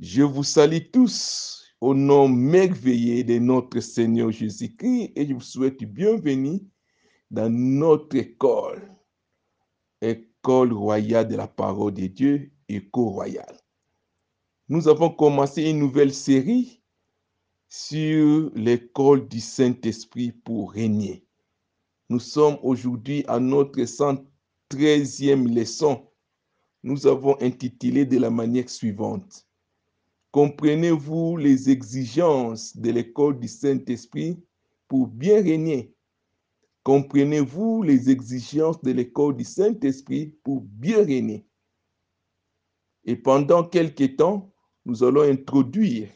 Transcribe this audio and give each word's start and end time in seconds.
Je 0.00 0.22
vous 0.22 0.44
salue 0.44 0.90
tous 0.90 1.62
au 1.78 1.92
nom 1.94 2.26
merveilleux 2.26 3.22
de 3.22 3.38
notre 3.38 3.80
Seigneur 3.80 4.30
Jésus-Christ 4.30 5.12
et 5.14 5.26
je 5.26 5.34
vous 5.34 5.42
souhaite 5.42 5.84
bienvenue 5.84 6.62
dans 7.30 7.52
notre 7.52 8.16
école, 8.16 8.96
école 10.00 10.72
royale 10.72 11.28
de 11.28 11.36
la 11.36 11.46
parole 11.46 11.92
de 11.92 12.06
Dieu, 12.06 12.50
école 12.66 13.08
royale. 13.08 13.60
Nous 14.70 14.88
avons 14.88 15.10
commencé 15.10 15.68
une 15.68 15.80
nouvelle 15.80 16.14
série 16.14 16.82
sur 17.68 18.50
l'école 18.54 19.28
du 19.28 19.40
Saint-Esprit 19.40 20.32
pour 20.32 20.72
régner. 20.72 21.26
Nous 22.08 22.20
sommes 22.20 22.58
aujourd'hui 22.62 23.22
à 23.28 23.38
notre 23.38 23.80
113e 23.80 25.46
leçon. 25.54 26.10
Nous 26.82 27.06
avons 27.06 27.36
intitulé 27.42 28.06
de 28.06 28.16
la 28.16 28.30
manière 28.30 28.70
suivante. 28.70 29.46
Comprenez-vous 30.32 31.36
les 31.38 31.70
exigences 31.70 32.76
de 32.76 32.90
l'école 32.90 33.40
du 33.40 33.48
Saint-Esprit 33.48 34.40
pour 34.86 35.08
bien 35.08 35.42
régner? 35.42 35.92
Comprenez-vous 36.84 37.82
les 37.82 38.10
exigences 38.10 38.80
de 38.82 38.92
l'école 38.92 39.36
du 39.36 39.44
Saint-Esprit 39.44 40.34
pour 40.44 40.60
bien 40.60 41.04
régner? 41.04 41.44
Et 43.04 43.16
pendant 43.16 43.64
quelques 43.64 44.16
temps, 44.16 44.52
nous 44.84 45.02
allons 45.02 45.22
introduire 45.22 46.08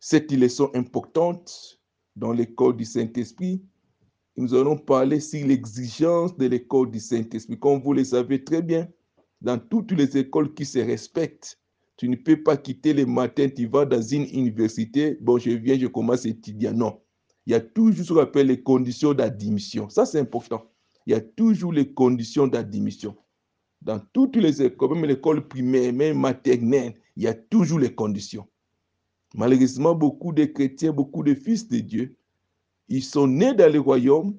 cette 0.00 0.32
leçon 0.32 0.68
importante 0.74 1.80
dans 2.16 2.32
l'école 2.32 2.76
du 2.76 2.84
Saint-Esprit. 2.84 3.62
Nous 4.36 4.52
allons 4.52 4.76
parler 4.76 5.20
sur 5.20 5.46
l'exigence 5.46 6.36
de 6.36 6.46
l'école 6.46 6.90
du 6.90 6.98
Saint-Esprit. 6.98 7.58
Comme 7.58 7.80
vous 7.80 7.92
le 7.92 8.02
savez 8.02 8.42
très 8.42 8.62
bien, 8.62 8.88
dans 9.40 9.58
toutes 9.58 9.92
les 9.92 10.18
écoles 10.18 10.54
qui 10.54 10.64
se 10.64 10.80
respectent, 10.80 11.61
tu 11.96 12.08
ne 12.08 12.16
peux 12.16 12.42
pas 12.42 12.56
quitter 12.56 12.94
le 12.94 13.06
matin, 13.06 13.48
tu 13.48 13.66
vas 13.66 13.84
dans 13.84 14.02
une 14.02 14.24
université, 14.24 15.18
bon, 15.20 15.38
je 15.38 15.50
viens, 15.50 15.78
je 15.78 15.86
commence 15.86 16.24
à 16.26 16.28
étudier. 16.28 16.72
Non. 16.72 17.00
Il 17.46 17.52
y 17.52 17.54
a 17.54 17.60
toujours 17.60 18.06
ce 18.06 18.12
qu'on 18.12 18.20
appelle 18.20 18.46
les 18.46 18.62
conditions 18.62 19.14
d'admission. 19.14 19.88
Ça, 19.88 20.06
c'est 20.06 20.20
important. 20.20 20.70
Il 21.06 21.12
y 21.12 21.14
a 21.14 21.20
toujours 21.20 21.72
les 21.72 21.92
conditions 21.92 22.46
d'admission. 22.46 23.16
Dans 23.80 24.00
toutes 24.12 24.36
les 24.36 24.62
écoles, 24.62 24.94
même 24.94 25.06
l'école 25.06 25.48
primaire, 25.48 25.92
même 25.92 26.18
maternelle, 26.18 26.94
il 27.16 27.24
y 27.24 27.26
a 27.26 27.34
toujours 27.34 27.80
les 27.80 27.92
conditions. 27.92 28.46
Malheureusement, 29.34 29.94
beaucoup 29.94 30.32
de 30.32 30.44
chrétiens, 30.44 30.92
beaucoup 30.92 31.24
de 31.24 31.34
fils 31.34 31.66
de 31.68 31.78
Dieu, 31.78 32.16
ils 32.88 33.02
sont 33.02 33.26
nés 33.26 33.54
dans 33.54 33.72
le 33.72 33.80
royaume, 33.80 34.38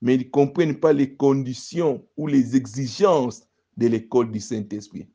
mais 0.00 0.14
ils 0.14 0.26
ne 0.26 0.30
comprennent 0.30 0.78
pas 0.78 0.92
les 0.92 1.14
conditions 1.14 2.06
ou 2.16 2.26
les 2.26 2.54
exigences 2.54 3.48
de 3.76 3.88
l'école 3.88 4.30
du 4.30 4.38
Saint-Esprit. 4.38 5.08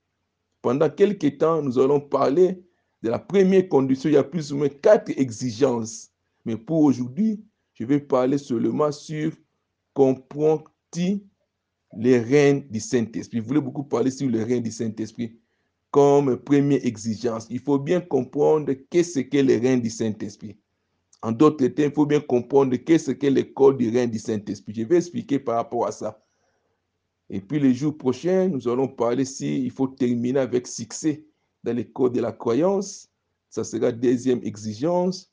Pendant 0.61 0.89
quelques 0.89 1.37
temps, 1.37 1.61
nous 1.61 1.79
allons 1.79 1.99
parler 1.99 2.61
de 3.01 3.09
la 3.09 3.19
première 3.19 3.67
condition. 3.69 4.09
Il 4.09 4.13
y 4.13 4.17
a 4.17 4.23
plus 4.23 4.51
ou 4.51 4.57
moins 4.57 4.69
quatre 4.69 5.09
exigences. 5.17 6.11
Mais 6.45 6.57
pour 6.57 6.83
aujourd'hui, 6.83 7.43
je 7.73 7.85
vais 7.85 7.99
parler 7.99 8.37
seulement 8.37 8.91
sur 8.91 9.31
comprends-tu 9.93 11.23
les 11.97 12.19
règnes 12.19 12.67
du 12.69 12.79
Saint-Esprit. 12.79 13.39
Je 13.39 13.43
voulais 13.43 13.61
beaucoup 13.61 13.83
parler 13.83 14.11
sur 14.11 14.29
les 14.29 14.43
règnes 14.43 14.63
du 14.63 14.71
Saint-Esprit 14.71 15.39
comme 15.91 16.37
première 16.37 16.85
exigence. 16.85 17.47
Il 17.49 17.59
faut 17.59 17.79
bien 17.79 17.99
comprendre 17.99 18.73
qu'est-ce 18.89 19.21
qu'est 19.21 19.43
le 19.43 19.57
règne 19.57 19.81
du 19.81 19.89
Saint-Esprit. 19.89 20.57
En 21.21 21.31
d'autres 21.31 21.67
termes, 21.67 21.91
il 21.91 21.95
faut 21.95 22.05
bien 22.05 22.21
comprendre 22.21 22.75
qu'est-ce 22.77 23.11
qu'est 23.11 23.29
l'école 23.29 23.77
du 23.77 23.89
règne 23.89 24.09
du 24.09 24.19
Saint-Esprit. 24.19 24.73
Je 24.75 24.83
vais 24.83 24.97
expliquer 24.97 25.39
par 25.39 25.55
rapport 25.55 25.87
à 25.87 25.91
ça. 25.91 26.21
Et 27.29 27.41
puis 27.41 27.59
les 27.59 27.73
jours 27.73 27.97
prochains, 27.97 28.47
nous 28.47 28.67
allons 28.67 28.87
parler 28.87 29.25
si 29.25 29.63
il 29.63 29.71
faut 29.71 29.87
terminer 29.87 30.39
avec 30.39 30.67
succès 30.67 31.25
dans 31.63 31.75
l'école 31.75 32.11
de 32.11 32.21
la 32.21 32.31
croyance. 32.31 33.09
Ça 33.49 33.63
sera 33.63 33.91
deuxième 33.91 34.43
exigence. 34.43 35.31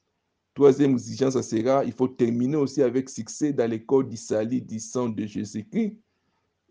Troisième 0.55 0.92
exigence, 0.92 1.34
ça 1.34 1.42
sera 1.42 1.84
il 1.84 1.92
faut 1.92 2.08
terminer 2.08 2.56
aussi 2.56 2.83
avec 2.83 3.08
succès 3.08 3.52
dans 3.52 3.70
l'école 3.70 4.08
du 4.08 4.17
salut 4.17 4.61
du 4.61 4.79
sang 4.79 5.08
de 5.08 5.27
Jésus-Christ. 5.27 5.96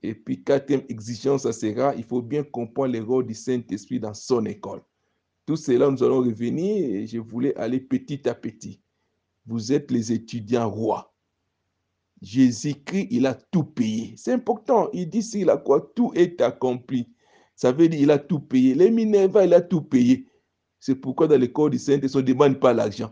Et 0.04 0.14
puis 0.14 0.44
quatrième 0.44 0.84
exigence, 0.90 1.44
ça 1.44 1.54
sera 1.54 1.96
il 1.96 2.04
faut 2.04 2.22
bien 2.22 2.44
comprendre 2.44 2.94
le 2.94 3.02
rôle 3.02 3.26
du 3.26 3.34
Saint-Esprit 3.34 4.00
dans 4.00 4.14
son 4.14 4.46
école. 4.46 4.82
Tout 5.46 5.56
cela, 5.56 5.90
nous 5.90 6.04
allons 6.04 6.22
revenir 6.22 6.96
et 6.96 7.08
je 7.08 7.20
voulais 7.20 7.56
aller 7.56 7.80
petit 7.80 8.28
à 8.28 8.34
petit. 8.34 8.80
Vous 9.46 9.72
êtes 9.72 9.92
les 9.92 10.12
étudiants 10.12 10.70
rois. 10.70 11.15
Jésus-Christ, 12.22 13.08
il 13.12 13.26
a 13.26 13.34
tout 13.34 13.64
payé. 13.64 14.14
C'est 14.18 14.34
important. 14.34 14.90
Il 14.94 15.10
dit 15.10 15.22
s'il 15.22 15.50
a 15.50 15.58
quoi 15.58 15.92
Tout 15.96 16.12
est 16.16 16.42
accompli. 16.42 17.10
Ça 17.56 17.72
veut 17.72 17.88
dire 17.88 18.02
il 18.02 18.12
a 18.12 18.18
tout 18.18 18.40
payé. 18.40 18.76
Les 18.76 18.92
Minerva, 18.92 19.46
il 19.46 19.54
a 19.54 19.62
tout 19.62 19.82
payé. 19.82 20.28
C'est 20.80 20.96
pourquoi 20.96 21.28
dans 21.28 21.40
l'école 21.40 21.72
du 21.72 21.80
Saint-Esprit, 21.80 22.20
on 22.20 22.22
ne 22.22 22.28
demande 22.28 22.60
pas 22.60 22.74
l'argent. 22.74 23.12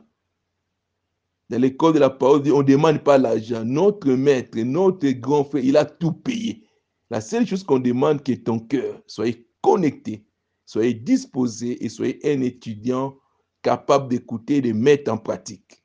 Dans 1.50 1.60
l'école 1.60 1.94
de 1.94 2.00
la 2.00 2.10
parole, 2.10 2.42
on 2.52 2.60
ne 2.60 2.64
demande 2.64 3.04
pas 3.04 3.18
l'argent. 3.18 3.64
Notre 3.66 4.12
maître, 4.12 4.58
notre 4.60 5.10
grand 5.12 5.44
frère, 5.44 5.64
il 5.64 5.78
a 5.78 5.86
tout 5.86 6.14
payé. 6.14 6.64
La 7.10 7.22
seule 7.22 7.46
chose 7.46 7.64
qu'on 7.64 7.80
demande, 7.80 8.24
que 8.24 8.34
ton 8.34 8.60
cœur 8.60 9.02
soit 9.06 9.38
connecté, 9.62 10.26
soyez 10.66 10.94
disposé 10.94 11.84
et 11.84 11.90
soyez 11.90 12.20
un 12.24 12.42
étudiant 12.42 13.16
capable 13.62 14.10
d'écouter 14.10 14.58
et 14.58 14.62
de 14.62 14.72
mettre 14.72 15.12
en 15.12 15.18
pratique. 15.18 15.83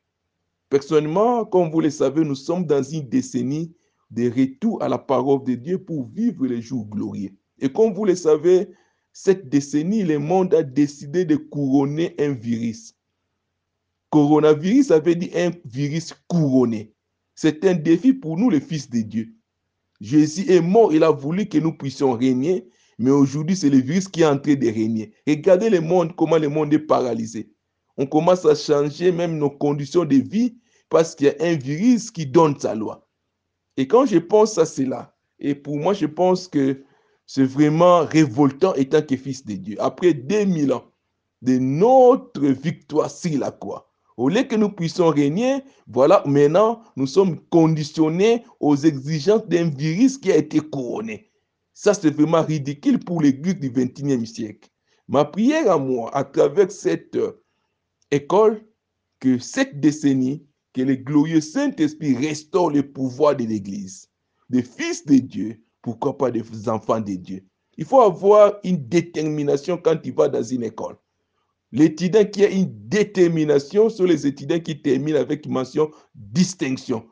Personnellement, 0.69 1.45
comme 1.47 1.71
vous 1.71 1.81
le 1.81 1.91
savez, 1.91 2.25
nous 2.25 2.35
sommes 2.35 2.67
dans 2.67 2.83
une 2.83 3.09
décennie 3.09 3.75
de 4.11 4.29
retour 4.31 4.83
à 4.83 4.89
la 4.89 4.99
parole 4.99 5.45
de 5.45 5.55
Dieu 5.55 5.83
pour 5.83 6.09
vivre 6.09 6.47
les 6.47 6.61
jours 6.61 6.87
glorieux. 6.87 7.31
Et 7.59 7.71
comme 7.71 7.95
vous 7.95 8.05
le 8.05 8.15
savez, 8.15 8.69
cette 9.13 9.49
décennie, 9.49 10.05
le 10.05 10.19
monde 10.19 10.55
a 10.55 10.63
décidé 10.63 11.25
de 11.25 11.37
couronner 11.37 12.15
un 12.19 12.33
virus. 12.33 12.95
Coronavirus, 14.11 14.89
ça 14.89 15.01
veut 15.01 15.15
dire 15.15 15.31
un 15.35 15.51
virus 15.65 16.15
couronné. 16.29 16.95
C'est 17.35 17.65
un 17.65 17.75
défi 17.75 18.13
pour 18.13 18.37
nous, 18.37 18.51
les 18.51 18.61
fils 18.61 18.89
de 18.91 19.01
Dieu. 19.01 19.35
Jésus 20.01 20.51
est 20.51 20.61
mort, 20.61 20.93
il 20.93 21.03
a 21.03 21.11
voulu 21.11 21.47
que 21.47 21.59
nous 21.59 21.77
puissions 21.77 22.13
régner, 22.13 22.69
mais 22.99 23.11
aujourd'hui, 23.11 23.57
c'est 23.57 23.71
le 23.71 23.79
virus 23.79 24.09
qui 24.09 24.23
est 24.23 24.27
en 24.27 24.39
train 24.39 24.55
de 24.55 24.67
régner. 24.67 25.13
Regardez 25.27 25.71
le 25.71 25.81
monde, 25.81 26.15
comment 26.17 26.39
le 26.39 26.49
monde 26.49 26.73
est 26.73 26.79
paralysé 26.79 27.51
on 27.99 28.07
commence 28.07 28.47
à 28.47 28.55
changer 28.55 29.13
même 29.13 29.37
nos 29.39 29.51
conditions 29.51 30.05
de 30.05 30.17
vie 30.17 30.57
parce 30.89 31.15
qu'il 31.15 31.27
y 31.27 31.31
a 31.31 31.35
un 31.41 31.57
virus 31.57 32.11
qui 32.11 32.27
donne 32.27 32.59
sa 32.59 32.75
loi. 32.75 33.07
Et 33.77 33.87
quand 33.87 34.07
je 34.07 34.19
pense 34.19 34.57
à 34.57 34.65
cela, 34.65 35.15
et 35.41 35.55
pour 35.55 35.77
moi, 35.77 35.93
je 35.93 36.07
pense 36.07 36.49
que 36.49 36.83
c'est 37.27 37.45
vraiment 37.45 38.05
révoltant 38.05 38.75
étant 38.75 39.03
que 39.03 39.17
fils 39.17 39.45
de 39.45 39.55
Dieu. 39.55 39.77
Après 39.81 40.15
2000 40.15 40.73
ans 40.73 40.85
de 41.43 41.59
notre 41.59 42.47
victoire 42.47 43.11
sur 43.11 43.39
la 43.39 43.51
croix, 43.51 43.91
au 44.17 44.29
lieu 44.29 44.43
que 44.43 44.57
nous 44.57 44.71
puissions 44.71 45.09
régner, 45.09 45.63
voilà, 45.87 46.23
maintenant, 46.27 46.81
nous 46.97 47.07
sommes 47.07 47.39
conditionnés 47.51 48.45
aux 48.59 48.75
exigences 48.75 49.47
d'un 49.47 49.69
virus 49.69 50.19
qui 50.19 50.33
a 50.33 50.37
été 50.37 50.59
couronné. 50.59 51.31
Ça, 51.75 51.95
c'est 51.95 52.11
vraiment 52.11 52.43
ridicule 52.43 52.99
pour 52.99 53.23
l'Église 53.23 53.61
du 53.61 53.71
21e 53.71 54.25
siècle. 54.27 54.69
Ma 55.07 55.25
prière 55.25 55.71
à 55.71 55.79
moi, 55.79 56.11
à 56.17 56.25
travers 56.25 56.73
cette 56.73 57.17
école 58.11 58.65
que 59.21 59.39
cette 59.39 59.81
décennie, 59.81 60.47
que 60.73 60.83
le 60.83 60.97
glorieux 60.97 61.41
Saint-Esprit 61.41 62.17
restaure 62.17 62.71
le 62.71 62.93
pouvoir 62.93 63.37
de 63.37 63.45
l'Église, 63.45 64.09
des 64.49 64.63
fils 64.63 65.05
de 65.07 65.17
Dieu, 65.17 65.63
pourquoi 65.83 66.17
pas 66.17 66.31
des 66.31 66.69
enfants 66.69 67.01
de 67.01 67.15
Dieu. 67.15 67.45
Il 67.77 67.85
faut 67.85 68.01
avoir 68.01 68.55
une 68.65 68.89
détermination 68.89 69.79
quand 69.79 69.99
il 70.05 70.13
va 70.13 70.29
dans 70.29 70.43
une 70.43 70.65
école. 70.65 70.97
L'étudiant 71.71 72.25
qui 72.25 72.45
a 72.45 72.51
une 72.51 72.89
détermination 72.89 73.91
sont 73.91 74.05
les 74.05 74.27
étudiants 74.27 74.61
qui 74.61 74.81
terminent 74.81 75.21
avec 75.21 75.47
mention 75.47 75.91
distinction 76.15 77.07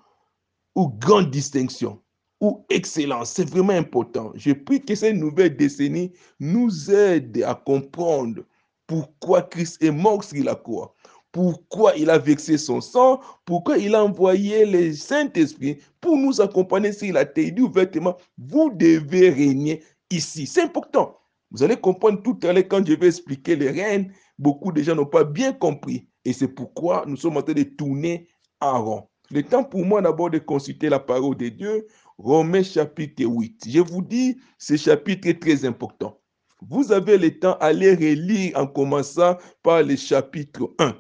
ou 0.75 0.89
grande 0.89 1.31
distinction 1.31 2.01
ou 2.41 2.65
excellence. 2.71 3.31
C'est 3.31 3.49
vraiment 3.49 3.75
important. 3.75 4.33
Je 4.35 4.53
prie 4.53 4.85
que 4.85 4.95
cette 4.95 5.17
nouvelle 5.17 5.57
décennie 5.57 6.13
nous 6.41 6.91
aide 6.91 7.43
à 7.43 7.55
comprendre 7.55 8.43
pourquoi 8.87 9.43
Christ 9.43 9.83
est 9.83 9.91
mort 9.91 10.25
sur 10.25 10.45
la 10.45 10.55
croix, 10.55 10.95
pourquoi 11.37 11.95
il 11.97 12.09
a 12.09 12.17
vexé 12.17 12.57
son 12.57 12.81
sang, 12.81 13.21
pourquoi 13.45 13.77
il 13.77 13.95
a 13.95 14.03
envoyé 14.03 14.65
le 14.65 14.95
Saint-Esprit 14.95 15.77
pour 16.01 16.17
nous 16.17 16.41
accompagner 16.41 16.93
s'il 16.93 17.15
a 17.19 17.27
dit 17.27 17.53
ouvertement, 17.61 18.17
vous 18.39 18.71
devez 18.71 19.29
régner 19.29 19.83
ici. 20.11 20.47
C'est 20.47 20.63
important. 20.63 21.15
Vous 21.51 21.63
allez 21.63 21.77
comprendre 21.77 22.23
tout 22.23 22.39
à 22.43 22.55
l'heure 22.55 22.67
quand 22.67 22.87
je 22.87 22.95
vais 22.95 23.09
expliquer 23.09 23.55
les 23.55 23.71
règnes, 23.71 24.11
beaucoup 24.39 24.73
de 24.73 24.83
gens 24.83 24.95
n'ont 24.95 25.05
pas 25.05 25.25
bien 25.25 25.53
compris. 25.53 26.09
Et 26.25 26.33
c'est 26.33 26.49
pourquoi 26.49 27.05
nous 27.07 27.19
sommes 27.19 27.37
en 27.37 27.43
train 27.43 27.53
de 27.53 27.65
tourner 27.65 28.29
en 28.63 28.83
rond. 28.83 29.09
Le 29.31 29.43
temps 29.43 29.63
pour 29.63 29.85
moi 29.85 30.01
d'abord 30.01 30.31
de 30.31 30.39
consulter 30.39 30.89
la 30.89 31.01
parole 31.01 31.37
de 31.37 31.51
Dieu, 31.51 31.87
Romains 32.17 32.63
chapitre 32.63 33.25
8. 33.25 33.67
Je 33.69 33.81
vous 33.81 34.01
dis, 34.01 34.39
ce 34.57 34.79
chapitre 34.79 35.29
est 35.29 35.43
très 35.43 35.67
important. 35.67 36.19
Vous 36.63 36.93
avez 36.93 37.19
le 37.19 37.39
temps, 37.39 37.59
aller 37.61 37.95
relire 37.95 38.59
en 38.59 38.67
commençant 38.67 39.37
par 39.63 39.83
le 39.83 39.97
chapitre 39.97 40.73
1, 40.79 40.97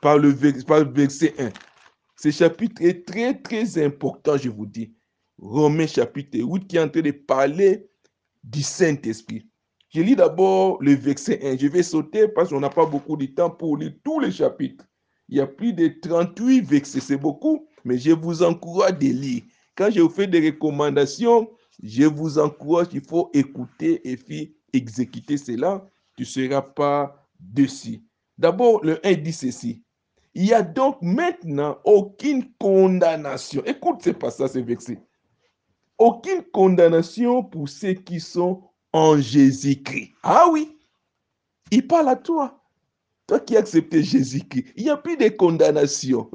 par 0.00 0.18
le, 0.18 0.28
verset 0.28 1.34
1. 1.38 1.50
Ce 2.16 2.30
chapitre 2.30 2.82
est 2.82 3.06
très, 3.06 3.34
très 3.40 3.84
important, 3.84 4.36
je 4.36 4.48
vous 4.48 4.66
dis. 4.66 4.94
Romains 5.38 5.86
chapitre 5.86 6.38
8 6.38 6.66
qui 6.66 6.76
est 6.76 6.80
en 6.80 6.88
train 6.88 7.02
de 7.02 7.12
parler 7.12 7.88
du 8.42 8.62
Saint-Esprit. 8.62 9.46
Je 9.90 10.02
lis 10.02 10.16
d'abord 10.16 10.82
le 10.82 10.94
verset 10.94 11.40
1. 11.42 11.56
Je 11.58 11.68
vais 11.68 11.82
sauter 11.82 12.28
parce 12.28 12.50
qu'on 12.50 12.60
n'a 12.60 12.70
pas 12.70 12.86
beaucoup 12.86 13.16
de 13.16 13.26
temps 13.26 13.50
pour 13.50 13.76
lire 13.76 13.92
tous 14.04 14.20
les 14.20 14.32
chapitres. 14.32 14.84
Il 15.28 15.36
y 15.36 15.40
a 15.40 15.46
plus 15.46 15.72
de 15.72 15.88
38 16.02 16.62
versets, 16.62 17.00
c'est 17.00 17.16
beaucoup, 17.16 17.68
mais 17.84 17.98
je 17.98 18.12
vous 18.12 18.42
encourage 18.42 18.98
de 18.98 19.08
lire. 19.08 19.42
Quand 19.76 19.90
je 19.90 20.00
vous 20.00 20.08
fais 20.08 20.26
des 20.26 20.44
recommandations, 20.50 21.50
je 21.82 22.04
vous 22.04 22.38
encourage, 22.38 22.88
il 22.92 23.04
faut 23.04 23.30
écouter 23.32 24.00
et 24.10 24.16
puis 24.16 24.56
exécuter 24.72 25.36
cela. 25.36 25.86
Tu 26.16 26.22
ne 26.22 26.26
seras 26.26 26.62
pas 26.62 27.28
dessus. 27.38 28.02
D'abord, 28.36 28.84
le 28.84 29.04
1 29.06 29.14
dit 29.14 29.32
ceci. 29.32 29.84
Il 30.38 30.44
n'y 30.44 30.52
a 30.52 30.62
donc 30.62 31.02
maintenant 31.02 31.78
aucune 31.82 32.52
condamnation. 32.60 33.60
Écoute 33.66 34.04
ce 34.04 34.10
passage, 34.10 34.50
ce 34.50 34.60
verset. 34.60 35.02
Aucune 35.98 36.44
condamnation 36.52 37.42
pour 37.42 37.68
ceux 37.68 37.94
qui 37.94 38.20
sont 38.20 38.62
en 38.92 39.18
Jésus-Christ. 39.18 40.12
Ah 40.22 40.46
oui, 40.48 40.78
il 41.72 41.84
parle 41.88 42.08
à 42.08 42.14
toi. 42.14 42.62
Toi 43.26 43.40
qui 43.40 43.56
as 43.56 43.60
accepté 43.60 44.04
Jésus-Christ. 44.04 44.74
Il 44.76 44.84
n'y 44.84 44.90
a 44.90 44.96
plus 44.96 45.16
de 45.16 45.28
condamnation 45.28 46.30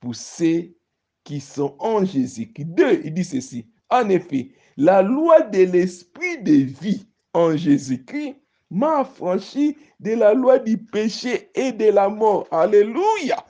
pour 0.00 0.14
ceux 0.14 0.76
qui 1.24 1.40
sont 1.40 1.76
en 1.78 2.04
Jésus-Christ. 2.04 2.66
Deux, 2.66 3.00
il 3.02 3.14
dit 3.14 3.24
ceci. 3.24 3.66
En 3.88 4.10
effet, 4.10 4.52
la 4.76 5.00
loi 5.00 5.40
de 5.40 5.60
l'esprit 5.60 6.42
de 6.42 6.52
vie 6.52 7.06
en 7.32 7.56
Jésus-Christ 7.56 8.36
m'a 8.70 9.00
affranchi 9.00 9.76
de 9.98 10.12
la 10.12 10.34
loi 10.34 10.58
du 10.58 10.78
péché 10.78 11.50
et 11.54 11.72
de 11.72 11.86
la 11.86 12.08
mort. 12.08 12.46
Alléluia. 12.50 13.44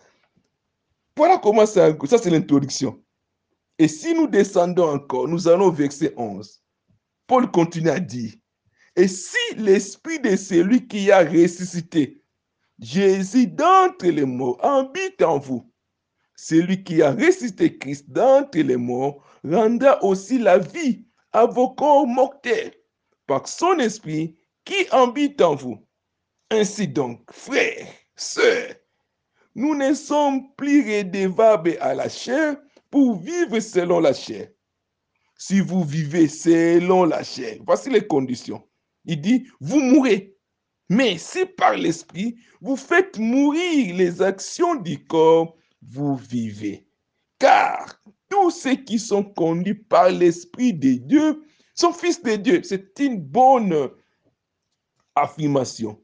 Voilà 1.16 1.38
comment 1.38 1.66
ça, 1.66 1.90
ça 2.06 2.18
c'est 2.18 2.30
l'introduction. 2.30 3.02
Et 3.78 3.88
si 3.88 4.14
nous 4.14 4.26
descendons 4.26 4.88
encore, 4.88 5.28
nous 5.28 5.48
allons 5.48 5.66
au 5.66 5.72
verset 5.72 6.12
11. 6.16 6.62
Paul 7.26 7.50
continue 7.50 7.90
à 7.90 8.00
dire, 8.00 8.32
et 8.96 9.08
si 9.08 9.54
l'esprit 9.56 10.18
de 10.20 10.36
celui 10.36 10.86
qui 10.86 11.10
a 11.10 11.20
ressuscité 11.20 12.22
Jésus 12.78 13.46
d'entre 13.46 14.06
les 14.06 14.24
morts 14.24 14.58
habite 14.64 15.22
en 15.22 15.38
vous, 15.38 15.70
celui 16.34 16.82
qui 16.82 17.02
a 17.02 17.12
ressuscité 17.12 17.76
Christ 17.76 18.10
d'entre 18.10 18.58
les 18.58 18.76
morts 18.76 19.22
rendra 19.44 20.02
aussi 20.02 20.38
la 20.38 20.58
vie 20.58 21.04
à 21.32 21.46
vos 21.46 21.70
corps 21.70 22.06
mortels 22.06 22.72
par 23.26 23.46
son 23.46 23.78
esprit 23.78 24.36
qui 24.70 24.86
habite 24.92 25.42
en 25.42 25.56
vous? 25.56 25.84
Ainsi 26.48 26.86
donc, 26.86 27.20
frères, 27.32 27.88
sœurs, 28.14 28.76
nous 29.56 29.74
ne 29.74 29.94
sommes 29.94 30.54
plus 30.54 30.82
redevables 30.82 31.76
à 31.80 31.92
la 31.92 32.08
chair 32.08 32.56
pour 32.88 33.20
vivre 33.20 33.58
selon 33.58 33.98
la 33.98 34.12
chair. 34.12 34.48
Si 35.36 35.60
vous 35.60 35.82
vivez 35.82 36.28
selon 36.28 37.04
la 37.04 37.24
chair, 37.24 37.58
voici 37.66 37.90
les 37.90 38.06
conditions. 38.06 38.62
Il 39.04 39.20
dit, 39.20 39.48
vous 39.60 39.80
mourrez. 39.80 40.36
Mais 40.88 41.18
si 41.18 41.46
par 41.46 41.76
l'esprit, 41.76 42.36
vous 42.60 42.76
faites 42.76 43.18
mourir 43.18 43.96
les 43.96 44.22
actions 44.22 44.76
du 44.76 45.04
corps, 45.04 45.56
vous 45.82 46.14
vivez. 46.14 46.86
Car 47.40 48.00
tous 48.28 48.50
ceux 48.50 48.76
qui 48.76 49.00
sont 49.00 49.24
conduits 49.24 49.74
par 49.74 50.10
l'esprit 50.10 50.72
de 50.74 50.92
Dieu 50.92 51.42
sont 51.74 51.92
fils 51.92 52.22
de 52.22 52.36
Dieu. 52.36 52.60
C'est 52.62 52.98
une 53.00 53.20
bonne 53.20 53.90
affirmation. 55.22 56.00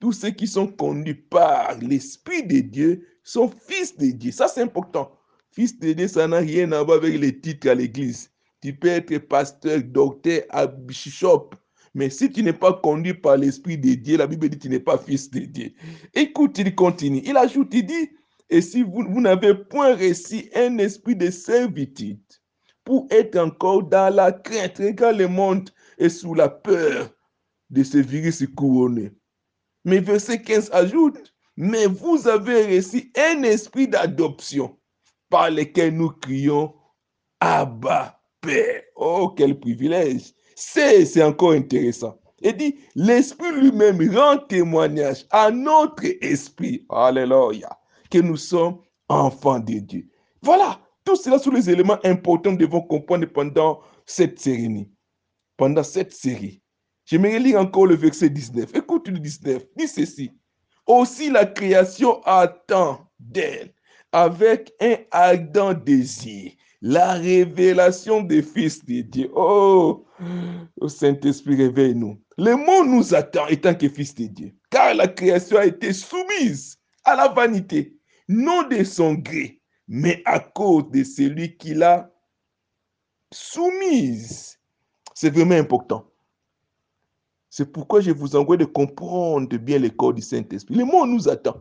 Tous 0.00 0.12
ceux 0.12 0.30
qui 0.30 0.46
sont 0.46 0.66
conduits 0.66 1.14
par 1.14 1.78
l'Esprit 1.78 2.42
de 2.46 2.60
Dieu 2.60 3.06
sont 3.22 3.48
fils 3.48 3.96
de 3.96 4.10
Dieu. 4.10 4.32
Ça, 4.32 4.48
c'est 4.48 4.60
important. 4.60 5.10
Fils 5.50 5.78
de 5.78 5.92
Dieu, 5.92 6.08
ça 6.08 6.28
n'a 6.28 6.38
rien 6.38 6.72
à 6.72 6.82
voir 6.82 6.98
avec 6.98 7.18
les 7.18 7.40
titres 7.40 7.70
à 7.70 7.74
l'église. 7.74 8.30
Tu 8.60 8.74
peux 8.74 8.88
être 8.88 9.16
pasteur, 9.18 9.82
docteur, 9.82 10.42
bishop. 10.78 11.50
Mais 11.94 12.10
si 12.10 12.30
tu 12.30 12.42
n'es 12.42 12.52
pas 12.52 12.72
conduit 12.72 13.14
par 13.14 13.36
l'Esprit 13.36 13.78
de 13.78 13.94
Dieu, 13.94 14.16
la 14.16 14.26
Bible 14.26 14.48
dit 14.48 14.58
que 14.58 14.62
tu 14.62 14.68
n'es 14.68 14.80
pas 14.80 14.98
fils 14.98 15.30
de 15.30 15.40
Dieu. 15.40 15.72
Écoute, 16.12 16.58
il 16.58 16.74
continue. 16.74 17.22
Il 17.24 17.36
ajoute, 17.36 17.72
il 17.72 17.86
dit, 17.86 18.10
et 18.50 18.60
si 18.60 18.82
vous, 18.82 19.20
n'avez 19.20 19.54
point 19.54 19.94
réussi 19.94 20.50
un 20.54 20.78
esprit 20.78 21.16
de 21.16 21.30
servitude 21.30 22.20
pour 22.84 23.06
être 23.10 23.36
encore 23.36 23.84
dans 23.84 24.14
la 24.14 24.32
crainte, 24.32 24.78
regarde 24.78 25.16
le 25.16 25.28
monde 25.28 25.70
est 25.98 26.08
sous 26.08 26.34
la 26.34 26.48
peur 26.48 27.10
de 27.70 27.82
ce 27.82 27.98
virus 27.98 28.44
couronné. 28.56 29.12
Mais 29.84 30.00
verset 30.00 30.42
15 30.42 30.70
ajoute, 30.72 31.34
mais 31.56 31.86
vous 31.86 32.26
avez 32.26 32.76
reçu 32.76 33.12
un 33.16 33.42
esprit 33.42 33.88
d'adoption 33.88 34.78
par 35.28 35.50
lequel 35.50 35.96
nous 35.96 36.10
crions 36.10 36.74
Abba, 37.40 38.20
Père. 38.40 38.82
Oh, 38.96 39.34
quel 39.36 39.58
privilège. 39.58 40.32
C'est 40.56 41.22
encore 41.22 41.52
intéressant. 41.52 42.18
Il 42.40 42.56
dit, 42.56 42.76
l'Esprit 42.94 43.52
lui-même 43.52 44.16
rend 44.16 44.38
témoignage 44.38 45.26
à 45.30 45.50
notre 45.50 46.04
esprit, 46.22 46.84
alléluia, 46.90 47.78
que 48.10 48.18
nous 48.18 48.36
sommes 48.36 48.78
enfants 49.08 49.60
de 49.60 49.78
Dieu. 49.78 50.08
Voilà, 50.42 50.78
tout 51.04 51.16
cela 51.16 51.38
sont 51.38 51.50
les 51.50 51.70
éléments 51.70 51.98
importants 52.04 52.54
que 52.54 52.62
nous 52.62 52.66
devons 52.66 52.82
comprendre 52.82 53.26
pendant 53.26 53.80
cette 54.06 54.38
série. 54.38 54.90
Pendant 55.56 55.82
cette 55.82 56.12
série. 56.12 56.62
J'aimerais 57.06 57.38
lire 57.38 57.60
encore 57.60 57.86
le 57.86 57.96
verset 57.96 58.30
19. 58.30 58.74
Écoute 58.74 59.08
le 59.08 59.18
19. 59.18 59.62
Dit 59.76 59.88
ceci. 59.88 60.32
Aussi 60.86 61.30
la 61.30 61.46
création 61.46 62.22
attend 62.24 63.08
d'elle 63.18 63.72
avec 64.12 64.72
un 64.80 64.96
ardent 65.10 65.74
désir 65.74 66.52
la 66.86 67.14
révélation 67.14 68.20
des 68.20 68.42
fils 68.42 68.84
de 68.84 69.00
Dieu. 69.00 69.30
Oh, 69.34 70.04
oh 70.78 70.88
Saint-Esprit, 70.88 71.56
réveille-nous. 71.56 72.20
Le 72.36 72.56
monde 72.56 72.88
nous 72.88 73.14
attend 73.14 73.46
étant 73.46 73.74
que 73.74 73.88
fils 73.88 74.14
de 74.14 74.26
Dieu, 74.26 74.54
car 74.68 74.94
la 74.94 75.08
création 75.08 75.56
a 75.56 75.64
été 75.64 75.94
soumise 75.94 76.78
à 77.04 77.16
la 77.16 77.28
vanité, 77.28 77.96
non 78.28 78.68
de 78.68 78.84
son 78.84 79.14
gré, 79.14 79.62
mais 79.88 80.20
à 80.26 80.38
cause 80.38 80.90
de 80.90 81.02
celui 81.04 81.56
qui 81.56 81.72
l'a 81.72 82.10
soumise. 83.32 84.58
C'est 85.14 85.30
vraiment 85.30 85.54
important. 85.54 86.06
C'est 87.56 87.70
pourquoi 87.70 88.00
je 88.00 88.10
vous 88.10 88.34
envoie 88.34 88.56
de 88.56 88.64
comprendre 88.64 89.56
bien 89.58 89.78
le 89.78 89.88
corps 89.88 90.12
du 90.12 90.20
Saint-Esprit. 90.20 90.74
Le 90.74 90.84
monde 90.84 91.10
nous 91.10 91.28
attend. 91.28 91.54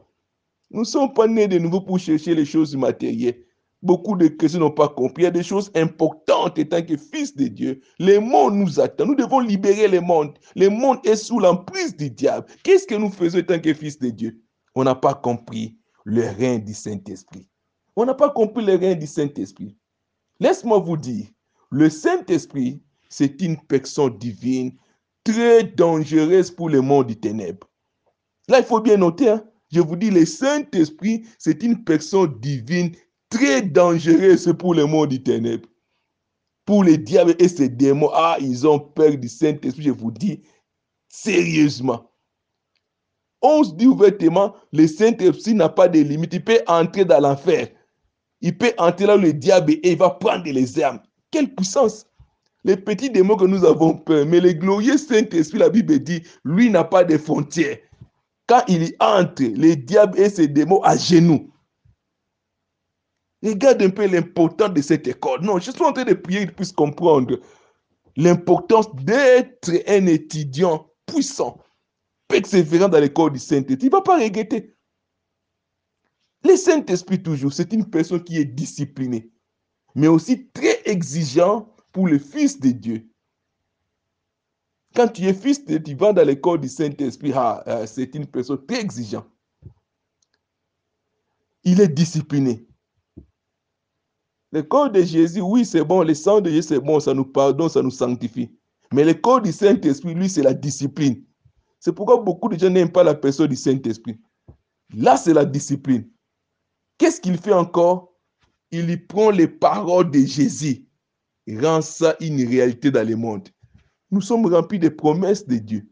Nous 0.71 0.79
ne 0.79 0.85
sommes 0.85 1.13
pas 1.13 1.27
nés 1.27 1.47
de 1.47 1.59
nouveau 1.59 1.81
pour 1.81 1.99
chercher 1.99 2.33
les 2.33 2.45
choses 2.45 2.75
matérielles. 2.75 3.45
Beaucoup 3.83 4.15
de 4.15 4.27
chrétiens 4.27 4.61
n'ont 4.61 4.71
pas 4.71 4.87
compris. 4.87 5.21
Il 5.21 5.25
y 5.25 5.27
a 5.27 5.31
des 5.31 5.43
choses 5.43 5.69
importantes 5.75 6.57
étant 6.57 6.81
que 6.81 6.97
fils 6.97 7.35
de 7.35 7.45
Dieu. 7.45 7.79
Le 7.99 8.17
monde 8.17 8.55
nous 8.55 8.79
attend. 8.79 9.05
Nous 9.05 9.13
devons 9.13 9.39
libérer 9.39 9.87
le 9.87 10.01
monde. 10.01 10.33
Le 10.55 10.69
monde 10.69 10.97
est 11.05 11.15
sous 11.15 11.37
l'emprise 11.39 11.95
du 11.95 12.09
diable. 12.09 12.47
Qu'est-ce 12.63 12.87
que 12.87 12.95
nous 12.95 13.11
faisons 13.11 13.37
étant 13.37 13.59
que 13.59 13.75
fils 13.75 13.99
de 13.99 14.09
Dieu? 14.09 14.41
On 14.73 14.83
n'a 14.83 14.95
pas 14.95 15.13
compris 15.13 15.77
le 16.05 16.23
règne 16.23 16.63
du 16.63 16.73
Saint-Esprit. 16.73 17.47
On 17.95 18.05
n'a 18.05 18.15
pas 18.15 18.31
compris 18.31 18.65
le 18.65 18.77
règne 18.77 18.97
du 18.97 19.05
Saint-Esprit. 19.05 19.77
Laisse-moi 20.39 20.79
vous 20.79 20.97
dire, 20.97 21.27
le 21.69 21.87
Saint-Esprit, 21.91 22.81
c'est 23.09 23.39
une 23.43 23.61
personne 23.67 24.17
divine 24.17 24.75
très 25.23 25.63
dangereuse 25.63 26.51
pour 26.51 26.69
le 26.69 26.81
monde 26.81 27.07
du 27.07 27.19
ténèbre. 27.19 27.69
Là, 28.47 28.59
il 28.59 28.65
faut 28.65 28.81
bien 28.81 28.97
noter, 28.97 29.29
hein? 29.29 29.45
je 29.71 29.79
vous 29.79 29.95
dis, 29.95 30.09
le 30.09 30.25
Saint-Esprit, 30.25 31.23
c'est 31.39 31.63
une 31.63 31.83
personne 31.83 32.39
divine 32.39 32.91
très 33.29 33.61
dangereuse 33.61 34.53
pour 34.57 34.75
le 34.75 34.85
monde 34.85 35.09
du 35.09 35.23
ténèbre. 35.23 35.67
Pour 36.65 36.83
les 36.83 36.97
diables 36.97 37.35
et 37.39 37.47
ses 37.47 37.69
démons, 37.69 38.11
ah, 38.13 38.37
ils 38.39 38.67
ont 38.67 38.79
peur 38.79 39.17
du 39.17 39.27
Saint-Esprit, 39.27 39.83
je 39.83 39.91
vous 39.91 40.11
dis, 40.11 40.41
sérieusement. 41.09 42.09
On 43.41 43.63
se 43.63 43.73
dit 43.73 43.87
ouvertement, 43.87 44.55
le 44.71 44.87
Saint-Esprit 44.87 45.53
n'a 45.53 45.67
pas 45.67 45.89
de 45.89 45.99
limite. 45.99 46.33
Il 46.33 46.43
peut 46.43 46.61
entrer 46.65 47.03
dans 47.03 47.19
l'enfer. 47.19 47.67
Il 48.39 48.57
peut 48.57 48.73
entrer 48.77 49.05
là 49.05 49.17
où 49.17 49.19
le 49.19 49.33
diable 49.33 49.73
et 49.73 49.91
il 49.91 49.97
va 49.97 50.11
prendre 50.11 50.45
les 50.45 50.79
armes. 50.79 51.01
Quelle 51.29 51.53
puissance! 51.53 52.05
Les 52.63 52.77
petits 52.77 53.09
démons 53.09 53.35
que 53.35 53.45
nous 53.45 53.65
avons 53.65 53.97
peur. 53.97 54.25
Mais 54.25 54.39
le 54.39 54.53
glorieux 54.53 54.97
Saint-Esprit, 54.97 55.59
la 55.59 55.69
Bible 55.69 55.99
dit, 55.99 56.23
lui 56.45 56.69
n'a 56.69 56.83
pas 56.83 57.03
de 57.03 57.17
frontières. 57.17 57.77
Quand 58.47 58.63
il 58.67 58.83
y 58.83 58.95
entre, 58.99 59.43
les 59.43 59.75
diables 59.75 60.19
et 60.19 60.29
ses 60.29 60.47
démons 60.47 60.81
à 60.81 60.97
genoux. 60.97 61.49
Regarde 63.43 63.81
un 63.81 63.89
peu 63.89 64.07
l'importance 64.07 64.73
de 64.73 64.81
cette 64.81 65.07
école. 65.07 65.41
Non, 65.41 65.59
je 65.59 65.71
suis 65.71 65.83
en 65.83 65.91
train 65.91 66.05
de 66.05 66.13
prier 66.13 66.39
qu'il 66.41 66.53
puisse 66.53 66.71
comprendre 66.71 67.39
l'importance 68.15 68.93
d'être 68.95 69.71
un 69.87 70.05
étudiant 70.05 70.89
puissant, 71.05 71.57
persévérant 72.27 72.87
dans 72.87 72.99
l'école 72.99 73.33
du 73.33 73.39
Saint-Esprit. 73.39 73.77
Il 73.81 73.85
ne 73.85 73.91
va 73.91 74.01
pas 74.01 74.19
regretter. 74.19 74.75
Le 76.45 76.55
Saint-Esprit, 76.55 77.21
toujours, 77.21 77.51
c'est 77.51 77.73
une 77.73 77.89
personne 77.89 78.23
qui 78.23 78.37
est 78.37 78.45
disciplinée, 78.45 79.31
mais 79.95 80.07
aussi 80.07 80.49
très 80.49 80.81
exigeant 80.85 81.72
pour 81.93 82.07
le 82.07 82.19
Fils 82.19 82.59
de 82.59 82.71
Dieu. 82.71 83.07
Quand 84.95 85.07
tu 85.07 85.23
es 85.23 85.33
fils 85.33 85.65
de 85.65 85.77
Dieu, 85.77 85.83
tu 85.83 85.95
vas 85.95 86.13
dans 86.13 86.25
l'école 86.25 86.59
du 86.59 86.69
Saint-Esprit, 86.69 87.31
ah, 87.33 87.63
euh, 87.67 87.85
c'est 87.87 88.13
une 88.13 88.27
personne 88.27 88.63
très 88.65 88.81
exigeante. 88.81 89.27
Il 91.63 91.81
est 91.81 91.87
discipliné. 91.87 92.67
Le 94.51 94.61
corps 94.61 94.91
de 94.91 95.01
Jésus, 95.01 95.41
oui, 95.41 95.65
c'est 95.65 95.83
bon, 95.83 96.03
le 96.03 96.13
sang 96.13 96.41
de 96.41 96.49
Jésus, 96.49 96.67
c'est 96.67 96.79
bon, 96.79 96.99
ça 96.99 97.13
nous 97.13 97.25
pardonne, 97.25 97.69
ça 97.69 97.81
nous 97.81 97.89
sanctifie. 97.89 98.51
Mais 98.91 99.03
le 99.03 99.15
corps 99.15 99.41
du 99.41 99.51
Saint-Esprit, 99.51 100.13
lui, 100.13 100.29
c'est 100.29 100.43
la 100.43 100.53
discipline. 100.53 101.23
C'est 101.79 101.93
pourquoi 101.93 102.17
beaucoup 102.17 102.49
de 102.49 102.59
gens 102.59 102.69
n'aiment 102.69 102.91
pas 102.91 103.03
la 103.03 103.15
personne 103.15 103.47
du 103.47 103.55
Saint-Esprit. 103.55 104.19
Là, 104.95 105.17
c'est 105.17 105.33
la 105.33 105.45
discipline. 105.45 106.07
Qu'est-ce 106.99 107.19
qu'il 107.19 107.37
fait 107.37 107.53
encore? 107.53 108.13
Il 108.69 108.91
y 108.91 108.97
prend 108.97 109.31
les 109.31 109.47
paroles 109.47 110.11
de 110.11 110.19
Jésus 110.19 110.87
et 111.47 111.59
rend 111.59 111.81
ça 111.81 112.15
une 112.19 112.45
réalité 112.47 112.91
dans 112.91 113.07
le 113.07 113.15
monde. 113.15 113.49
Nous 114.11 114.21
sommes 114.21 114.45
remplis 114.45 114.79
de 114.79 114.89
promesses 114.89 115.47
de 115.47 115.57
Dieu. 115.57 115.87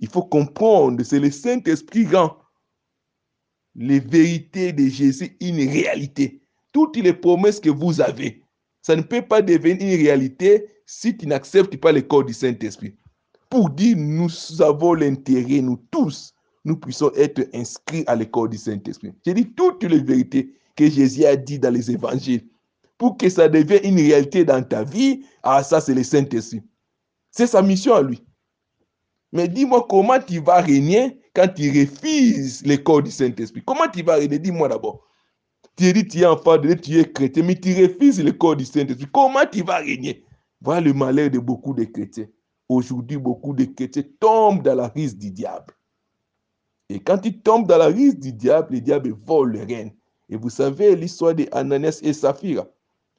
Il 0.00 0.08
faut 0.08 0.22
comprendre, 0.22 1.02
c'est 1.02 1.20
le 1.20 1.30
Saint-Esprit 1.30 2.06
qui 2.06 2.16
rend 2.16 2.36
les 3.74 4.00
vérités 4.00 4.72
de 4.72 4.86
Jésus 4.86 5.36
une 5.40 5.68
réalité. 5.68 6.42
Toutes 6.72 6.96
les 6.96 7.12
promesses 7.12 7.60
que 7.60 7.70
vous 7.70 8.00
avez, 8.00 8.42
ça 8.82 8.96
ne 8.96 9.02
peut 9.02 9.22
pas 9.22 9.42
devenir 9.42 9.82
une 9.82 10.02
réalité 10.02 10.66
si 10.86 11.16
tu 11.16 11.26
n'acceptes 11.26 11.76
pas 11.76 11.92
le 11.92 12.02
corps 12.02 12.24
du 12.24 12.32
Saint-Esprit. 12.32 12.96
Pour 13.48 13.70
dire, 13.70 13.96
nous 13.96 14.30
avons 14.62 14.94
l'intérêt, 14.94 15.60
nous 15.60 15.80
tous, 15.90 16.32
nous 16.64 16.76
puissions 16.76 17.12
être 17.14 17.48
inscrits 17.54 18.04
à 18.06 18.14
l'école 18.16 18.50
du 18.50 18.58
Saint-Esprit. 18.58 19.12
J'ai 19.24 19.34
dit 19.34 19.52
toutes 19.52 19.82
les 19.84 20.00
vérités 20.00 20.54
que 20.76 20.88
Jésus 20.88 21.24
a 21.24 21.36
dit 21.36 21.58
dans 21.58 21.72
les 21.72 21.90
évangiles. 21.90 22.46
Pour 23.00 23.16
que 23.16 23.30
ça 23.30 23.48
devienne 23.48 23.80
une 23.82 23.96
réalité 23.96 24.44
dans 24.44 24.62
ta 24.62 24.84
vie, 24.84 25.24
ah 25.42 25.62
ça 25.62 25.80
c'est 25.80 25.94
le 25.94 26.04
Saint-Esprit. 26.04 26.60
C'est 27.30 27.46
sa 27.46 27.62
mission 27.62 27.94
à 27.94 28.02
lui. 28.02 28.22
Mais 29.32 29.48
dis-moi 29.48 29.86
comment 29.88 30.20
tu 30.20 30.38
vas 30.38 30.60
régner 30.60 31.18
quand 31.34 31.48
tu 31.48 31.70
refuses 31.70 32.62
l'école 32.62 33.04
du 33.04 33.10
Saint-Esprit? 33.10 33.62
Comment 33.64 33.88
tu 33.88 34.02
vas 34.02 34.16
régner? 34.16 34.38
Dis-moi 34.38 34.68
d'abord. 34.68 35.06
Tu 35.76 35.94
dis 35.94 36.06
tu 36.06 36.18
es 36.18 36.26
enfant 36.26 36.58
de 36.58 36.74
Dieu, 36.74 36.76
tu 36.76 36.98
es 36.98 37.10
chrétien, 37.10 37.42
mais 37.42 37.58
tu 37.58 37.72
refuses 37.72 38.22
l'école 38.22 38.58
du 38.58 38.66
Saint-Esprit. 38.66 39.08
Comment 39.10 39.46
tu 39.50 39.62
vas 39.62 39.78
régner? 39.78 40.22
Voilà 40.60 40.82
le 40.82 40.92
malheur 40.92 41.30
de 41.30 41.38
beaucoup 41.38 41.72
de 41.72 41.84
chrétiens. 41.84 42.26
Aujourd'hui, 42.68 43.16
beaucoup 43.16 43.54
de 43.54 43.64
chrétiens 43.64 44.04
tombent 44.20 44.62
dans 44.62 44.74
la 44.74 44.88
risque 44.88 45.16
du 45.16 45.30
diable. 45.30 45.72
Et 46.90 47.00
quand 47.00 47.24
ils 47.24 47.40
tombent 47.40 47.66
dans 47.66 47.78
la 47.78 47.86
risque 47.86 48.18
du 48.18 48.34
diable, 48.34 48.74
le 48.74 48.82
diable 48.82 49.14
vole 49.24 49.52
le 49.52 49.60
règne. 49.60 49.94
Et 50.28 50.36
vous 50.36 50.50
savez 50.50 50.94
l'histoire 50.94 51.34
d'Ananias 51.34 52.00
et 52.02 52.12
Saphira. 52.12 52.66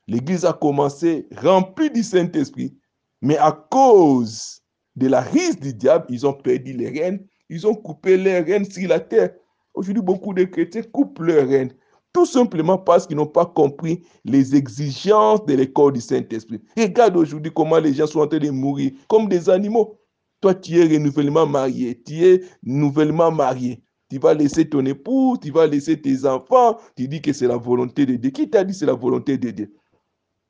L'église 0.08 0.46
a 0.46 0.54
commencé 0.54 1.28
remplie 1.38 1.90
du 1.90 2.04
Saint-Esprit, 2.04 2.76
mais 3.22 3.38
à 3.38 3.52
cause 3.52 4.62
de 4.96 5.08
la 5.08 5.22
risque 5.22 5.60
du 5.60 5.74
diable, 5.74 6.06
ils 6.10 6.26
ont 6.26 6.34
perdu 6.34 6.74
les 6.74 6.90
rênes, 6.90 7.26
ils 7.50 7.66
ont 7.68 7.76
coupé 7.76 8.18
les 8.18 8.40
rênes 8.40 8.70
sur 8.70 8.90
la 8.90 9.00
terre. 9.00 9.34
Aujourd'hui, 9.74 10.04
beaucoup 10.04 10.34
de 10.34 10.44
chrétiens 10.44 10.84
coupent 10.84 11.20
leurs 11.20 11.48
rênes, 11.48 11.74
tout 12.14 12.26
simplement 12.26 12.78
parce 12.78 13.08
qu'ils 13.08 13.16
n'ont 13.16 13.26
pas 13.26 13.46
compris 13.46 14.04
les 14.26 14.56
exigences 14.56 15.46
de 15.46 15.54
l'école 15.54 15.94
du 15.94 16.02
Saint-Esprit. 16.02 16.62
Regarde 16.78 17.16
aujourd'hui 17.16 17.52
comment 17.54 17.80
les 17.80 17.94
gens 17.94 18.08
sont 18.08 18.20
en 18.20 18.28
train 18.28 18.40
de 18.40 18.50
mourir 18.50 18.92
comme 19.08 19.30
des 19.30 19.50
animaux. 19.50 19.98
Toi, 20.42 20.56
tu 20.56 20.78
es 20.78 20.84
renouvellement 20.84 21.46
marié, 21.46 22.02
tu 22.04 22.26
es 22.26 22.42
nouvellement 22.64 23.32
marié. 23.32 23.84
Tu 24.10 24.18
vas 24.18 24.34
laisser 24.34 24.68
ton 24.68 24.86
époux, 24.86 25.38
tu 25.42 25.52
vas 25.52 25.68
laisser 25.68 26.02
tes 26.02 26.26
enfants, 26.26 26.78
tu 26.98 27.08
dis 27.08 27.22
que 27.22 27.32
c'est 27.32 27.48
la 27.48 27.56
volonté 27.56 28.06
de 28.06 28.16
Dieu. 28.16 28.32
Qui 28.32 28.50
t'a 28.50 28.66
dit 28.66 28.74
que 28.74 28.80
c'est 28.80 28.86
la 28.86 28.94
volonté 28.94 29.38
de 29.38 29.52
Dieu? 29.52 29.74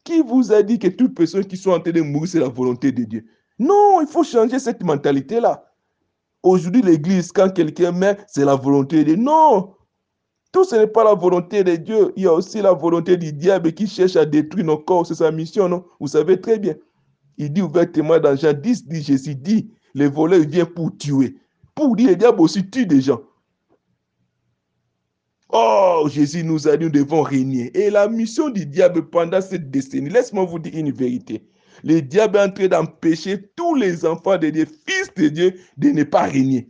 Qui 0.03 0.21
vous 0.21 0.51
a 0.51 0.63
dit 0.63 0.79
que 0.79 0.87
toute 0.87 1.15
personne 1.15 1.45
qui 1.45 1.57
sont 1.57 1.71
en 1.71 1.79
train 1.79 1.91
de 1.91 2.01
mourir, 2.01 2.27
c'est 2.27 2.39
la 2.39 2.47
volonté 2.47 2.91
de 2.91 3.03
Dieu? 3.03 3.25
Non, 3.59 4.01
il 4.01 4.07
faut 4.07 4.23
changer 4.23 4.57
cette 4.57 4.83
mentalité-là. 4.83 5.63
Aujourd'hui, 6.41 6.81
l'Église, 6.81 7.31
quand 7.31 7.53
quelqu'un 7.53 7.91
meurt, 7.91 8.21
c'est 8.27 8.45
la 8.45 8.55
volonté 8.55 8.99
de 8.99 9.13
Dieu. 9.13 9.15
Non, 9.15 9.75
tout 10.51 10.65
ce 10.65 10.75
n'est 10.75 10.87
pas 10.87 11.03
la 11.03 11.13
volonté 11.13 11.63
de 11.63 11.75
Dieu. 11.75 12.11
Il 12.15 12.23
y 12.23 12.27
a 12.27 12.33
aussi 12.33 12.61
la 12.61 12.73
volonté 12.73 13.15
du 13.15 13.31
diable 13.31 13.71
qui 13.73 13.87
cherche 13.87 14.15
à 14.15 14.25
détruire 14.25 14.65
nos 14.65 14.77
corps. 14.77 15.05
C'est 15.05 15.15
sa 15.15 15.31
mission, 15.31 15.69
non? 15.69 15.85
Vous 15.99 16.07
savez 16.07 16.41
très 16.41 16.57
bien. 16.57 16.75
Il 17.37 17.53
dit 17.53 17.61
ouvertement 17.61 18.19
dans 18.19 18.35
Jean 18.35 18.53
10, 18.53 18.87
dit 18.87 19.01
Jésus 19.01 19.35
dit, 19.35 19.71
le 19.93 20.09
voleur 20.09 20.41
vient 20.41 20.65
pour 20.65 20.95
tuer. 20.97 21.37
Pour 21.75 21.95
dire, 21.95 22.09
le 22.09 22.15
diable 22.15 22.41
aussi 22.41 22.69
tue 22.69 22.85
des 22.85 23.01
gens. 23.01 23.21
Oh, 25.53 26.07
Jésus 26.09 26.43
nous 26.43 26.67
a 26.67 26.77
dit, 26.77 26.85
nous 26.85 26.91
devons 26.91 27.23
régner. 27.23 27.77
Et 27.77 27.89
la 27.89 28.07
mission 28.07 28.49
du 28.49 28.65
diable 28.65 29.09
pendant 29.09 29.41
cette 29.41 29.69
décennie, 29.69 30.09
laisse-moi 30.09 30.45
vous 30.45 30.59
dire 30.59 30.75
une 30.75 30.91
vérité. 30.91 31.45
Le 31.83 32.01
diable 32.01 32.37
est 32.37 32.43
en 32.43 32.51
train 32.51 32.67
d'empêcher 32.67 33.49
tous 33.55 33.75
les 33.75 34.05
enfants 34.05 34.37
de 34.37 34.49
Dieu, 34.49 34.65
fils 34.87 35.13
de 35.15 35.27
Dieu, 35.27 35.55
de 35.77 35.89
ne 35.89 36.03
pas 36.03 36.23
régner. 36.23 36.69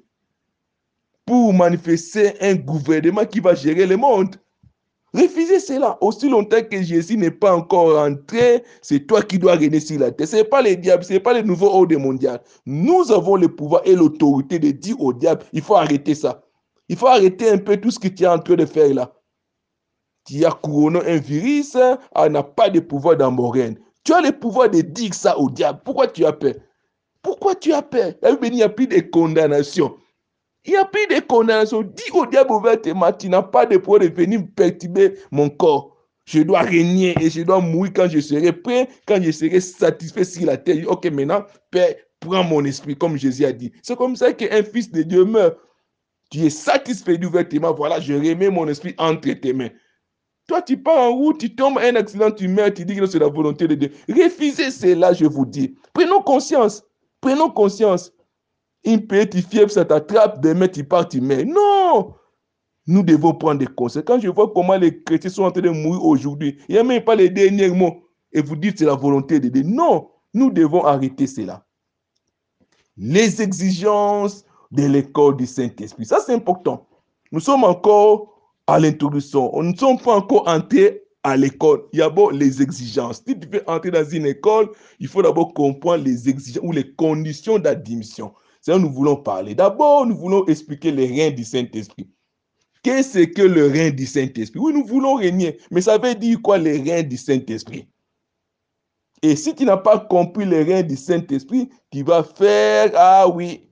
Pour 1.26 1.54
manifester 1.54 2.34
un 2.42 2.56
gouvernement 2.56 3.26
qui 3.26 3.40
va 3.40 3.54
gérer 3.54 3.86
le 3.86 3.98
monde. 3.98 4.36
Refusez 5.14 5.60
cela. 5.60 5.98
Aussi 6.02 6.30
longtemps 6.30 6.64
que 6.64 6.82
Jésus 6.82 7.18
n'est 7.18 7.32
pas 7.32 7.56
encore 7.56 7.96
rentré, 7.96 8.64
c'est 8.82 9.06
toi 9.06 9.22
qui 9.22 9.38
dois 9.38 9.56
régner 9.56 9.80
sur 9.80 10.00
la 10.00 10.12
terre. 10.12 10.28
Ce 10.28 10.38
n'est 10.38 10.44
pas 10.44 10.62
le 10.62 10.76
diable, 10.76 11.04
ce 11.04 11.14
n'est 11.14 11.20
pas 11.20 11.34
le 11.34 11.42
nouveau 11.42 11.68
ordre 11.68 11.98
mondial. 11.98 12.42
Nous 12.66 13.12
avons 13.12 13.36
le 13.36 13.54
pouvoir 13.54 13.82
et 13.86 13.94
l'autorité 13.94 14.58
de 14.58 14.72
dire 14.72 15.00
au 15.00 15.14
diable, 15.14 15.44
il 15.54 15.62
faut 15.62 15.76
arrêter 15.76 16.16
ça. 16.16 16.42
Il 16.92 16.98
faut 16.98 17.08
arrêter 17.08 17.50
un 17.50 17.58
peu 17.58 17.78
tout 17.78 17.90
ce 17.90 17.98
que 17.98 18.10
tu 18.10 18.24
es 18.24 18.28
en 18.28 18.38
train 18.38 18.56
de 18.56 18.66
faire 18.66 18.94
là. 18.94 19.14
Tu 20.28 20.44
as 20.44 20.52
couronné 20.52 21.00
un 21.08 21.20
virus, 21.20 21.78
on 22.14 22.30
n'a 22.30 22.44
pas 22.44 22.70
de 22.70 22.82
pouvoir 22.82 23.16
dans 23.16 23.32
mon 23.32 23.48
règne. 23.48 23.78
Tu 24.04 24.12
as 24.12 24.20
le 24.20 24.34
pouvoir 24.38 24.70
de 24.70 24.82
dire 24.82 25.14
ça 25.14 25.40
au 25.40 25.50
diable. 25.50 25.80
Pourquoi 25.86 26.08
tu 26.08 26.26
as 26.26 26.34
peur? 26.34 26.54
Pourquoi 27.22 27.56
tu 27.56 27.72
as 27.72 27.82
peur? 27.82 28.12
Il 28.44 28.52
n'y 28.52 28.62
a 28.62 28.68
plus 28.68 28.88
de 28.88 29.00
condamnation. 29.00 29.96
Il 30.66 30.72
n'y 30.72 30.78
a 30.78 30.84
plus 30.84 31.08
de 31.08 31.22
condamnation. 31.22 31.82
Dis 31.82 32.12
au 32.14 32.26
diable 32.26 32.52
ouvertement, 32.52 33.14
tu 33.14 33.30
n'as 33.30 33.42
pas 33.42 33.66
de 33.66 33.78
pouvoir 33.78 34.02
de 34.02 34.10
venir 34.10 34.42
perturber 34.54 35.14
mon 35.32 35.50
corps. 35.50 35.96
Je 36.26 36.42
dois 36.42 36.60
régner 36.60 37.16
et 37.22 37.30
je 37.30 37.44
dois 37.44 37.62
mourir 37.62 37.94
quand 37.96 38.10
je 38.10 38.20
serai 38.20 38.52
prêt, 38.52 38.90
quand 39.08 39.24
je 39.24 39.32
serai 39.32 39.62
satisfait 39.62 40.26
sur 40.26 40.46
la 40.46 40.58
terre. 40.58 40.84
Ok, 40.90 41.06
maintenant, 41.06 41.46
Père, 41.72 41.96
prends 42.20 42.44
mon 42.44 42.66
esprit, 42.66 42.98
comme 42.98 43.16
Jésus 43.16 43.46
a 43.46 43.54
dit. 43.54 43.72
C'est 43.82 43.96
comme 43.96 44.18
ça 44.18 44.34
qu'un 44.34 44.62
fils 44.62 44.92
de 44.92 45.04
Dieu 45.04 45.24
meurt. 45.24 45.58
Tu 46.32 46.40
es 46.46 46.50
satisfait 46.50 47.24
ouvertement. 47.24 47.74
Voilà, 47.74 48.00
je 48.00 48.14
remets 48.14 48.50
mon 48.50 48.68
esprit 48.68 48.96
entre 48.98 49.32
tes 49.34 49.54
mains. 49.54 49.70
Toi, 50.48 50.62
tu 50.62 50.78
pars 50.78 50.98
en 50.98 51.16
route, 51.16 51.40
tu 51.40 51.54
tombes 51.56 51.78
un 51.78 51.96
accident, 51.96 52.32
tu 52.32 52.48
meurs, 52.48 52.74
tu 52.74 52.84
dis 52.84 52.96
que 52.96 53.06
c'est 53.06 53.20
la 53.20 53.28
volonté 53.28 53.68
de 53.68 53.76
Dieu. 53.76 53.92
Refusez 54.10 54.72
cela, 54.72 55.14
je 55.14 55.26
vous 55.26 55.46
dis. 55.46 55.76
Prenons 55.94 56.22
conscience. 56.22 56.84
Prenons 57.20 57.50
conscience. 57.52 58.12
Une 58.84 59.06
petite 59.06 59.48
fièvre, 59.48 59.70
ça 59.70 59.86
t'attrape, 59.86 60.42
demain 60.42 60.68
tu 60.68 60.84
pars, 60.84 61.08
tu 61.08 61.22
meurs. 61.22 61.46
Non! 61.46 62.16
Nous 62.88 63.04
devons 63.04 63.34
prendre 63.34 63.60
des 63.60 63.68
conséquences. 63.68 64.06
Quand 64.06 64.20
je 64.20 64.30
vois 64.30 64.52
comment 64.54 64.76
les 64.76 65.04
chrétiens 65.04 65.30
sont 65.30 65.44
en 65.44 65.52
train 65.52 65.62
de 65.62 65.70
mourir 65.70 66.04
aujourd'hui, 66.04 66.58
il 66.68 66.74
n'y 66.74 66.80
a 66.80 66.84
même 66.84 67.04
pas 67.04 67.16
les 67.16 67.30
derniers 67.30 67.70
mots. 67.70 68.04
Et 68.32 68.42
vous 68.42 68.56
dites 68.56 68.80
c'est 68.80 68.86
la 68.86 68.96
volonté 68.96 69.40
de 69.40 69.50
Dieu. 69.50 69.64
Non, 69.64 70.10
nous 70.34 70.50
devons 70.50 70.84
arrêter 70.84 71.28
cela. 71.28 71.66
Les 72.98 73.42
exigences 73.42 74.44
de 74.72 74.86
l'école 74.86 75.38
du 75.38 75.46
Saint-Esprit. 75.46 76.06
Ça, 76.06 76.20
c'est 76.26 76.34
important. 76.34 76.88
Nous 77.32 77.40
sommes 77.40 77.64
encore 77.64 78.28
à 78.68 78.80
l'introduction. 78.80 79.52
Nous 79.56 79.72
ne 79.72 79.78
sommes 79.78 80.00
pas 80.00 80.16
encore 80.16 80.48
entrés 80.48 81.04
à 81.24 81.38
l'école. 81.38 81.84
Il 81.94 82.00
y 82.00 82.02
a 82.02 82.06
d'abord 82.06 82.32
les 82.32 82.62
exigences. 82.62 83.22
Si 83.28 83.38
tu 83.38 83.48
veux 83.48 83.64
entrer 83.68 83.92
dans 83.92 84.08
une 84.08 84.26
école, 84.26 84.70
il 85.00 85.08
faut 85.08 85.22
d'abord 85.22 85.54
comprendre 85.54 86.04
les 86.04 86.30
exigences 86.30 86.64
ou 86.64 86.72
les 86.72 86.94
conditions 86.94 87.60
d'admission. 87.60 88.34
C'est 88.62 88.74
que 88.74 88.78
nous 88.78 88.92
voulons 88.92 89.16
parler. 89.16 89.56
D'abord, 89.56 90.06
nous 90.06 90.16
voulons 90.16 90.46
expliquer 90.46 90.92
les 90.92 91.08
reins 91.08 91.32
du 91.32 91.44
Saint-Esprit. 91.44 92.10
Qu'est-ce 92.84 93.20
que 93.20 93.42
le 93.44 93.68
rein 93.68 93.92
du 93.92 94.06
Saint-Esprit? 94.06 94.60
Oui, 94.60 94.74
nous 94.74 94.86
voulons 94.86 95.16
régner, 95.16 95.58
mais 95.70 95.82
ça 95.82 95.98
veut 95.98 96.16
dire 96.16 96.40
quoi 96.42 96.58
les 96.58 96.78
reins 96.78 97.04
du 97.04 97.18
Saint-Esprit? 97.18 97.88
Et 99.22 99.36
si 99.36 99.54
tu 99.54 99.66
n'as 99.66 99.78
pas 99.78 100.00
compris 100.00 100.46
les 100.46 100.64
reins 100.64 100.82
du 100.82 100.96
Saint-Esprit, 100.96 101.70
tu 101.92 102.04
vas 102.04 102.24
faire, 102.24 102.92
ah 102.96 103.28
oui, 103.28 103.70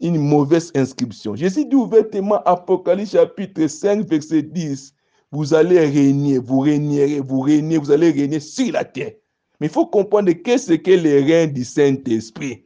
une 0.00 0.18
mauvaise 0.18 0.70
inscription. 0.74 1.34
Jésus 1.34 1.64
dit 1.64 1.74
ouvertement, 1.76 2.42
Apocalypse 2.44 3.12
chapitre 3.12 3.66
5, 3.66 4.06
verset 4.08 4.42
10, 4.42 4.94
vous 5.30 5.54
allez 5.54 5.80
régner, 5.80 6.38
vous 6.38 6.60
régnerez, 6.60 7.20
vous 7.20 7.40
régnez, 7.40 7.78
vous 7.78 7.90
allez 7.90 8.10
régner 8.10 8.40
sur 8.40 8.72
la 8.72 8.84
terre. 8.84 9.12
Mais 9.60 9.66
il 9.66 9.72
faut 9.72 9.86
comprendre 9.86 10.30
qu'est-ce 10.32 10.74
que 10.74 10.90
les 10.90 11.22
reins 11.22 11.50
du 11.50 11.64
Saint-Esprit? 11.64 12.64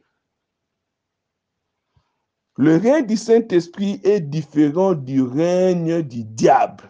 Le 2.57 2.77
règne 2.77 3.07
du 3.07 3.17
Saint-Esprit 3.17 3.99
est 4.03 4.19
différent 4.19 4.93
du 4.93 5.23
règne 5.23 6.03
du 6.03 6.23
diable. 6.23 6.83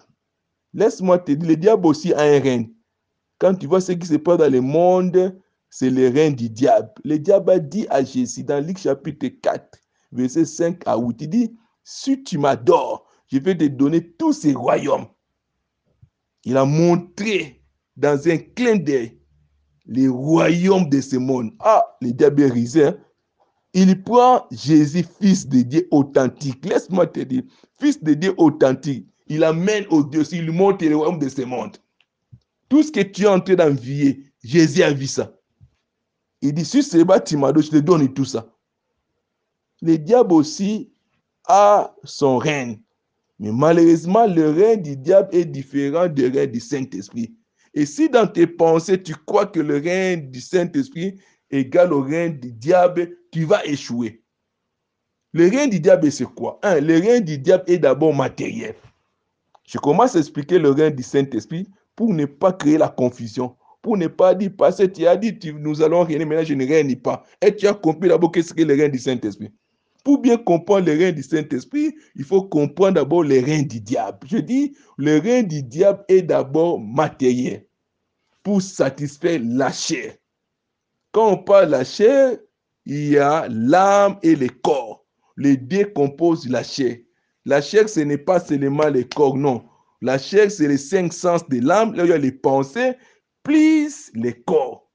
Laisse-moi 0.73 1.19
te 1.19 1.31
dire, 1.31 1.47
le 1.47 1.55
diable 1.55 1.88
aussi 1.88 2.13
a 2.13 2.21
un 2.21 2.39
règne. 2.39 2.69
Quand 3.39 3.55
tu 3.55 3.67
vois 3.67 3.79
ce 3.79 3.93
qui 3.93 4.05
se 4.05 4.15
passe 4.15 4.39
dans 4.39 4.51
le 4.51 4.59
monde, 4.59 5.39
c'est 5.69 5.89
le 5.89 6.09
règne 6.09 6.35
du 6.35 6.50
diable. 6.50 6.91
Le 7.05 7.17
diable 7.17 7.51
a 7.51 7.59
dit 7.59 7.88
à 7.89 8.03
Jésus 8.03 8.43
dans 8.43 8.63
Luc 8.65 8.77
chapitre 8.77 9.27
4, 9.27 9.79
verset 10.13 10.46
5 10.46 10.84
à 10.86 10.98
8, 10.98 11.22
il 11.22 11.29
dit, 11.29 11.58
si 11.84 12.24
tu 12.24 12.38
m'adores, 12.38 13.05
je 13.27 13.39
vais 13.39 13.58
te 13.58 13.65
donner 13.65 14.12
tous 14.13 14.34
ces 14.34 14.53
royaumes. 14.53 15.08
Il 16.46 16.58
a 16.58 16.65
montré 16.65 17.63
dans 17.96 18.27
un 18.27 18.38
clin 18.38 18.75
d'œil 18.75 19.20
les 19.86 20.08
royaumes 20.08 20.89
de 20.89 21.01
ce 21.01 21.17
monde. 21.17 21.51
Ah, 21.60 21.84
le 22.01 22.12
diable. 22.12 22.43
Hein? 22.43 22.96
Il 23.74 24.03
prend 24.03 24.46
Jésus, 24.51 25.05
fils 25.20 25.48
de 25.48 25.62
Dieu 25.62 25.88
authentique. 25.91 26.65
Laisse-moi 26.65 27.08
te 27.08 27.22
dire, 27.22 27.43
fils 27.79 28.01
de 28.01 28.13
Dieu 28.13 28.34
authentique. 28.38 29.08
Il 29.27 29.43
amène 29.43 29.86
au 29.89 30.03
Dieu, 30.03 30.24
il 30.32 30.51
montre 30.51 30.86
le 30.86 30.96
royaume 30.96 31.20
de 31.20 31.29
ce 31.29 31.41
monde. 31.41 31.77
Tout 32.70 32.84
ce 32.84 32.91
que 32.91 33.01
tu 33.01 33.24
es 33.24 33.27
en 33.27 33.39
train 33.39 33.55
d'envier, 33.55 34.24
Jésus 34.43 34.84
a 34.84 34.93
vu 34.93 35.08
ça. 35.08 35.34
Il 36.41 36.53
dit, 36.53 36.65
si 36.65 36.84
c'est 36.84 37.24
Timado, 37.24 37.62
je 37.62 37.70
te 37.70 37.77
donne 37.77 38.13
tout 38.13 38.25
ça. 38.25 38.52
Le 39.85 39.97
diable 39.97 40.31
aussi 40.31 40.93
a 41.45 41.93
son 42.05 42.37
règne. 42.37 42.79
Mais 43.37 43.51
malheureusement, 43.51 44.25
le 44.25 44.49
règne 44.49 44.81
du 44.81 44.95
diable 44.95 45.27
est 45.33 45.43
différent 45.43 46.07
du 46.07 46.25
règne 46.25 46.51
du 46.51 46.61
Saint-Esprit. 46.61 47.35
Et 47.73 47.85
si 47.85 48.07
dans 48.07 48.25
tes 48.25 48.47
pensées, 48.47 49.03
tu 49.03 49.13
crois 49.13 49.45
que 49.45 49.59
le 49.59 49.79
règne 49.79 50.31
du 50.31 50.39
Saint-Esprit 50.39 51.19
égale 51.51 51.91
au 51.91 52.01
règne 52.01 52.39
du 52.39 52.53
diable, 52.53 53.17
tu 53.29 53.43
vas 53.43 53.65
échouer. 53.65 54.23
Le 55.33 55.49
règne 55.49 55.71
du 55.71 55.81
diable, 55.81 56.09
c'est 56.13 56.23
quoi? 56.23 56.61
Le 56.63 57.01
règne 57.01 57.25
du 57.25 57.37
diable 57.37 57.65
est 57.67 57.79
d'abord 57.79 58.13
matériel. 58.13 58.75
Je 59.67 59.77
commence 59.79 60.15
à 60.15 60.19
expliquer 60.19 60.59
le 60.59 60.69
règne 60.71 60.95
du 60.95 61.03
Saint-Esprit 61.03 61.67
pour 61.93 62.13
ne 62.13 62.25
pas 62.25 62.53
créer 62.53 62.77
la 62.77 62.87
confusion, 62.87 63.57
pour 63.81 63.97
ne 63.97 64.07
pas 64.07 64.33
dire, 64.33 64.51
parce 64.57 64.77
que 64.77 64.83
tu 64.83 65.05
as 65.05 65.17
dit, 65.17 65.37
nous 65.59 65.81
allons 65.81 66.05
régner, 66.05 66.23
maintenant 66.23 66.45
je 66.45 66.53
ne 66.53 66.65
règne 66.65 66.95
pas. 66.95 67.25
Et 67.41 67.53
tu 67.53 67.67
as 67.67 67.73
compris 67.73 68.07
d'abord 68.07 68.31
qu'est-ce 68.31 68.53
que 68.53 68.63
le 68.63 68.75
règne 68.75 68.91
du 68.91 68.99
Saint-Esprit. 68.99 69.51
Pour 70.03 70.19
bien 70.19 70.38
comprendre 70.38 70.88
le 70.88 70.98
règne 70.98 71.15
du 71.15 71.24
Saint-Esprit, 71.24 71.95
il 72.15 72.25
faut 72.25 72.43
comprendre 72.43 72.95
d'abord 72.95 73.24
le 73.24 73.39
règne 73.39 73.67
du 73.67 73.79
diable. 73.79 74.27
Je 74.27 74.38
dis, 74.38 74.75
le 74.98 75.19
règne 75.19 75.48
du 75.48 75.63
diable 75.63 76.03
est 76.10 76.24
d'abord 76.24 76.79
matériel 76.79 77.65
pour 78.43 78.62
satisfaire 78.62 79.39
la 79.41 79.72
chair. 79.72 80.15
Quand 81.13 81.31
on 81.31 81.38
parle 81.38 81.67
de 81.67 81.72
la 81.72 81.86
chair, 81.86 82.38
il 82.86 83.12
y 83.12 83.17
a 83.17 83.48
l'âme 83.50 84.17
et 84.24 84.36
le 84.36 84.50
corps. 84.50 85.05
Les 85.38 85.55
deux 85.55 85.86
composent 85.86 86.50
la 86.50 86.63
chair. 86.63 86.98
La 87.45 87.62
chair, 87.62 87.88
ce 87.88 88.01
n'est 88.01 88.17
pas 88.17 88.41
seulement 88.41 88.89
le 88.89 89.03
corps, 89.03 89.38
non. 89.38 89.63
La 90.01 90.17
chair, 90.17 90.51
c'est 90.51 90.67
les 90.67 90.77
cinq 90.77 91.13
sens 91.13 91.48
de 91.48 91.65
l'âme. 91.65 91.93
Là, 91.93 92.03
il 92.03 92.10
y 92.10 92.13
a 92.13 92.17
les 92.17 92.31
pensées, 92.31 92.93
plus 93.41 94.12
les 94.15 94.33
corps. 94.33 94.91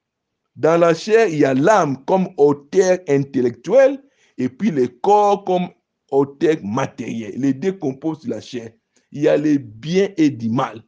Dans 0.55 0.79
la 0.79 0.93
chair, 0.93 1.29
il 1.29 1.39
y 1.39 1.45
a 1.47 1.55
l'âme 1.55 2.05
comme 2.05 2.29
hauteur 2.37 2.99
intellectuelle 3.09 4.03
et 4.39 4.49
puis 4.49 4.71
le 4.71 4.89
corps 4.89 5.45
comme 5.45 5.69
hauteur 6.11 6.57
matérielle. 6.63 7.35
Les 7.37 7.53
deux 7.53 7.73
composent 7.73 8.27
la 8.27 8.41
chair. 8.41 8.71
Il 9.13 9.23
y 9.23 9.29
a 9.29 9.37
le 9.37 9.59
bien 9.59 10.09
et 10.17 10.31
du 10.31 10.49
mal. 10.49 10.83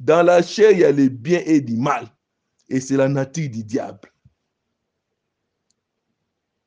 Dans 0.00 0.22
la 0.22 0.42
chair, 0.42 0.72
il 0.72 0.78
y 0.80 0.84
a 0.84 0.92
le 0.92 1.08
bien 1.08 1.42
et 1.44 1.60
du 1.60 1.76
mal. 1.76 2.06
Et 2.68 2.80
c'est 2.80 2.96
la 2.96 3.08
nature 3.08 3.48
du 3.50 3.62
diable. 3.62 4.12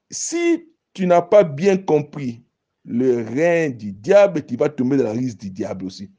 Si 0.09 0.65
tu 0.93 1.05
n'as 1.05 1.21
pas 1.21 1.43
bien 1.43 1.77
compris 1.77 2.43
le 2.85 3.23
règne 3.23 3.75
du 3.75 3.91
diable, 3.91 4.45
tu 4.45 4.55
vas 4.55 4.69
tomber 4.69 4.97
dans 4.97 5.03
la 5.03 5.11
risque 5.11 5.39
du 5.39 5.49
diable 5.49 5.85
aussi. 5.85 6.09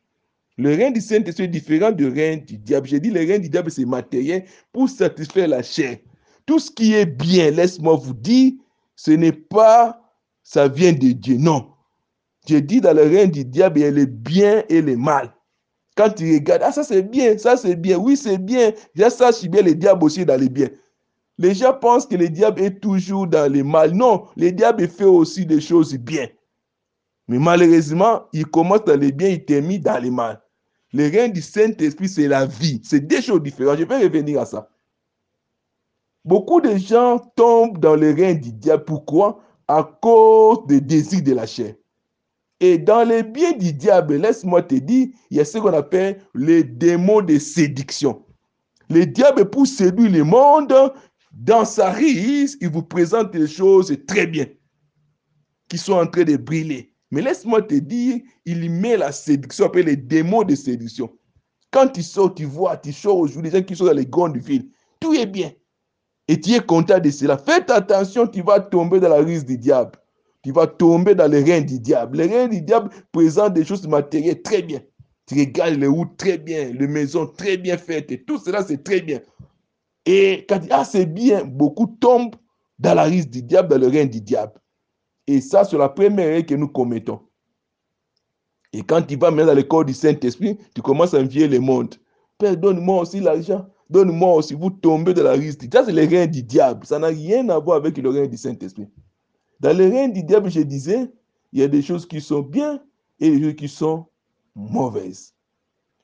Le 0.57 0.75
règne 0.75 0.93
du 0.93 1.01
Saint-Esprit 1.01 1.45
est 1.45 1.49
différent 1.49 1.91
du 1.91 2.07
règne 2.07 2.45
du 2.45 2.59
diable. 2.59 2.87
J'ai 2.87 3.01
dit 3.01 3.11
le 3.11 3.21
règne 3.21 3.41
du 3.43 3.49
diable, 3.49 3.71
c'est 3.71 3.85
matériel 3.87 4.45
pour 4.73 4.89
satisfaire 4.89 5.49
la 5.49 5.63
chair. 5.63 5.99
Tout 6.47 6.59
ce 6.59 6.71
qui 6.71 6.95
est 6.95 7.07
bien, 7.07 7.51
laisse-moi 7.51 7.97
vous 7.97 8.15
dire, 8.15 8.53
ce 8.95 9.13
n'est 9.13 9.33
pas, 9.33 10.00
ça 10.51 10.67
vient 10.67 10.93
de 10.93 11.13
Dieu. 11.13 11.37
Non. 11.37 11.71
J'ai 12.45 12.61
dit 12.61 12.81
dans 12.81 12.93
le 12.93 13.03
règne 13.03 13.31
du 13.31 13.45
diable, 13.45 13.79
il 13.79 13.83
y 13.83 13.87
a 13.87 13.91
le 13.93 14.05
bien 14.05 14.65
et 14.69 14.83
le 14.83 14.97
mal. 14.97 15.33
Quand 15.97 16.11
tu 16.11 16.35
regardes, 16.35 16.63
ah 16.65 16.73
ça 16.73 16.83
c'est 16.83 17.03
bien, 17.03 17.39
ça 17.39 17.57
c'est 17.57 17.77
bien, 17.77 17.99
oui 17.99 18.17
c'est 18.17 18.39
bien, 18.39 18.73
ça 19.11 19.31
c'est 19.31 19.47
bien, 19.47 19.63
le 19.63 19.77
diable 19.77 20.03
aussi 20.03 20.25
dans 20.25 20.41
les 20.41 20.49
biens. 20.49 20.71
Les 21.39 21.55
gens 21.55 21.73
pensent 21.73 22.05
que 22.05 22.17
le 22.17 22.29
diable 22.29 22.63
est 22.63 22.81
toujours 22.81 23.29
dans 23.29 23.53
le 23.53 23.63
mal. 23.63 23.93
Non, 23.93 24.27
le 24.37 24.51
diable 24.51 24.89
fait 24.89 25.05
aussi 25.05 25.47
des 25.47 25.61
choses 25.61 25.95
bien. 25.95 26.27
Mais 27.29 27.39
malheureusement, 27.39 28.23
il 28.33 28.45
commence 28.45 28.85
dans 28.85 28.99
les 28.99 29.13
biens, 29.13 29.29
il 29.29 29.45
termine 29.45 29.81
dans 29.81 30.03
le 30.03 30.11
mal. 30.11 30.43
Le 30.93 31.09
règne 31.09 31.33
du 31.33 31.43
Saint-Esprit, 31.43 32.09
c'est 32.09 32.27
la 32.27 32.47
vie. 32.47 32.81
C'est 32.83 33.07
deux 33.07 33.21
choses 33.21 33.43
différentes. 33.43 33.79
Je 33.79 33.85
vais 33.85 34.03
revenir 34.03 34.41
à 34.41 34.47
ça. 34.47 34.69
Beaucoup 36.25 36.61
de 36.61 36.77
gens 36.77 37.19
tombent 37.37 37.79
dans 37.79 37.95
le 37.95 38.13
règne 38.13 38.41
du 38.41 38.53
diable. 38.53 38.85
Pourquoi? 38.85 39.41
À 39.73 39.85
cause 40.03 40.67
des 40.67 40.81
désirs 40.81 41.23
de 41.23 41.33
la 41.33 41.47
chair. 41.47 41.75
Et 42.59 42.77
dans 42.77 43.05
les 43.05 43.23
biens 43.23 43.53
du 43.53 43.73
diable, 43.73 44.17
laisse-moi 44.17 44.63
te 44.63 44.75
dire, 44.75 45.07
il 45.31 45.37
y 45.37 45.41
a 45.41 45.45
ce 45.45 45.59
qu'on 45.59 45.73
appelle 45.73 46.21
les 46.35 46.65
démons 46.65 47.21
de 47.21 47.39
séduction. 47.39 48.27
Le 48.89 49.07
diable, 49.07 49.49
pour 49.49 49.69
séduire 49.69 50.11
le 50.11 50.25
monde, 50.25 50.75
dans 51.31 51.65
sa 51.65 51.93
risque, 51.93 52.59
il 52.61 52.69
vous 52.69 52.83
présente 52.83 53.31
des 53.31 53.47
choses 53.47 53.97
très 54.09 54.27
bien, 54.27 54.47
qui 55.69 55.79
sont 55.79 55.93
en 55.93 56.07
train 56.09 56.25
de 56.25 56.37
briller. 56.37 56.93
Mais 57.13 57.23
laisse-moi 57.23 57.63
te 57.63 57.77
dire, 57.77 58.19
il 58.47 58.69
met 58.73 58.97
la 58.97 59.13
séduction, 59.13 59.67
appelle 59.67 59.87
les 59.87 59.97
démons 59.97 60.43
de 60.43 60.57
séduction. 60.57 61.17
Quand 61.71 61.87
tu 61.87 62.03
sors, 62.03 62.35
tu 62.35 62.45
vois, 62.45 62.77
tu 62.77 62.93
sors 62.93 63.19
aujourd'hui, 63.19 63.53
les 63.53 63.59
gens 63.59 63.65
qui 63.65 63.77
sont 63.77 63.85
dans 63.85 63.93
les 63.93 64.07
grandes 64.07 64.37
villes, 64.37 64.69
tout 64.99 65.15
est 65.15 65.27
bien. 65.27 65.53
Et 66.31 66.41
tu 66.41 66.53
es 66.53 66.61
content 66.61 67.01
de 67.01 67.11
cela. 67.11 67.37
Faites 67.37 67.73
attention, 67.73 68.25
tu 68.25 68.41
vas 68.41 68.61
tomber 68.61 69.01
dans 69.01 69.09
la 69.09 69.17
risque 69.17 69.47
du 69.47 69.59
diable. 69.59 69.99
Tu 70.45 70.53
vas 70.53 70.69
tomber 70.69 71.17
dans 71.17 71.29
le 71.29 71.43
règne 71.43 71.67
du 71.67 71.81
diable. 71.81 72.19
Le 72.19 72.27
règne 72.29 72.51
du 72.51 72.63
diable 72.63 72.89
présente 73.11 73.55
des 73.55 73.65
choses 73.65 73.85
matérielles 73.89 74.41
très 74.41 74.63
bien. 74.63 74.81
Tu 75.27 75.35
regardes 75.41 75.75
les 75.75 75.89
routes 75.89 76.17
très 76.17 76.39
bien, 76.39 76.73
les 76.73 76.87
maisons 76.87 77.27
très 77.27 77.57
bien 77.57 77.77
faites, 77.77 78.25
tout 78.27 78.39
cela 78.39 78.63
c'est 78.63 78.85
très 78.85 79.01
bien. 79.01 79.19
Et 80.07 80.47
quand 80.49 80.61
ah, 80.71 80.85
c'est 80.85 81.07
bien, 81.07 81.45
beaucoup 81.45 81.97
tombent 82.01 82.37
dans 82.79 82.95
la 82.95 83.03
risque 83.03 83.31
du 83.31 83.43
diable, 83.43 83.69
dans 83.69 83.79
le 83.79 83.89
règne 83.89 84.09
du 84.09 84.21
diable. 84.21 84.53
Et 85.27 85.41
ça, 85.41 85.65
c'est 85.65 85.79
la 85.79 85.89
première 85.89 86.29
erreur 86.29 86.47
que 86.47 86.55
nous 86.55 86.69
commettons. 86.69 87.23
Et 88.73 88.85
quand 88.85 89.03
tu 89.03 89.17
vas 89.17 89.33
maintenant 89.33 89.47
dans 89.47 89.57
le 89.57 89.65
corps 89.65 89.85
du 89.85 89.95
Saint-Esprit, 89.95 90.59
tu 90.77 90.81
commences 90.81 91.13
à 91.13 91.19
envier 91.19 91.49
le 91.49 91.59
monde. 91.59 91.97
Père, 92.39 92.57
donne-moi 92.57 93.01
aussi 93.01 93.19
l'argent. 93.19 93.67
Donne-moi 93.91 94.35
aussi. 94.35 94.55
Vous 94.55 94.71
tombez 94.71 95.13
dans 95.13 95.25
la 95.25 95.33
risque. 95.33 95.67
Ça, 95.73 95.85
c'est 95.85 95.93
le 95.93 96.07
règne 96.07 96.31
du 96.31 96.43
diable. 96.43 96.87
Ça 96.87 96.99
n'a 96.99 97.09
rien 97.09 97.49
à 97.49 97.59
voir 97.59 97.77
avec 97.77 97.99
le 97.99 98.09
règne 98.09 98.31
du 98.31 98.37
Saint-Esprit. 98.37 98.89
Dans 99.59 99.77
le 99.77 99.85
règne 99.89 100.13
du 100.13 100.23
diable, 100.23 100.49
je 100.49 100.61
disais, 100.61 101.13
il 101.53 101.61
y 101.61 101.63
a 101.65 101.69
des 101.69 101.83
choses 101.83 102.07
qui 102.07 102.21
sont 102.21 102.41
bien 102.41 102.81
et 103.19 103.31
des 103.31 103.43
choses 103.43 103.57
qui 103.57 103.69
sont 103.69 104.07
mauvaises. 104.55 105.35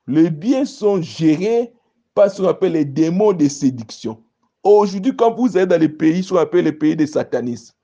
Les 0.09 0.31
biens 0.31 0.65
sont 0.65 1.01
gérés 1.01 1.73
par 2.15 2.31
ce 2.31 2.43
qu'on 2.43 2.49
appelle 2.49 2.73
les 2.73 2.85
démons 2.85 3.33
de 3.33 3.49
séduction. 3.49 4.23
Aujourd'hui, 4.65 5.15
quand 5.15 5.35
vous 5.35 5.57
êtes 5.57 5.69
dans 5.69 5.81
les 5.81 5.89
pays, 5.89 6.25
ce 6.25 6.31
qu'on 6.31 6.41
appelle 6.41 6.65
les 6.65 6.73
pays 6.73 6.97
des 6.97 7.07
satanistes, 7.07 7.77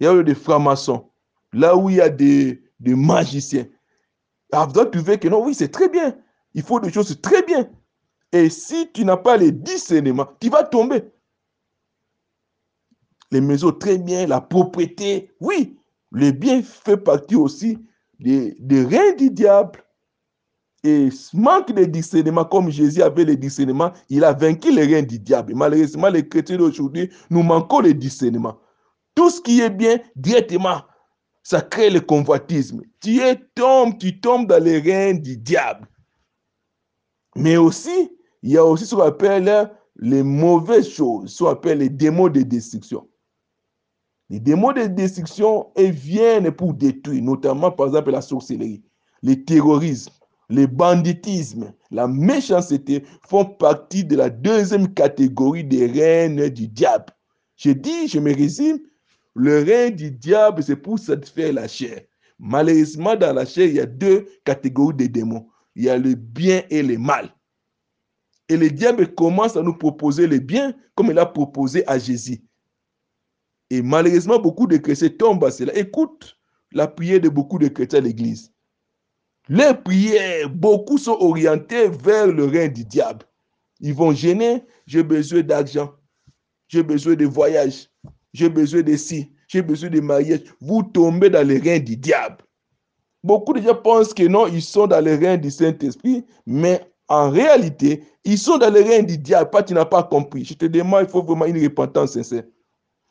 il 0.00 0.04
y 0.04 0.06
a 0.06 0.22
des 0.22 0.34
francs-maçons, 0.34 1.08
là 1.52 1.76
où 1.76 1.88
il 1.88 1.96
y 1.96 2.00
a 2.00 2.10
des, 2.10 2.62
magiciens. 2.80 3.66
Alors, 4.52 4.68
vous 4.68 4.84
trouvez 4.84 5.18
que 5.18 5.28
non, 5.28 5.44
oui, 5.44 5.54
c'est 5.54 5.68
très 5.70 5.88
bien. 5.88 6.16
Il 6.54 6.62
faut 6.62 6.78
des 6.78 6.92
choses 6.92 7.18
très 7.20 7.42
bien. 7.42 7.68
Et 8.32 8.50
si 8.50 8.90
tu 8.92 9.04
n'as 9.04 9.16
pas 9.16 9.36
les 9.36 9.52
discernements, 9.52 10.28
tu 10.40 10.50
vas 10.50 10.64
tomber 10.64 11.04
les 13.30 13.40
maisons 13.40 13.72
très 13.72 13.98
bien, 13.98 14.26
la 14.26 14.40
propriété. 14.40 15.30
Oui, 15.40 15.78
le 16.10 16.30
bien 16.30 16.62
fait 16.62 16.96
partie 16.96 17.36
aussi 17.36 17.78
des, 18.18 18.56
des 18.58 18.84
reins 18.84 19.14
du 19.16 19.30
diable. 19.30 19.82
Et 20.84 21.08
manque 21.34 21.72
de 21.72 21.84
discernement, 21.84 22.44
comme 22.44 22.70
Jésus 22.70 23.02
avait 23.02 23.24
le 23.24 23.36
discernement, 23.36 23.92
il 24.08 24.22
a 24.22 24.32
vaincu 24.32 24.72
les 24.72 24.86
reins 24.94 25.02
du 25.02 25.18
diable. 25.18 25.52
Malheureusement, 25.54 26.08
les 26.08 26.26
chrétiens 26.26 26.56
d'aujourd'hui, 26.56 27.10
nous 27.30 27.42
manquons 27.42 27.80
le 27.80 27.92
discernement. 27.92 28.58
Tout 29.14 29.28
ce 29.28 29.40
qui 29.40 29.60
est 29.60 29.70
bien, 29.70 29.98
directement, 30.14 30.82
ça 31.42 31.62
crée 31.62 31.90
le 31.90 32.00
convoitisme. 32.00 32.82
Tu 33.00 33.18
es 33.20 33.36
tombes, 33.56 33.98
tu 33.98 34.20
tombes 34.20 34.46
dans 34.46 34.62
les 34.62 34.78
reins 34.78 35.14
du 35.14 35.36
diable. 35.36 35.88
Mais 37.34 37.56
aussi, 37.56 38.10
il 38.42 38.50
y 38.50 38.56
a 38.56 38.64
aussi 38.64 38.86
ce 38.86 38.94
qu'on 38.94 39.02
appelle 39.02 39.70
les 39.96 40.22
mauvaises 40.22 40.88
choses, 40.88 41.32
ce 41.32 41.44
qu'on 41.44 41.50
appelle 41.50 41.78
les 41.78 41.88
démons 41.88 42.28
de 42.28 42.42
destruction. 42.42 43.08
Les 44.30 44.40
démons 44.40 44.72
de 44.72 44.86
destruction 44.86 45.68
viennent 45.76 46.52
pour 46.52 46.74
détruire, 46.74 47.22
notamment 47.22 47.70
par 47.70 47.86
exemple 47.86 48.10
la 48.10 48.20
sorcellerie, 48.20 48.82
le 49.22 49.34
terrorisme, 49.44 50.12
le 50.50 50.66
banditisme, 50.66 51.72
la 51.90 52.06
méchanceté 52.06 53.04
font 53.26 53.44
partie 53.44 54.04
de 54.04 54.16
la 54.16 54.30
deuxième 54.30 54.92
catégorie 54.92 55.64
des 55.64 55.86
reines 55.86 56.48
du 56.48 56.68
diable. 56.68 57.06
Je 57.56 57.70
dis, 57.70 58.08
je 58.08 58.18
me 58.18 58.34
résume, 58.34 58.78
le 59.34 59.62
règne 59.62 59.94
du 59.94 60.10
diable, 60.10 60.62
c'est 60.62 60.76
pour 60.76 60.98
satisfaire 60.98 61.52
la 61.52 61.68
chair. 61.68 62.02
Malheureusement, 62.38 63.16
dans 63.16 63.32
la 63.32 63.44
chair, 63.44 63.66
il 63.66 63.74
y 63.74 63.80
a 63.80 63.86
deux 63.86 64.26
catégories 64.44 64.94
de 64.94 65.06
démons. 65.06 65.48
Il 65.74 65.84
y 65.84 65.90
a 65.90 65.98
le 65.98 66.14
bien 66.14 66.62
et 66.70 66.82
le 66.82 66.98
mal. 66.98 67.32
Et 68.48 68.56
le 68.56 68.70
diable 68.70 69.14
commence 69.14 69.56
à 69.56 69.62
nous 69.62 69.74
proposer 69.74 70.26
le 70.26 70.38
bien 70.38 70.74
comme 70.94 71.10
il 71.10 71.18
a 71.18 71.26
proposé 71.26 71.86
à 71.86 71.98
Jésus. 71.98 72.42
Et 73.70 73.82
malheureusement, 73.82 74.38
beaucoup 74.38 74.66
de 74.66 74.78
chrétiens 74.78 75.10
tombent 75.10 75.44
à 75.44 75.50
cela. 75.50 75.76
Écoute 75.76 76.38
la 76.72 76.86
prière 76.86 77.20
de 77.20 77.28
beaucoup 77.28 77.58
de 77.58 77.68
chrétiens 77.68 77.98
à 77.98 78.02
l'église. 78.02 78.52
Les 79.48 79.72
prières, 79.72 80.50
beaucoup 80.50 80.98
sont 80.98 81.16
orientées 81.20 81.88
vers 81.88 82.26
le 82.26 82.44
règne 82.44 82.72
du 82.72 82.84
diable. 82.84 83.24
Ils 83.80 83.94
vont 83.94 84.12
gêner, 84.12 84.62
j'ai 84.86 85.02
besoin 85.02 85.40
d'argent, 85.40 85.94
j'ai 86.68 86.82
besoin 86.82 87.14
de 87.14 87.24
voyage, 87.24 87.88
j'ai 88.34 88.50
besoin 88.50 88.82
de 88.82 88.96
ci, 88.96 89.32
j'ai 89.46 89.62
besoin 89.62 89.88
de 89.88 90.00
mariage. 90.00 90.42
Vous 90.60 90.82
tombez 90.82 91.30
dans 91.30 91.46
le 91.46 91.58
règne 91.58 91.84
du 91.84 91.96
diable. 91.96 92.44
Beaucoup 93.24 93.52
de 93.54 93.62
gens 93.62 93.74
pensent 93.74 94.12
que 94.12 94.24
non, 94.24 94.46
ils 94.46 94.62
sont 94.62 94.86
dans 94.86 95.02
le 95.02 95.14
règne 95.14 95.40
du 95.40 95.50
Saint-Esprit, 95.50 96.24
mais 96.46 96.92
en 97.08 97.30
réalité, 97.30 98.04
ils 98.24 98.38
sont 98.38 98.58
dans 98.58 98.70
le 98.70 98.82
règne 98.82 99.06
du 99.06 99.18
diable. 99.18 99.50
Pas, 99.50 99.62
tu 99.62 99.74
n'as 99.74 99.86
pas 99.86 100.02
compris. 100.02 100.44
Je 100.44 100.54
te 100.54 100.66
demande, 100.66 101.04
il 101.06 101.10
faut 101.10 101.22
vraiment 101.22 101.46
une 101.46 101.62
repentance 101.62 102.12
sincère. 102.12 102.44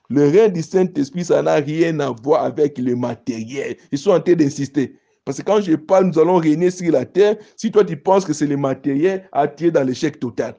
Le 0.09 0.29
règne 0.29 0.53
du 0.53 0.61
Saint-Esprit, 0.61 1.25
ça 1.25 1.41
n'a 1.41 1.55
rien 1.55 1.99
à 1.99 2.11
voir 2.11 2.43
avec 2.43 2.77
le 2.77 2.95
matériel. 2.95 3.75
Ils 3.91 3.97
sont 3.97 4.11
en 4.11 4.19
train 4.19 4.35
d'insister. 4.35 4.95
Parce 5.25 5.39
que 5.39 5.43
quand 5.43 5.59
je 5.59 5.75
parle, 5.75 6.05
nous 6.05 6.19
allons 6.19 6.37
régner 6.37 6.71
sur 6.71 6.89
la 6.91 7.05
terre. 7.05 7.35
Si 7.57 7.71
toi, 7.71 7.83
tu 7.83 7.97
penses 7.97 8.23
que 8.23 8.31
c'est 8.31 8.47
le 8.47 8.55
matériel, 8.55 9.27
attiré 9.33 9.71
dans 9.71 9.83
l'échec 9.83 10.19
total. 10.19 10.55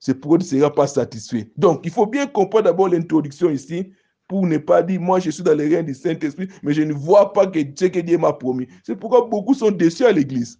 C'est 0.00 0.14
pourquoi 0.14 0.38
tu 0.38 0.54
ne 0.54 0.60
seras 0.60 0.70
pas 0.70 0.86
satisfait. 0.86 1.52
Donc, 1.56 1.82
il 1.84 1.92
faut 1.92 2.06
bien 2.06 2.26
comprendre 2.26 2.64
d'abord 2.64 2.88
l'introduction 2.88 3.50
ici 3.50 3.92
pour 4.26 4.46
ne 4.46 4.58
pas 4.58 4.82
dire, 4.82 5.00
moi, 5.00 5.20
je 5.20 5.30
suis 5.30 5.42
dans 5.42 5.54
le 5.54 5.68
règne 5.68 5.86
du 5.86 5.94
Saint-Esprit, 5.94 6.48
mais 6.62 6.72
je 6.72 6.82
ne 6.82 6.92
vois 6.92 7.32
pas 7.32 7.44
ce 7.44 7.84
que 7.86 8.00
Dieu 8.00 8.16
m'a 8.16 8.32
promis. 8.32 8.66
C'est 8.82 8.96
pourquoi 8.96 9.26
beaucoup 9.26 9.54
sont 9.54 9.70
déçus 9.70 10.06
à 10.06 10.12
l'église. 10.12 10.58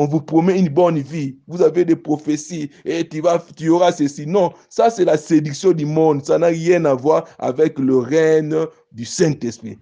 On 0.00 0.06
vous 0.06 0.20
promet 0.20 0.56
une 0.56 0.68
bonne 0.68 1.00
vie. 1.00 1.40
Vous 1.48 1.60
avez 1.60 1.84
des 1.84 1.96
prophéties 1.96 2.70
et 2.84 3.08
tu, 3.08 3.20
vas, 3.20 3.44
tu 3.56 3.68
auras 3.68 3.90
ceci. 3.90 4.28
Non, 4.28 4.52
ça 4.68 4.90
c'est 4.90 5.04
la 5.04 5.18
séduction 5.18 5.72
du 5.72 5.86
monde. 5.86 6.24
Ça 6.24 6.38
n'a 6.38 6.46
rien 6.46 6.84
à 6.84 6.94
voir 6.94 7.24
avec 7.36 7.80
le 7.80 7.98
règne 7.98 8.54
du 8.92 9.04
Saint-Esprit. 9.04 9.76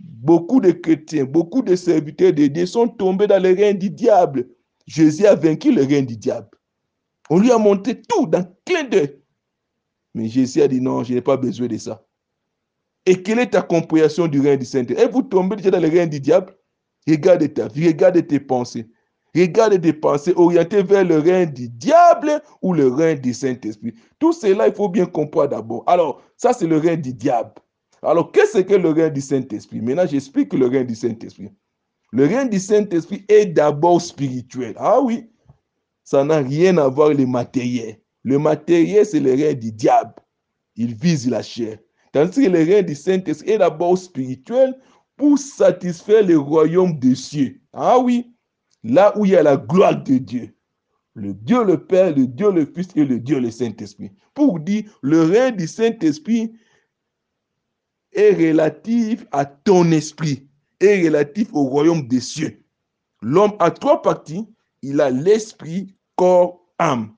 Beaucoup 0.00 0.58
de 0.62 0.70
chrétiens, 0.70 1.24
beaucoup 1.24 1.60
de 1.60 1.76
serviteurs 1.76 2.32
de 2.32 2.46
Dieu 2.46 2.64
sont 2.64 2.88
tombés 2.88 3.26
dans 3.26 3.42
le 3.42 3.54
règne 3.54 3.76
du 3.76 3.90
diable. 3.90 4.48
Jésus 4.86 5.26
a 5.26 5.34
vaincu 5.34 5.70
le 5.70 5.82
règne 5.82 6.06
du 6.06 6.16
diable. 6.16 6.48
On 7.28 7.40
lui 7.40 7.52
a 7.52 7.58
montré 7.58 8.00
tout 8.00 8.26
dans 8.26 8.42
clin 8.64 8.84
d'œil. 8.84 9.20
Mais 10.14 10.28
Jésus 10.28 10.62
a 10.62 10.68
dit 10.68 10.80
non, 10.80 11.04
je 11.04 11.12
n'ai 11.12 11.20
pas 11.20 11.36
besoin 11.36 11.66
de 11.66 11.76
ça. 11.76 12.02
Et 13.04 13.22
quelle 13.22 13.40
est 13.40 13.50
ta 13.50 13.60
compréhension 13.60 14.28
du 14.28 14.40
règne 14.40 14.60
du 14.60 14.64
Saint-Esprit? 14.64 15.04
Et 15.04 15.08
vous 15.08 15.20
tombez 15.20 15.56
déjà 15.56 15.72
dans 15.72 15.80
le 15.80 15.90
règne 15.90 16.08
du 16.08 16.20
diable? 16.20 16.57
Regarde 17.08 17.52
ta 17.54 17.68
vie, 17.68 17.86
regarde 17.86 18.26
tes 18.26 18.40
pensées. 18.40 18.86
Regarde 19.34 19.80
tes 19.80 19.92
pensées 19.92 20.32
orientées 20.36 20.82
vers 20.82 21.04
le 21.04 21.18
règne 21.18 21.50
du 21.50 21.68
diable 21.68 22.42
ou 22.60 22.74
le 22.74 22.88
règne 22.88 23.20
du 23.20 23.32
Saint-Esprit. 23.32 23.94
Tout 24.18 24.32
cela, 24.32 24.68
il 24.68 24.74
faut 24.74 24.88
bien 24.88 25.06
comprendre 25.06 25.48
d'abord. 25.50 25.84
Alors, 25.86 26.22
ça, 26.36 26.52
c'est 26.52 26.66
le 26.66 26.76
règne 26.76 27.00
du 27.00 27.14
diable. 27.14 27.52
Alors, 28.02 28.30
qu'est-ce 28.32 28.58
que 28.58 28.74
le 28.74 28.90
règne 28.90 29.12
du 29.12 29.20
Saint-Esprit? 29.20 29.80
Maintenant, 29.80 30.06
j'explique 30.06 30.52
le 30.52 30.66
règne 30.66 30.86
du 30.86 30.94
Saint-Esprit. 30.94 31.50
Le 32.12 32.26
règne 32.26 32.48
du 32.48 32.58
Saint-Esprit 32.58 33.24
est 33.28 33.46
d'abord 33.46 34.00
spirituel. 34.00 34.74
Ah 34.76 35.00
oui, 35.00 35.30
ça 36.04 36.24
n'a 36.24 36.38
rien 36.38 36.78
à 36.78 36.88
voir 36.88 37.08
avec 37.08 37.18
le 37.18 37.26
matériel. 37.26 37.98
Le 38.22 38.38
matériel, 38.38 39.04
c'est 39.04 39.20
le 39.20 39.32
règne 39.32 39.58
du 39.58 39.72
diable. 39.72 40.14
Il 40.76 40.94
vise 40.94 41.28
la 41.28 41.42
chair. 41.42 41.78
Tandis 42.12 42.44
que 42.44 42.48
le 42.48 42.58
règne 42.58 42.86
du 42.86 42.94
Saint-Esprit 42.94 43.50
est 43.50 43.58
d'abord 43.58 43.98
spirituel 43.98 44.74
pour 45.18 45.38
satisfaire 45.38 46.24
le 46.24 46.38
royaume 46.38 46.98
des 46.98 47.16
cieux. 47.16 47.60
Ah 47.72 47.98
oui, 47.98 48.32
là 48.84 49.12
où 49.18 49.26
il 49.26 49.32
y 49.32 49.36
a 49.36 49.42
la 49.42 49.56
gloire 49.56 50.02
de 50.02 50.16
Dieu. 50.16 50.54
Le 51.14 51.34
Dieu 51.34 51.64
le 51.64 51.84
Père, 51.84 52.14
le 52.14 52.26
Dieu 52.28 52.52
le 52.52 52.64
Fils 52.64 52.88
et 52.94 53.04
le 53.04 53.18
Dieu 53.18 53.40
le 53.40 53.50
Saint-Esprit. 53.50 54.12
Pour 54.32 54.60
dire, 54.60 54.84
le 55.02 55.24
règne 55.24 55.56
du 55.56 55.66
Saint-Esprit 55.66 56.54
est 58.12 58.32
relatif 58.32 59.26
à 59.32 59.44
ton 59.44 59.90
esprit, 59.90 60.48
est 60.80 61.04
relatif 61.04 61.48
au 61.52 61.64
royaume 61.64 62.06
des 62.06 62.20
cieux. 62.20 62.62
L'homme 63.20 63.54
a 63.58 63.70
trois 63.72 64.00
parties. 64.00 64.46
Il 64.82 65.00
a 65.00 65.10
l'esprit, 65.10 65.96
corps, 66.14 66.64
âme. 66.78 67.12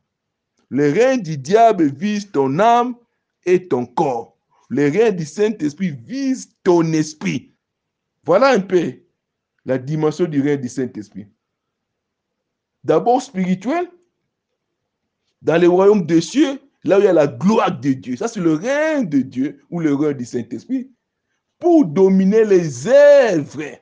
Le 0.71 0.91
règne 0.91 1.21
du 1.21 1.37
diable 1.37 1.93
vise 1.93 2.31
ton 2.31 2.59
âme 2.59 2.95
et 3.45 3.69
ton 3.69 3.85
corps. 3.85 4.39
Le 4.71 4.89
règne 4.89 5.17
du 5.17 5.27
Saint-Esprit 5.27 5.91
vise 5.91 6.49
ton 6.65 6.91
esprit. 6.95 7.50
Voilà 8.25 8.51
un 8.51 8.61
peu 8.61 8.95
la 9.65 9.79
dimension 9.79 10.27
du 10.27 10.41
règne 10.41 10.61
du 10.61 10.69
Saint-Esprit. 10.69 11.27
D'abord 12.85 13.21
spirituel, 13.23 13.91
dans 15.43 15.61
le 15.61 15.69
royaume 15.69 16.07
des 16.07 16.21
cieux, 16.21 16.61
là 16.85 16.99
où 16.99 17.01
il 17.01 17.05
y 17.05 17.09
a 17.09 17.13
la 17.13 17.27
gloire 17.27 17.79
de 17.79 17.93
Dieu. 17.93 18.17
Ça, 18.17 18.29
c'est 18.29 18.41
le 18.41 18.55
règne 18.55 19.09
de 19.09 19.21
Dieu 19.21 19.63
ou 19.71 19.81
le 19.81 19.95
règne 19.95 20.17
du 20.17 20.25
Saint-Esprit 20.25 20.91
pour 21.59 21.85
dominer 21.85 22.45
les 22.45 22.87
œuvres 22.89 23.79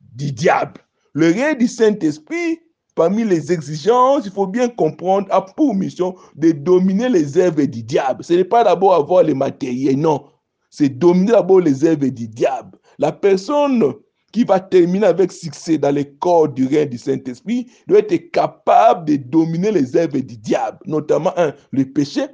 du 0.00 0.32
diable. 0.32 0.80
Le 1.12 1.26
règne 1.26 1.58
du 1.58 1.66
Saint-Esprit, 1.66 2.60
parmi 2.94 3.24
les 3.24 3.52
exigences, 3.52 4.24
il 4.24 4.32
faut 4.32 4.46
bien 4.46 4.68
comprendre, 4.68 5.26
a 5.30 5.42
pour 5.42 5.74
mission 5.74 6.16
de 6.36 6.52
dominer 6.52 7.08
les 7.08 7.38
œuvres 7.38 7.64
du 7.64 7.82
diable. 7.82 8.22
Ce 8.24 8.32
n'est 8.32 8.44
pas 8.44 8.64
d'abord 8.64 8.94
avoir 8.94 9.22
les 9.22 9.34
matériels, 9.34 9.98
non. 9.98 10.26
C'est 10.70 10.88
dominer 10.88 11.32
d'abord 11.32 11.60
les 11.60 11.84
œuvres 11.84 12.06
du 12.06 12.28
diable. 12.28 12.78
La 12.98 13.12
personne 13.12 13.94
qui 14.32 14.44
va 14.44 14.60
terminer 14.60 15.06
avec 15.06 15.32
succès 15.32 15.78
dans 15.78 15.94
le 15.94 16.04
corps 16.04 16.48
du 16.48 16.66
règne 16.66 16.90
du 16.90 16.98
Saint-Esprit 16.98 17.70
doit 17.86 18.00
être 18.00 18.30
capable 18.30 19.06
de 19.06 19.16
dominer 19.16 19.70
les 19.70 19.96
œuvres 19.96 20.18
du 20.18 20.36
diable, 20.36 20.78
notamment 20.84 21.32
un, 21.38 21.54
le 21.70 21.84
péché, 21.84 22.26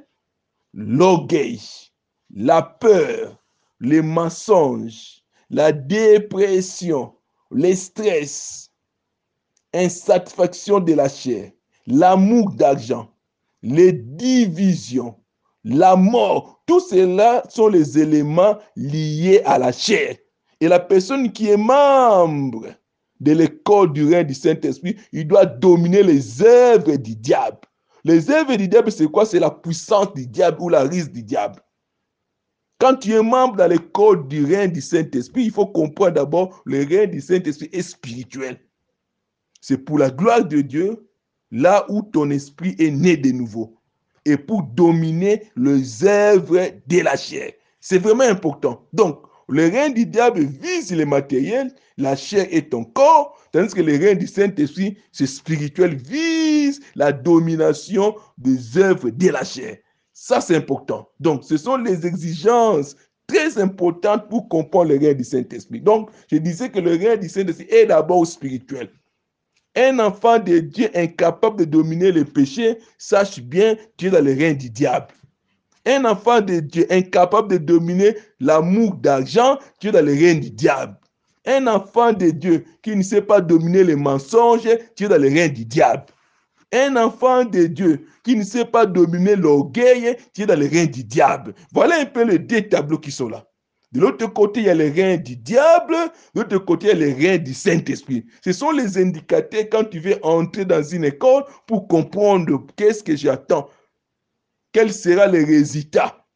l'orgueil, 0.73 1.61
la 2.33 2.61
peur, 2.61 3.41
les 3.79 4.01
mensonges, 4.01 5.23
la 5.49 5.71
dépression, 5.71 7.13
le 7.51 7.73
stress, 7.75 8.71
insatisfaction 9.73 10.79
de 10.79 10.93
la 10.93 11.07
chair, 11.07 11.51
l'amour 11.85 12.51
d'argent, 12.51 13.09
les 13.61 13.93
divisions, 13.93 15.15
la 15.63 15.95
mort. 15.95 16.61
Tout 16.65 16.79
cela 16.79 17.43
sont 17.49 17.67
les 17.67 17.99
éléments 17.99 18.57
liés 18.75 19.41
à 19.45 19.57
la 19.59 19.71
chair. 19.71 20.17
Et 20.61 20.67
la 20.67 20.79
personne 20.79 21.31
qui 21.31 21.49
est 21.49 21.57
membre 21.57 22.67
de 23.19 23.31
l'école 23.31 23.93
du 23.93 24.05
règne 24.07 24.27
du 24.27 24.33
Saint-Esprit, 24.33 24.95
il 25.11 25.27
doit 25.27 25.45
dominer 25.45 26.03
les 26.03 26.41
œuvres 26.43 26.95
du 26.95 27.15
diable. 27.15 27.59
Les 28.03 28.29
œuvres 28.29 28.55
du 28.55 28.67
diable, 28.67 28.91
c'est 28.91 29.07
quoi? 29.07 29.25
C'est 29.25 29.39
la 29.39 29.51
puissance 29.51 30.13
du 30.13 30.27
diable 30.27 30.57
ou 30.61 30.69
la 30.69 30.83
risque 30.83 31.11
du 31.11 31.23
diable. 31.23 31.61
Quand 32.77 32.95
tu 32.95 33.13
es 33.13 33.23
membre 33.23 33.55
dans 33.55 33.67
l'école 33.67 34.27
du 34.27 34.45
règne 34.45 34.71
du 34.71 34.81
Saint-Esprit, 34.81 35.45
il 35.45 35.51
faut 35.51 35.65
comprendre 35.65 36.11
d'abord 36.11 36.61
le 36.65 36.79
règne 36.85 37.11
du 37.11 37.21
Saint-Esprit 37.21 37.69
est 37.71 37.81
spirituel. 37.81 38.59
C'est 39.61 39.77
pour 39.77 39.97
la 39.97 40.11
gloire 40.11 40.45
de 40.45 40.61
Dieu, 40.61 41.09
là 41.51 41.85
où 41.89 42.01
ton 42.01 42.29
esprit 42.29 42.75
est 42.77 42.91
né 42.91 43.17
de 43.17 43.31
nouveau. 43.31 43.77
Et 44.25 44.37
pour 44.37 44.63
dominer 44.63 45.49
les 45.55 46.03
œuvres 46.05 46.71
de 46.85 46.99
la 46.99 47.15
chair. 47.15 47.51
C'est 47.79 47.99
vraiment 47.99 48.23
important. 48.23 48.85
Donc, 48.91 49.21
le 49.47 49.63
règne 49.69 49.93
du 49.93 50.05
diable 50.05 50.41
vise 50.41 50.91
le 50.91 51.05
matériel, 51.05 51.73
la 51.97 52.15
chair 52.15 52.47
et 52.49 52.67
ton 52.67 52.83
corps, 52.83 53.37
tandis 53.51 53.73
que 53.73 53.81
le 53.81 53.97
règne 53.97 54.17
du 54.17 54.27
Saint-Esprit, 54.27 54.97
c'est 55.11 55.27
spirituel, 55.27 55.95
vise 55.95 56.81
la 56.95 57.11
domination 57.11 58.15
des 58.37 58.77
œuvres 58.77 59.09
de 59.09 59.29
la 59.29 59.43
chair. 59.43 59.77
Ça, 60.13 60.41
c'est 60.41 60.55
important. 60.55 61.09
Donc, 61.19 61.43
ce 61.43 61.57
sont 61.57 61.77
les 61.77 62.05
exigences 62.07 62.95
très 63.27 63.57
importantes 63.59 64.29
pour 64.29 64.47
comprendre 64.49 64.89
le 64.89 64.97
règne 64.97 65.17
du 65.17 65.23
Saint-Esprit. 65.23 65.81
Donc, 65.81 66.09
je 66.31 66.37
disais 66.37 66.69
que 66.69 66.79
le 66.79 66.91
règne 66.91 67.19
du 67.19 67.29
Saint-Esprit 67.29 67.67
est 67.69 67.85
d'abord 67.85 68.25
spirituel. 68.25 68.89
Un 69.75 69.99
enfant 69.99 70.39
de 70.39 70.59
Dieu 70.59 70.89
incapable 70.95 71.57
de 71.57 71.65
dominer 71.65 72.11
le 72.11 72.23
péché, 72.23 72.77
sache 72.97 73.41
bien 73.41 73.75
tu 73.97 74.07
es 74.07 74.09
dans 74.09 74.23
le 74.23 74.33
règne 74.33 74.57
du 74.57 74.69
diable. 74.69 75.07
Un 75.85 76.05
enfant 76.05 76.41
de 76.41 76.59
Dieu 76.59 76.87
incapable 76.89 77.49
de 77.49 77.57
dominer 77.57 78.15
l'amour 78.39 78.95
d'argent, 78.95 79.59
tu 79.79 79.89
es 79.89 79.91
dans 79.91 80.03
le 80.03 80.13
règne 80.13 80.39
du 80.39 80.49
diable. 80.49 80.97
Un 81.45 81.67
enfant 81.67 82.11
de 82.11 82.31
Dieu 82.31 82.65
qui 82.81 82.95
ne 82.95 83.03
sait 83.03 83.21
pas 83.21 83.39
dominer 83.39 83.83
les 83.83 83.95
mensonges, 83.95 84.67
tu 84.95 85.05
es 85.05 85.07
dans 85.07 85.21
le 85.21 85.29
règne 85.29 85.53
du 85.53 85.65
diable. 85.65 86.05
Un 86.73 86.95
enfant 86.95 87.45
de 87.45 87.67
Dieu 87.67 88.07
qui 88.23 88.35
ne 88.35 88.43
sait 88.43 88.65
pas 88.65 88.87
dominer 88.87 89.35
l'orgueil, 89.35 90.17
tu 90.33 90.41
es 90.41 90.45
dans 90.47 90.59
le 90.59 90.67
règne 90.67 90.89
du 90.89 91.03
diable. 91.03 91.53
Voilà 91.71 91.99
un 91.99 92.05
peu 92.05 92.23
les 92.23 92.39
deux 92.39 92.63
tableaux 92.63 92.97
qui 92.97 93.11
sont 93.11 93.29
là. 93.29 93.45
De 93.91 94.01
l'autre 94.01 94.25
côté, 94.25 94.61
il 94.61 94.65
y 94.65 94.69
a 94.69 94.75
le 94.75 94.91
règne 94.91 95.21
du 95.21 95.37
diable. 95.37 95.95
De 96.33 96.41
l'autre 96.41 96.57
côté, 96.57 96.87
il 96.87 96.99
y 96.99 97.03
a 97.03 97.05
le 97.05 97.13
règne 97.13 97.43
du 97.43 97.53
Saint-Esprit. 97.53 98.25
Ce 98.43 98.51
sont 98.51 98.71
les 98.71 98.97
indicateurs 98.97 99.65
quand 99.71 99.85
tu 99.85 99.99
veux 99.99 100.17
entrer 100.25 100.65
dans 100.65 100.83
une 100.83 101.05
école 101.05 101.45
pour 101.67 101.87
comprendre 101.87 102.65
qu'est-ce 102.75 103.03
que 103.03 103.15
j'attends 103.15 103.69
quel 104.75 104.91
sera 104.91 105.27
le 105.27 105.41
résultat. 105.41 106.27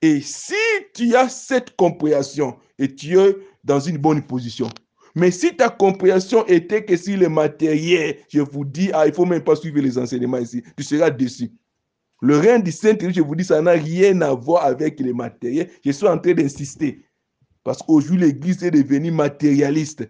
Et 0.00 0.22
si 0.22 0.54
tu 0.94 1.14
as 1.14 1.28
cette 1.28 1.76
compréhension 1.76 2.56
et 2.78 2.94
tu 2.94 3.18
es 3.18 3.36
dans 3.62 3.80
une 3.80 3.98
bonne 3.98 4.22
position, 4.22 4.70
mais 5.14 5.30
si 5.30 5.54
ta 5.54 5.68
compréhension 5.68 6.46
était 6.46 6.86
que 6.86 6.96
si 6.96 7.16
le 7.16 7.28
matériel, 7.28 8.16
je 8.30 8.40
vous 8.40 8.64
dis, 8.64 8.88
ah, 8.94 9.04
il 9.04 9.10
ne 9.10 9.14
faut 9.14 9.26
même 9.26 9.44
pas 9.44 9.56
suivre 9.56 9.78
les 9.82 9.98
enseignements 9.98 10.38
ici, 10.38 10.62
tu 10.74 10.82
seras 10.82 11.10
déçu. 11.10 11.52
Le 12.22 12.38
règne 12.38 12.62
du 12.62 12.72
Saint-Esprit, 12.72 13.12
je 13.12 13.20
vous 13.20 13.36
dis, 13.36 13.44
ça 13.44 13.60
n'a 13.60 13.72
rien 13.72 14.22
à 14.22 14.32
voir 14.32 14.64
avec 14.64 14.98
les 14.98 15.12
matériels. 15.12 15.68
Je 15.84 15.90
suis 15.90 16.06
en 16.06 16.16
train 16.16 16.32
d'insister. 16.32 17.04
Parce 17.62 17.82
qu'aujourd'hui, 17.82 18.26
l'Église 18.26 18.64
est 18.64 18.70
devenue 18.70 19.10
matérialiste. 19.10 20.08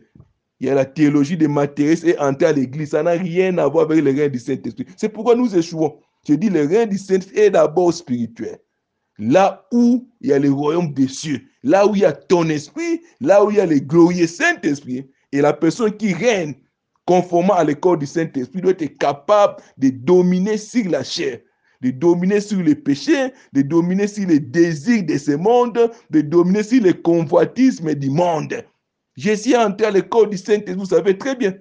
Il 0.61 0.69
y 0.69 0.71
a 0.71 0.75
la 0.75 0.85
théologie 0.85 1.37
des 1.37 1.49
matérialistes 1.49 2.05
et 2.05 2.17
entrer 2.21 2.47
à 2.47 2.53
l'Église. 2.53 2.91
Ça 2.91 3.03
n'a 3.03 3.11
rien 3.11 3.59
à 3.59 3.67
voir 3.67 3.91
avec 3.91 4.05
le 4.05 4.13
règne 4.13 4.31
du 4.31 4.39
Saint-Esprit. 4.39 4.87
C'est 4.97 5.09
pourquoi 5.09 5.35
nous 5.35 5.57
échouons. 5.57 5.99
Je 6.27 6.35
dis, 6.35 6.49
le 6.49 6.67
règne 6.67 6.89
du 6.89 6.99
Saint 6.99 7.19
est 7.35 7.51
d'abord 7.51 7.93
spirituel. 7.93 8.59
Là 9.19 9.67
où 9.73 10.09
il 10.21 10.31
y 10.31 10.33
a 10.33 10.39
le 10.39 10.51
royaume 10.51 10.93
des 10.93 11.09
cieux, 11.09 11.41
là 11.63 11.87
où 11.87 11.95
il 11.95 12.03
y 12.03 12.05
a 12.05 12.13
ton 12.13 12.49
esprit, 12.49 13.01
là 13.21 13.45
où 13.45 13.51
il 13.51 13.59
y 13.59 13.61
a 13.61 13.67
le 13.67 13.79
glorieux 13.79 14.27
Saint-Esprit, 14.27 15.09
et 15.33 15.41
la 15.41 15.53
personne 15.53 15.97
qui 15.97 16.13
règne 16.13 16.55
conformément 17.07 17.55
à 17.55 17.65
l'école 17.65 17.99
du 17.99 18.07
Saint-Esprit, 18.07 18.61
doit 18.61 18.73
être 18.73 18.99
capable 18.99 19.63
de 19.77 19.91
dominer 19.91 20.57
sur 20.57 20.89
la 20.91 21.05
chair, 21.05 21.39
de 21.81 21.91
dominer 21.91 22.41
sur 22.41 22.63
les 22.63 22.75
péchés, 22.75 23.33
de 23.53 23.63
dominer 23.63 24.07
sur 24.07 24.27
les 24.27 24.41
désirs 24.41 25.05
de 25.05 25.19
ce 25.19 25.33
monde, 25.33 25.91
de 26.11 26.21
dominer 26.21 26.63
sur 26.63 26.83
les 26.83 26.95
convoitismes 26.95 27.95
du 27.95 28.11
monde. 28.11 28.65
Jésus 29.17 29.53
est 29.53 29.57
entré 29.57 29.87
à 29.87 29.91
l'école 29.91 30.31
du 30.31 30.39
Saint-Esprit, 30.39 30.75
vous 30.75 30.87
savez 30.87 31.17
très 31.17 31.37
bien, 31.37 31.55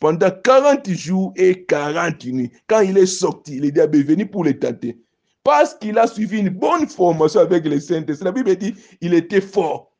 pendant 0.00 0.30
40 0.30 0.90
jours 0.90 1.32
et 1.36 1.64
40 1.64 2.24
nuits. 2.26 2.50
Quand 2.66 2.80
il 2.80 2.98
est 2.98 3.06
sorti, 3.06 3.60
le 3.60 3.70
diable 3.70 3.98
est 3.98 4.02
venu 4.02 4.26
pour 4.26 4.44
le 4.44 4.58
tenter. 4.58 4.98
Parce 5.44 5.74
qu'il 5.74 5.98
a 5.98 6.06
suivi 6.06 6.40
une 6.40 6.48
bonne 6.48 6.88
formation 6.88 7.40
avec 7.40 7.64
les 7.66 7.80
Saint-Esprit. 7.80 8.24
La 8.24 8.32
Bible 8.32 8.56
dit 8.56 8.74
il 9.00 9.14
était 9.14 9.40
fort. 9.40 9.92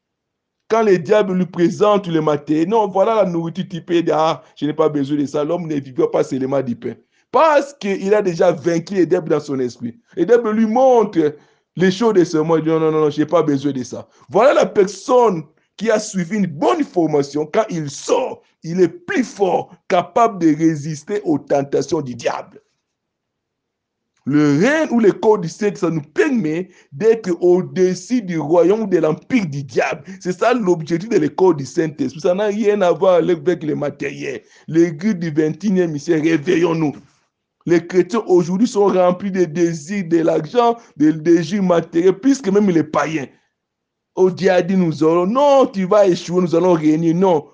Quand 0.69 0.83
le 0.83 0.99
diable 0.99 1.35
lui 1.35 1.47
présente 1.47 2.07
le 2.07 2.21
matin, 2.21 2.65
non, 2.67 2.89
voilà 2.89 3.17
la 3.17 3.25
nourriture 3.25 3.69
typée 3.69 4.05
ah, 4.13 4.43
je 4.57 4.67
n'ai 4.67 4.73
pas 4.73 4.89
besoin 4.89 5.17
de 5.19 5.27
ça. 5.27 5.45
L'homme 5.45 5.67
ne 5.67 5.77
vivra 5.77 6.11
pas 6.11 6.25
seulement 6.25 6.63
du 6.63 6.77
pain. 6.77 6.95
Parce 7.33 7.75
qu'il 7.75 8.13
a 8.15 8.23
déjà 8.23 8.53
vaincu 8.53 8.95
le 8.95 9.07
diable 9.07 9.31
dans 9.31 9.41
son 9.41 9.59
esprit. 9.61 9.99
Le 10.17 10.25
diable 10.25 10.51
lui 10.51 10.67
montre 10.67 11.37
les 11.77 11.91
choses 11.91 12.15
de 12.15 12.25
ce 12.25 12.39
monde. 12.39 12.63
Dit 12.63 12.69
non, 12.69 12.81
non, 12.81 12.93
non, 12.93 13.11
je 13.11 13.21
n'ai 13.21 13.27
pas 13.27 13.43
besoin 13.43 13.73
de 13.73 13.83
ça. 13.83 14.09
Voilà 14.29 14.55
la 14.55 14.67
personne 14.67 15.45
qui 15.77 15.91
a 15.91 15.99
suivi 15.99 16.37
une 16.37 16.47
bonne 16.47 16.85
formation. 16.85 17.47
Quand 17.47 17.65
il 17.71 17.91
sort, 17.91 18.43
il 18.63 18.81
est 18.81 18.89
plus 18.89 19.25
fort, 19.25 19.75
capable 19.89 20.39
de 20.39 20.55
résister 20.55 21.21
aux 21.25 21.39
tentations 21.39 22.01
du 22.01 22.15
diable. 22.15 22.61
Le 24.27 24.59
règne 24.61 24.89
ou 24.91 25.01
le 25.01 25.13
corps 25.13 25.39
du 25.39 25.49
Seigneur, 25.49 25.79
ça 25.79 25.91
nous 25.91 26.03
permet 26.03 26.69
d'être 26.93 27.31
au-dessus 27.41 28.21
du 28.21 28.39
royaume 28.39 28.89
de 28.89 28.99
l'empire 28.99 29.47
du 29.47 29.65
diable. 29.65 30.05
C'est 30.21 30.39
ça 30.39 30.53
l'objectif 30.53 31.09
de 31.09 31.17
l'école 31.17 31.57
du 31.57 31.65
Saint-Esprit. 31.65 32.21
Ça 32.21 32.35
n'a 32.35 32.47
rien 32.47 32.83
à 32.83 32.93
voir 32.93 33.15
avec 33.15 33.63
le 33.63 33.75
matériel. 33.75 34.43
L'église 34.69 35.17
du 35.17 35.33
21e 35.33 35.97
siècle, 35.99 36.29
réveillons-nous. 36.29 36.93
Les 37.67 37.87
chrétiens 37.87 38.23
aujourd'hui 38.27 38.69
sont 38.69 38.87
remplis 38.87 39.31
de 39.31 39.45
désirs 39.45 40.05
de 40.07 40.19
l'argent, 40.19 40.77
de 40.97 41.11
désirs 41.13 41.63
matériels, 41.63 42.19
plus 42.19 42.41
que 42.43 42.51
même 42.51 42.69
les 42.69 42.85
païens. 42.85 43.27
Oh, 44.17 44.31
Dieu 44.31 44.51
a 44.51 44.61
dit, 44.61 44.77
nous 44.77 45.03
allons, 45.03 45.27
non, 45.27 45.67
tu 45.67 45.87
vas 45.87 46.07
échouer, 46.07 46.43
nous 46.43 46.55
allons 46.55 46.75
régner. 46.75 47.15
Non, 47.15 47.47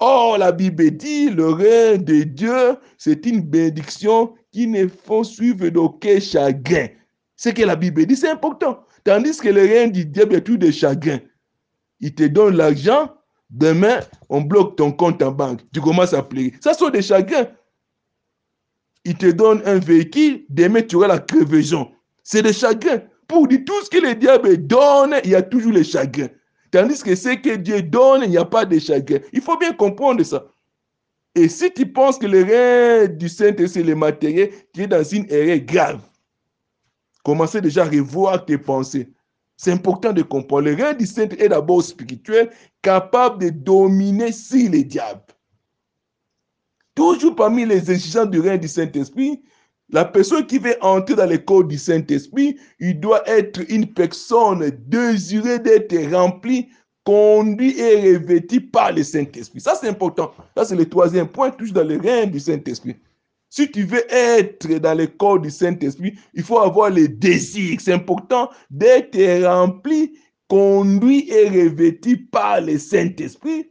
Or, 0.00 0.38
la 0.38 0.52
Bible 0.52 0.92
dit, 0.92 1.30
le 1.30 1.50
règne 1.50 2.04
de 2.04 2.22
Dieu, 2.22 2.76
c'est 2.98 3.26
une 3.26 3.40
bénédiction 3.40 4.34
qui 4.52 4.68
ne 4.68 4.86
faut 4.86 5.24
suivre 5.24 5.68
d'aucun 5.68 6.20
chagrin. 6.20 6.86
Ce 7.36 7.48
que 7.48 7.62
la 7.62 7.74
Bible 7.74 8.06
dit, 8.06 8.16
c'est 8.16 8.30
important. 8.30 8.84
Tandis 9.04 9.38
que 9.38 9.48
le 9.48 9.62
règne 9.62 9.90
du 9.90 10.04
diable 10.04 10.36
est 10.36 10.42
tout 10.42 10.56
de 10.56 10.70
chagrin. 10.70 11.18
Il 12.00 12.14
te 12.14 12.22
donne 12.24 12.56
l'argent, 12.56 13.12
demain, 13.50 14.00
on 14.28 14.40
bloque 14.40 14.76
ton 14.76 14.92
compte 14.92 15.20
en 15.22 15.32
banque. 15.32 15.60
Tu 15.72 15.80
commences 15.80 16.14
à 16.14 16.22
pleurer. 16.22 16.54
Ça 16.60 16.74
sont 16.74 16.90
des 16.90 17.02
chagrins. 17.02 17.48
Il 19.04 19.16
te 19.16 19.30
donne 19.30 19.62
un 19.64 19.78
véhicule, 19.78 20.44
demain, 20.48 20.82
tu 20.82 20.96
auras 20.96 21.08
la 21.08 21.18
crevaison. 21.18 21.90
C'est 22.22 22.42
des 22.42 22.52
chagrins. 22.52 23.02
Pour 23.26 23.48
dire 23.48 23.60
tout 23.66 23.84
ce 23.84 23.90
que 23.90 23.98
le 23.98 24.14
diable 24.14 24.66
donne, 24.66 25.16
il 25.24 25.30
y 25.30 25.34
a 25.34 25.42
toujours 25.42 25.72
les 25.72 25.84
chagrins. 25.84 26.28
Tandis 26.70 27.02
que 27.02 27.14
ce 27.14 27.34
que 27.36 27.56
Dieu 27.56 27.82
donne, 27.82 28.22
il 28.24 28.30
n'y 28.30 28.36
a 28.36 28.44
pas 28.44 28.64
de 28.64 28.78
chagrin. 28.78 29.18
Il 29.32 29.40
faut 29.40 29.56
bien 29.56 29.72
comprendre 29.72 30.22
ça. 30.22 30.46
Et 31.34 31.48
si 31.48 31.72
tu 31.72 31.86
penses 31.86 32.18
que 32.18 32.26
le 32.26 32.42
règne 32.42 33.16
du 33.16 33.28
Saint-Esprit, 33.28 33.68
c'est 33.68 33.82
le 33.82 33.94
matériel, 33.94 34.50
tu 34.74 34.82
es 34.82 34.86
dans 34.86 35.04
une 35.04 35.26
erreur 35.30 35.58
grave. 35.58 36.00
Commencez 37.24 37.60
déjà 37.60 37.84
à 37.84 37.88
revoir 37.88 38.44
tes 38.44 38.58
pensées. 38.58 39.08
C'est 39.56 39.72
important 39.72 40.12
de 40.12 40.22
comprendre. 40.22 40.68
Le 40.68 40.74
règne 40.74 40.96
du 40.96 41.06
Saint-Esprit 41.06 41.44
est 41.44 41.48
d'abord 41.48 41.82
spirituel, 41.82 42.50
capable 42.82 43.44
de 43.44 43.50
dominer 43.50 44.32
sur 44.32 44.70
les 44.70 44.84
diables. 44.84 45.22
Toujours 46.94 47.36
parmi 47.36 47.64
les 47.64 47.90
exigences 47.90 48.30
du 48.30 48.40
règne 48.40 48.60
du 48.60 48.68
Saint-Esprit, 48.68 49.40
la 49.90 50.04
personne 50.04 50.46
qui 50.46 50.58
veut 50.58 50.76
entrer 50.82 51.14
dans 51.14 51.26
l'école 51.26 51.66
du 51.66 51.78
Saint-Esprit, 51.78 52.56
il 52.78 53.00
doit 53.00 53.26
être 53.28 53.60
une 53.70 53.86
personne 53.86 54.70
désirée 54.86 55.58
d'être 55.58 55.96
remplie, 56.12 56.68
conduite 57.04 57.78
et 57.78 58.16
revêtue 58.16 58.60
par 58.60 58.92
le 58.92 59.02
Saint-Esprit. 59.02 59.60
Ça, 59.60 59.78
c'est 59.80 59.88
important. 59.88 60.32
Ça, 60.56 60.66
c'est 60.66 60.76
le 60.76 60.86
troisième 60.86 61.28
point, 61.28 61.50
toujours 61.50 61.76
dans 61.76 61.88
le 61.88 61.98
règne 61.98 62.30
du 62.30 62.40
Saint-Esprit. 62.40 62.96
Si 63.48 63.70
tu 63.70 63.84
veux 63.84 64.04
être 64.12 64.68
dans 64.78 64.92
l'école 64.92 65.40
du 65.40 65.50
Saint-Esprit, 65.50 66.14
il 66.34 66.42
faut 66.42 66.58
avoir 66.58 66.90
le 66.90 67.08
désir. 67.08 67.80
C'est 67.80 67.94
important 67.94 68.50
d'être 68.70 69.16
rempli, 69.46 70.18
conduit 70.48 71.30
et 71.30 71.48
revêtu 71.48 72.26
par 72.26 72.60
le 72.60 72.78
Saint-Esprit 72.78 73.70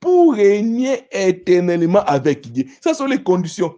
pour 0.00 0.34
régner 0.34 1.02
éternellement 1.12 2.02
avec 2.06 2.50
Dieu. 2.50 2.64
Ça 2.80 2.94
sont 2.94 3.06
les 3.06 3.22
conditions. 3.22 3.72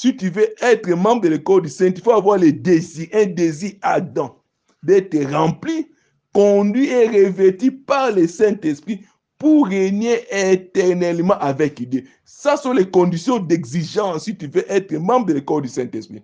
Si 0.00 0.16
tu 0.16 0.30
veux 0.30 0.54
être 0.62 0.88
membre 0.90 1.22
de 1.22 1.28
l'école 1.30 1.62
du 1.62 1.68
Saint, 1.68 1.86
il 1.86 2.00
faut 2.00 2.12
avoir 2.12 2.38
le 2.38 2.52
désir, 2.52 3.08
un 3.12 3.26
désir 3.26 3.72
ardent 3.82 4.40
d'être 4.80 5.20
rempli, 5.32 5.88
conduit 6.32 6.86
et 6.86 7.08
revêtu 7.08 7.72
par 7.72 8.12
le 8.12 8.28
Saint-Esprit 8.28 9.00
pour 9.38 9.66
régner 9.66 10.20
éternellement 10.30 11.36
avec 11.40 11.82
Dieu. 11.88 12.04
Ça 12.24 12.56
sont 12.56 12.74
les 12.74 12.88
conditions 12.88 13.40
d'exigence 13.40 14.26
si 14.26 14.36
tu 14.36 14.46
veux 14.46 14.64
être 14.70 14.92
membre 14.92 15.26
de 15.26 15.32
l'école 15.32 15.62
du 15.62 15.68
Saint-Esprit. 15.68 16.22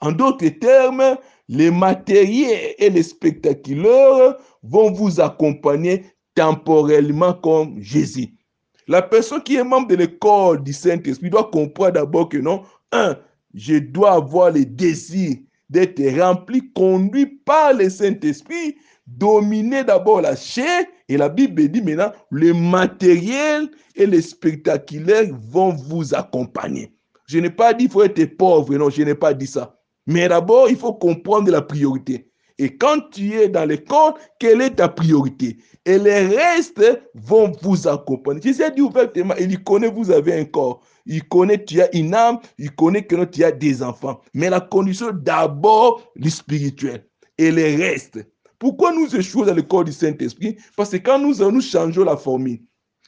En 0.00 0.10
d'autres 0.10 0.48
termes, 0.48 1.16
les 1.48 1.70
matériels 1.70 2.74
et 2.76 2.90
les 2.90 3.04
spectaculaires 3.04 4.34
vont 4.64 4.90
vous 4.90 5.20
accompagner 5.20 6.06
temporellement 6.34 7.34
comme 7.34 7.80
Jésus. 7.80 8.32
La 8.88 9.02
personne 9.02 9.42
qui 9.42 9.56
est 9.56 9.64
membre 9.64 9.88
de 9.88 9.96
l'école 9.96 10.62
du 10.62 10.72
Saint-Esprit 10.72 11.30
doit 11.30 11.50
comprendre 11.50 11.92
d'abord 11.92 12.28
que 12.28 12.38
non, 12.38 12.62
un, 12.92 13.16
je 13.54 13.76
dois 13.76 14.12
avoir 14.12 14.50
le 14.50 14.64
désir 14.64 15.36
d'être 15.68 16.02
rempli, 16.20 16.72
conduit 16.72 17.26
par 17.26 17.72
le 17.72 17.90
Saint-Esprit, 17.90 18.76
dominer 19.06 19.84
d'abord 19.84 20.20
la 20.20 20.36
chair. 20.36 20.84
Et 21.08 21.16
la 21.16 21.28
Bible 21.28 21.68
dit 21.68 21.82
maintenant, 21.82 22.12
le 22.30 22.52
matériel 22.52 23.68
et 23.94 24.06
le 24.06 24.20
spectaculaire 24.20 25.26
vont 25.50 25.70
vous 25.70 26.14
accompagner. 26.14 26.92
Je 27.26 27.38
n'ai 27.38 27.50
pas 27.50 27.72
dit 27.74 27.84
qu'il 27.84 27.92
faut 27.92 28.04
être 28.04 28.36
pauvre, 28.36 28.74
non, 28.76 28.90
je 28.90 29.02
n'ai 29.02 29.14
pas 29.14 29.34
dit 29.34 29.46
ça. 29.46 29.78
Mais 30.06 30.28
d'abord, 30.28 30.68
il 30.70 30.76
faut 30.76 30.94
comprendre 30.94 31.50
la 31.50 31.62
priorité. 31.62 32.30
Et 32.58 32.76
quand 32.76 33.10
tu 33.10 33.34
es 33.34 33.48
dans 33.48 33.68
le 33.68 33.76
corps, 33.76 34.18
quelle 34.38 34.62
est 34.62 34.76
ta 34.76 34.88
priorité? 34.88 35.58
Et 35.84 35.98
les 35.98 36.26
restes 36.26 36.82
vont 37.14 37.52
vous 37.60 37.86
accompagner. 37.86 38.40
Jésus 38.40 38.62
a 38.62 38.70
dit 38.70 38.80
ouvertement, 38.80 39.34
il 39.38 39.62
connaît, 39.62 39.90
vous 39.90 40.10
avez 40.10 40.38
un 40.38 40.44
corps. 40.44 40.82
Il 41.06 41.26
connaît, 41.28 41.64
tu 41.64 41.80
as 41.80 41.94
une 41.96 42.14
âme. 42.14 42.38
Il 42.58 42.72
connaît 42.72 43.04
que 43.04 43.24
tu 43.24 43.44
as 43.44 43.52
des 43.52 43.82
enfants. 43.82 44.20
Mais 44.34 44.50
la 44.50 44.60
condition 44.60 45.12
d'abord, 45.12 46.02
le 46.16 46.28
spirituel. 46.28 47.06
Et 47.38 47.50
les 47.50 47.76
restes. 47.76 48.18
Pourquoi 48.58 48.92
nous 48.92 49.14
échouons 49.14 49.44
dans 49.44 49.54
le 49.54 49.62
corps 49.62 49.84
du 49.84 49.92
Saint-Esprit? 49.92 50.56
Parce 50.76 50.90
que 50.90 50.96
quand 50.96 51.18
nous, 51.18 51.34
nous 51.50 51.60
changeons 51.60 52.04
la 52.04 52.16
formule, 52.16 52.60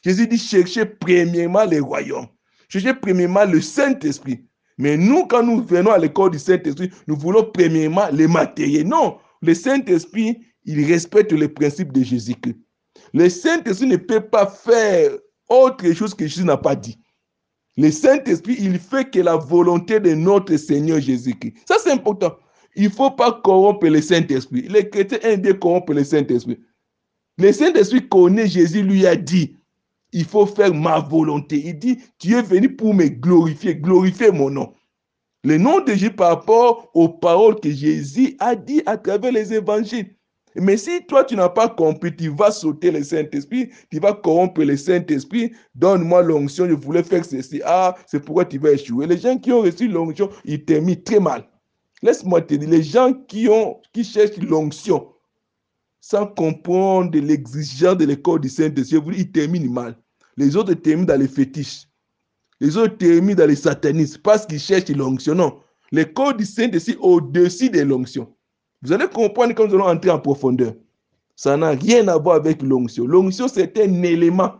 Jésus 0.04 0.26
dit 0.26 0.38
cherchez 0.38 0.84
premièrement 0.84 1.64
les 1.64 1.80
royaumes. 1.80 2.26
Cherchez 2.68 2.94
premièrement 2.94 3.44
le 3.44 3.60
Saint-Esprit. 3.60 4.44
Mais 4.76 4.96
nous, 4.96 5.26
quand 5.26 5.42
nous 5.42 5.64
venons 5.64 5.90
à 5.90 5.98
l'école 5.98 6.30
du 6.32 6.38
Saint-Esprit, 6.38 6.90
nous 7.06 7.16
voulons 7.16 7.50
premièrement 7.52 8.08
les 8.12 8.28
matériels. 8.28 8.86
Non, 8.86 9.18
le 9.42 9.54
Saint-Esprit, 9.54 10.38
il 10.64 10.84
respecte 10.86 11.32
les 11.32 11.48
principes 11.48 11.92
de 11.92 12.02
Jésus-Christ. 12.02 12.58
Le 13.14 13.28
Saint-Esprit 13.28 13.86
ne 13.86 13.96
peut 13.96 14.20
pas 14.20 14.46
faire 14.46 15.10
autre 15.48 15.90
chose 15.92 16.14
que 16.14 16.26
Jésus 16.26 16.44
n'a 16.44 16.58
pas 16.58 16.76
dit. 16.76 16.98
Le 17.78 17.92
Saint-Esprit, 17.92 18.56
il 18.58 18.76
fait 18.80 19.08
que 19.08 19.20
la 19.20 19.36
volonté 19.36 20.00
de 20.00 20.12
notre 20.12 20.56
Seigneur 20.56 21.00
Jésus-Christ. 21.00 21.54
Ça, 21.64 21.76
c'est 21.80 21.92
important. 21.92 22.36
Il 22.74 22.84
ne 22.84 22.88
faut 22.88 23.12
pas 23.12 23.40
corrompre 23.44 23.86
le 23.86 24.02
Saint-Esprit. 24.02 24.62
Les 24.62 24.90
chrétiens 24.90 25.20
aiment 25.22 25.42
bien 25.42 25.52
corrompre 25.52 25.92
le 25.92 26.02
Saint-Esprit. 26.02 26.58
Le 27.38 27.52
Saint-Esprit 27.52 28.08
connaît 28.08 28.48
Jésus, 28.48 28.82
lui 28.82 29.06
a 29.06 29.14
dit, 29.14 29.56
il 30.12 30.24
faut 30.24 30.44
faire 30.44 30.74
ma 30.74 30.98
volonté. 30.98 31.62
Il 31.64 31.78
dit, 31.78 31.98
tu 32.18 32.34
es 32.34 32.42
venu 32.42 32.74
pour 32.74 32.94
me 32.94 33.06
glorifier, 33.06 33.76
glorifier 33.76 34.32
mon 34.32 34.50
nom. 34.50 34.74
Le 35.44 35.56
nom 35.56 35.78
de 35.78 35.92
Jésus 35.92 36.10
par 36.10 36.30
rapport 36.30 36.90
aux 36.94 37.08
paroles 37.08 37.60
que 37.60 37.70
Jésus 37.70 38.34
a 38.40 38.56
dit 38.56 38.82
à 38.86 38.96
travers 38.96 39.30
les 39.30 39.54
évangiles. 39.54 40.16
Mais 40.60 40.76
si 40.76 41.04
toi, 41.06 41.24
tu 41.24 41.36
n'as 41.36 41.48
pas 41.48 41.68
compris, 41.68 42.14
tu 42.14 42.28
vas 42.30 42.50
sauter 42.50 42.90
le 42.90 43.04
Saint-Esprit, 43.04 43.70
tu 43.90 44.00
vas 44.00 44.12
corrompre 44.12 44.62
le 44.62 44.76
Saint-Esprit, 44.76 45.52
donne-moi 45.74 46.22
l'onction, 46.22 46.68
je 46.68 46.74
voulais 46.74 47.02
faire 47.02 47.24
ceci. 47.24 47.60
Ah, 47.64 47.94
c'est 48.06 48.20
pourquoi 48.24 48.44
tu 48.44 48.58
vas 48.58 48.72
échouer. 48.72 49.06
Les 49.06 49.18
gens 49.18 49.38
qui 49.38 49.52
ont 49.52 49.60
reçu 49.60 49.88
l'onction, 49.88 50.28
ils 50.44 50.64
t'aiment 50.64 50.96
très 51.02 51.20
mal. 51.20 51.48
Laisse-moi 52.02 52.42
te 52.42 52.54
dire, 52.54 52.68
les 52.68 52.82
gens 52.82 53.12
qui, 53.12 53.48
ont, 53.48 53.80
qui 53.92 54.04
cherchent 54.04 54.38
l'onction, 54.38 55.08
sans 56.00 56.26
comprendre 56.26 57.18
l'exigence 57.18 57.96
de 57.96 58.04
l'école 58.04 58.40
du 58.40 58.48
Saint-Esprit, 58.48 59.00
ils 59.16 59.30
terminent 59.30 59.70
mal. 59.70 59.96
Les 60.36 60.56
autres 60.56 60.74
terminent 60.74 61.06
dans 61.06 61.20
les 61.20 61.28
fétiches. 61.28 61.88
Les 62.60 62.76
autres 62.76 62.96
terminent 62.96 63.36
dans 63.36 63.48
les 63.48 63.56
satanistes 63.56 64.18
parce 64.22 64.46
qu'ils 64.46 64.60
cherchent 64.60 64.88
l'onction. 64.88 65.34
Non. 65.34 65.60
L'école 65.92 66.36
du 66.36 66.44
Saint-Esprit 66.44 66.96
au-dessus 67.00 67.70
de 67.70 67.80
l'onction. 67.80 68.32
Vous 68.82 68.92
allez 68.92 69.08
comprendre 69.08 69.54
quand 69.54 69.66
nous 69.66 69.74
allons 69.74 69.88
entrer 69.88 70.10
en 70.10 70.20
profondeur. 70.20 70.74
Ça 71.34 71.56
n'a 71.56 71.70
rien 71.70 72.06
à 72.08 72.16
voir 72.16 72.36
avec 72.36 72.62
l'onction. 72.62 73.06
L'onction, 73.06 73.48
c'est 73.48 73.78
un 73.78 74.02
élément 74.02 74.54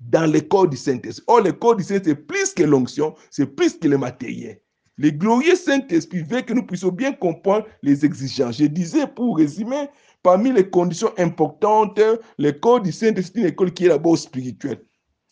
dans 0.00 0.30
le 0.30 0.40
corps 0.40 0.68
du 0.68 0.76
Saint-Esprit. 0.76 1.24
Or, 1.28 1.40
le 1.42 1.52
corps 1.52 1.76
du 1.76 1.84
Saint-Esprit, 1.84 2.10
c'est 2.10 2.26
plus 2.26 2.54
que 2.54 2.62
l'onction, 2.64 3.14
c'est 3.30 3.46
plus 3.46 3.78
que 3.78 3.88
le 3.88 3.98
matériel. 3.98 4.60
Le 4.96 5.10
glorieux 5.10 5.54
Saint-Esprit 5.54 6.22
veut 6.22 6.42
que 6.42 6.52
nous 6.52 6.66
puissions 6.66 6.90
bien 6.90 7.12
comprendre 7.12 7.66
les 7.82 8.04
exigences. 8.04 8.58
Je 8.58 8.66
disais, 8.66 9.06
pour 9.06 9.38
résumer, 9.38 9.88
parmi 10.22 10.52
les 10.52 10.68
conditions 10.68 11.12
importantes, 11.18 12.00
l'école 12.38 12.82
du 12.82 12.92
Saint-Esprit, 12.92 13.32
c'est 13.34 13.40
une 13.40 13.46
école 13.46 13.72
qui 13.72 13.86
est 13.86 13.88
d'abord 13.88 14.18
spirituelle. 14.18 14.84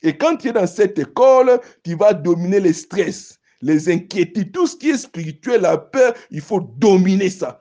Et 0.03 0.17
quand 0.17 0.37
tu 0.37 0.49
es 0.49 0.53
dans 0.53 0.67
cette 0.67 0.99
école, 0.99 1.61
tu 1.85 1.95
vas 1.95 2.15
dominer 2.15 2.61
le 2.61 2.73
stress, 2.73 3.39
les 3.61 3.91
inquiétudes, 3.91 4.53
tout 4.53 4.67
ce 4.67 4.77
qui 4.77 4.91
est 4.91 4.97
spirituel, 4.97 5.63
la 5.63 5.77
peur, 5.77 6.15
il 6.31 6.41
faut 6.41 6.61
dominer 6.61 7.29
ça. 7.29 7.61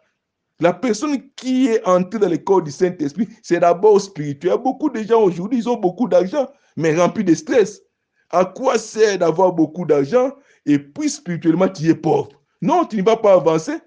La 0.62 0.74
personne 0.74 1.22
qui 1.38 1.68
est 1.68 1.86
entrée 1.88 2.20
dans 2.20 2.28
l'école 2.28 2.66
du 2.66 2.72
Saint-Esprit, 2.72 3.30
c'est 3.42 3.62
d'abord 3.62 4.02
spirituel. 4.02 4.58
Beaucoup 4.58 4.90
de 4.90 5.02
gens 5.02 5.22
aujourd'hui, 5.22 5.60
ils 5.60 5.70
ont 5.70 5.78
beaucoup 5.78 6.08
d'argent, 6.08 6.50
mais 6.76 6.96
remplis 6.96 7.24
de 7.24 7.34
stress. 7.34 7.82
À 8.30 8.44
quoi 8.44 8.78
sert 8.78 9.18
d'avoir 9.18 9.54
beaucoup 9.54 9.86
d'argent 9.86 10.34
et 10.66 10.78
puis 10.78 11.10
spirituellement 11.10 11.70
tu 11.70 11.88
es 11.88 11.96
pauvre? 11.96 12.30
Non, 12.62 12.84
tu 12.84 12.98
ne 12.98 13.04
vas 13.04 13.16
pas 13.16 13.34
avancer. 13.34 13.80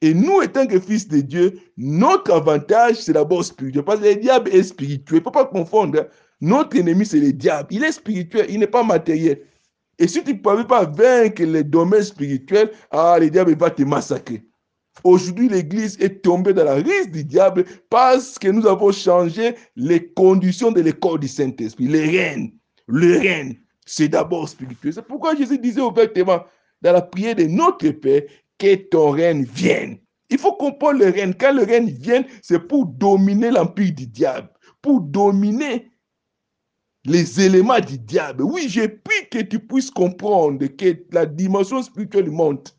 Et 0.00 0.14
nous, 0.14 0.42
étant 0.42 0.66
que 0.66 0.78
fils 0.78 1.08
de 1.08 1.20
Dieu, 1.20 1.58
notre 1.76 2.32
avantage, 2.32 2.96
c'est 2.96 3.12
d'abord 3.12 3.44
spirituel. 3.44 3.84
Parce 3.84 4.00
que 4.00 4.06
le 4.06 4.16
diable 4.16 4.50
est 4.50 4.62
spirituel. 4.62 5.16
Il 5.16 5.20
ne 5.20 5.24
faut 5.24 5.30
pas 5.30 5.46
confondre. 5.46 6.00
Hein. 6.00 6.06
Notre 6.40 6.76
ennemi, 6.76 7.04
c'est 7.04 7.20
le 7.20 7.32
diable. 7.32 7.68
Il 7.70 7.82
est 7.82 7.92
spirituel, 7.92 8.46
il 8.48 8.60
n'est 8.60 8.66
pas 8.66 8.82
matériel. 8.82 9.40
Et 9.98 10.06
si 10.06 10.22
tu 10.22 10.34
ne 10.34 10.38
peux 10.38 10.66
pas 10.66 10.84
vaincre 10.84 11.42
les 11.42 11.64
domaines 11.64 12.02
spirituels, 12.02 12.70
ah, 12.90 13.16
le 13.18 13.30
diable 13.30 13.56
va 13.56 13.70
te 13.70 13.82
massacrer. 13.82 14.44
Aujourd'hui, 15.02 15.48
l'Église 15.48 15.98
est 16.00 16.22
tombée 16.22 16.52
dans 16.52 16.64
la 16.64 16.74
risque 16.74 17.10
du 17.10 17.24
diable 17.24 17.64
parce 17.90 18.38
que 18.38 18.48
nous 18.48 18.66
avons 18.66 18.92
changé 18.92 19.54
les 19.76 20.08
conditions 20.12 20.70
de 20.70 20.80
l'école 20.80 21.20
du 21.20 21.28
Saint-Esprit. 21.28 21.88
Les 21.88 22.18
règne, 22.18 22.52
le 22.86 23.18
règne, 23.18 23.58
c'est 23.84 24.08
d'abord 24.08 24.48
spirituel. 24.48 24.92
C'est 24.92 25.02
pourquoi 25.06 25.34
Jésus 25.34 25.58
disait 25.58 25.80
ouvertement 25.80 26.44
dans 26.80 26.92
la 26.92 27.02
prière 27.02 27.34
de 27.34 27.44
notre 27.44 27.90
Père 27.90 28.22
que 28.58 28.74
ton 28.76 29.10
règne 29.10 29.44
vienne. 29.44 29.98
Il 30.30 30.38
faut 30.38 30.54
comprendre 30.54 31.00
le 31.00 31.10
règne. 31.10 31.34
Quand 31.34 31.52
le 31.52 31.64
règne 31.64 31.90
vient, 31.90 32.24
c'est 32.42 32.60
pour 32.60 32.86
dominer 32.86 33.50
l'empire 33.50 33.92
du 33.92 34.06
diable, 34.06 34.48
pour 34.80 35.00
dominer 35.00 35.90
les 37.04 37.40
éléments 37.40 37.80
du 37.80 37.98
diable. 37.98 38.42
Oui, 38.42 38.66
j'ai 38.68 38.88
pris 38.88 39.28
que 39.30 39.40
tu 39.40 39.58
puisses 39.58 39.90
comprendre 39.90 40.64
que 40.66 40.96
la 41.12 41.26
dimension 41.26 41.82
spirituelle 41.82 42.30
monte. 42.30 42.76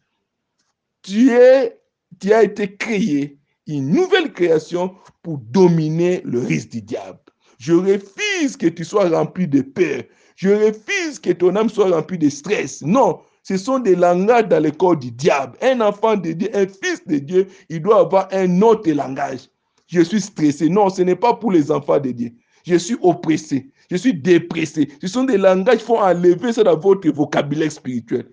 Tu, 1.03 1.29
es, 1.29 1.79
tu 2.19 2.33
as 2.33 2.43
été 2.43 2.75
créé, 2.75 3.37
une 3.67 3.89
nouvelle 3.89 4.31
création 4.31 4.95
pour 5.23 5.39
dominer 5.39 6.21
le 6.23 6.39
risque 6.39 6.69
du 6.69 6.81
diable. 6.81 7.19
Je 7.57 7.73
refuse 7.73 8.57
que 8.57 8.67
tu 8.67 8.83
sois 8.83 9.09
rempli 9.09 9.47
de 9.47 9.61
peur. 9.61 10.03
Je 10.35 10.49
refuse 10.49 11.19
que 11.19 11.31
ton 11.31 11.55
âme 11.55 11.69
soit 11.69 11.89
remplie 11.89 12.17
de 12.17 12.29
stress. 12.29 12.81
Non, 12.81 13.19
ce 13.43 13.57
sont 13.57 13.79
des 13.79 13.95
langages 13.95 14.47
dans 14.47 14.61
le 14.61 14.71
corps 14.71 14.97
du 14.97 15.11
diable. 15.11 15.57
Un 15.61 15.79
enfant 15.81 16.17
de 16.17 16.33
Dieu, 16.33 16.49
un 16.53 16.67
fils 16.67 17.01
de 17.07 17.17
Dieu, 17.17 17.47
il 17.69 17.81
doit 17.81 18.01
avoir 18.01 18.27
un 18.31 18.61
autre 18.61 18.91
langage. 18.91 19.49
Je 19.87 20.01
suis 20.01 20.21
stressé. 20.21 20.67
Non, 20.69 20.89
ce 20.89 21.03
n'est 21.03 21.15
pas 21.15 21.35
pour 21.35 21.51
les 21.51 21.71
enfants 21.71 21.99
de 21.99 22.11
Dieu. 22.11 22.31
Je 22.65 22.75
suis 22.75 22.97
oppressé. 23.01 23.71
Je 23.89 23.97
suis 23.97 24.13
dépressé. 24.13 24.89
Ce 24.99 25.07
sont 25.07 25.23
des 25.23 25.37
langages 25.37 25.77
qui 25.77 25.85
font 25.85 26.01
enlever 26.01 26.51
ça 26.51 26.63
dans 26.63 26.77
votre 26.77 27.07
vocabulaire 27.09 27.71
spirituel. 27.71 28.27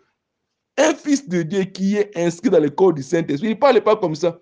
Un 0.79 0.95
fils 0.95 1.29
de 1.29 1.43
Dieu 1.43 1.65
qui 1.65 1.97
est 1.97 2.17
inscrit 2.17 2.51
dans 2.51 2.61
le 2.61 2.71
corps 2.71 2.93
du 2.93 3.03
Saint-Esprit, 3.03 3.49
il 3.49 3.55
ne 3.55 3.61
parle 3.61 3.83
pas 3.83 3.97
comme 3.97 4.15
ça. 4.15 4.39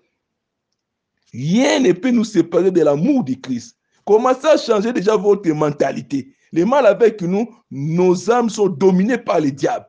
Rien 1.33 1.79
ne 1.79 1.91
peut 1.91 2.11
nous 2.11 2.23
séparer 2.23 2.71
de 2.71 2.81
l'amour 2.81 3.23
de 3.23 3.33
Christ. 3.33 3.77
Commencez 4.05 4.47
à 4.47 4.57
changer 4.57 4.93
déjà 4.93 5.15
votre 5.15 5.49
mentalité? 5.49 6.33
Le 6.51 6.65
mal 6.65 6.85
avec 6.85 7.21
nous, 7.21 7.47
nos 7.69 8.29
âmes 8.29 8.49
sont 8.49 8.67
dominées 8.67 9.17
par 9.17 9.39
le 9.39 9.51
diable. 9.51 9.87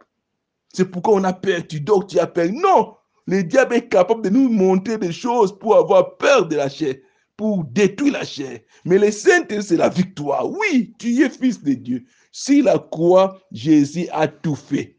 C'est 0.73 0.85
pourquoi 0.85 1.15
on 1.15 1.25
a 1.25 1.33
peur. 1.33 1.67
Tu 1.67 1.81
dors, 1.81 2.07
tu 2.07 2.19
as 2.19 2.27
peur. 2.27 2.49
Non, 2.53 2.95
le 3.27 3.43
diable 3.43 3.75
est 3.75 3.89
capable 3.89 4.23
de 4.23 4.31
nous 4.31 4.49
montrer 4.49 4.99
des 4.99 5.13
choses 5.13 5.59
pour 5.59 5.77
avoir 5.77 6.17
peur 6.17 6.47
de 6.47 6.57
la 6.57 6.69
chair 6.69 6.95
pour 7.37 7.65
détruire 7.65 8.13
la 8.13 8.25
chair. 8.25 8.61
Mais 8.85 8.99
le 8.99 9.11
saint 9.11 9.45
c'est 9.49 9.77
la 9.77 9.89
victoire. 9.89 10.49
Oui, 10.49 10.95
tu 10.99 11.23
es 11.23 11.29
fils 11.29 11.63
de 11.63 11.73
Dieu. 11.73 12.05
Si 12.31 12.63
la 12.63 12.79
croix, 12.79 13.41
Jésus 13.51 14.07
a 14.13 14.29
tout 14.29 14.55
fait. 14.55 14.97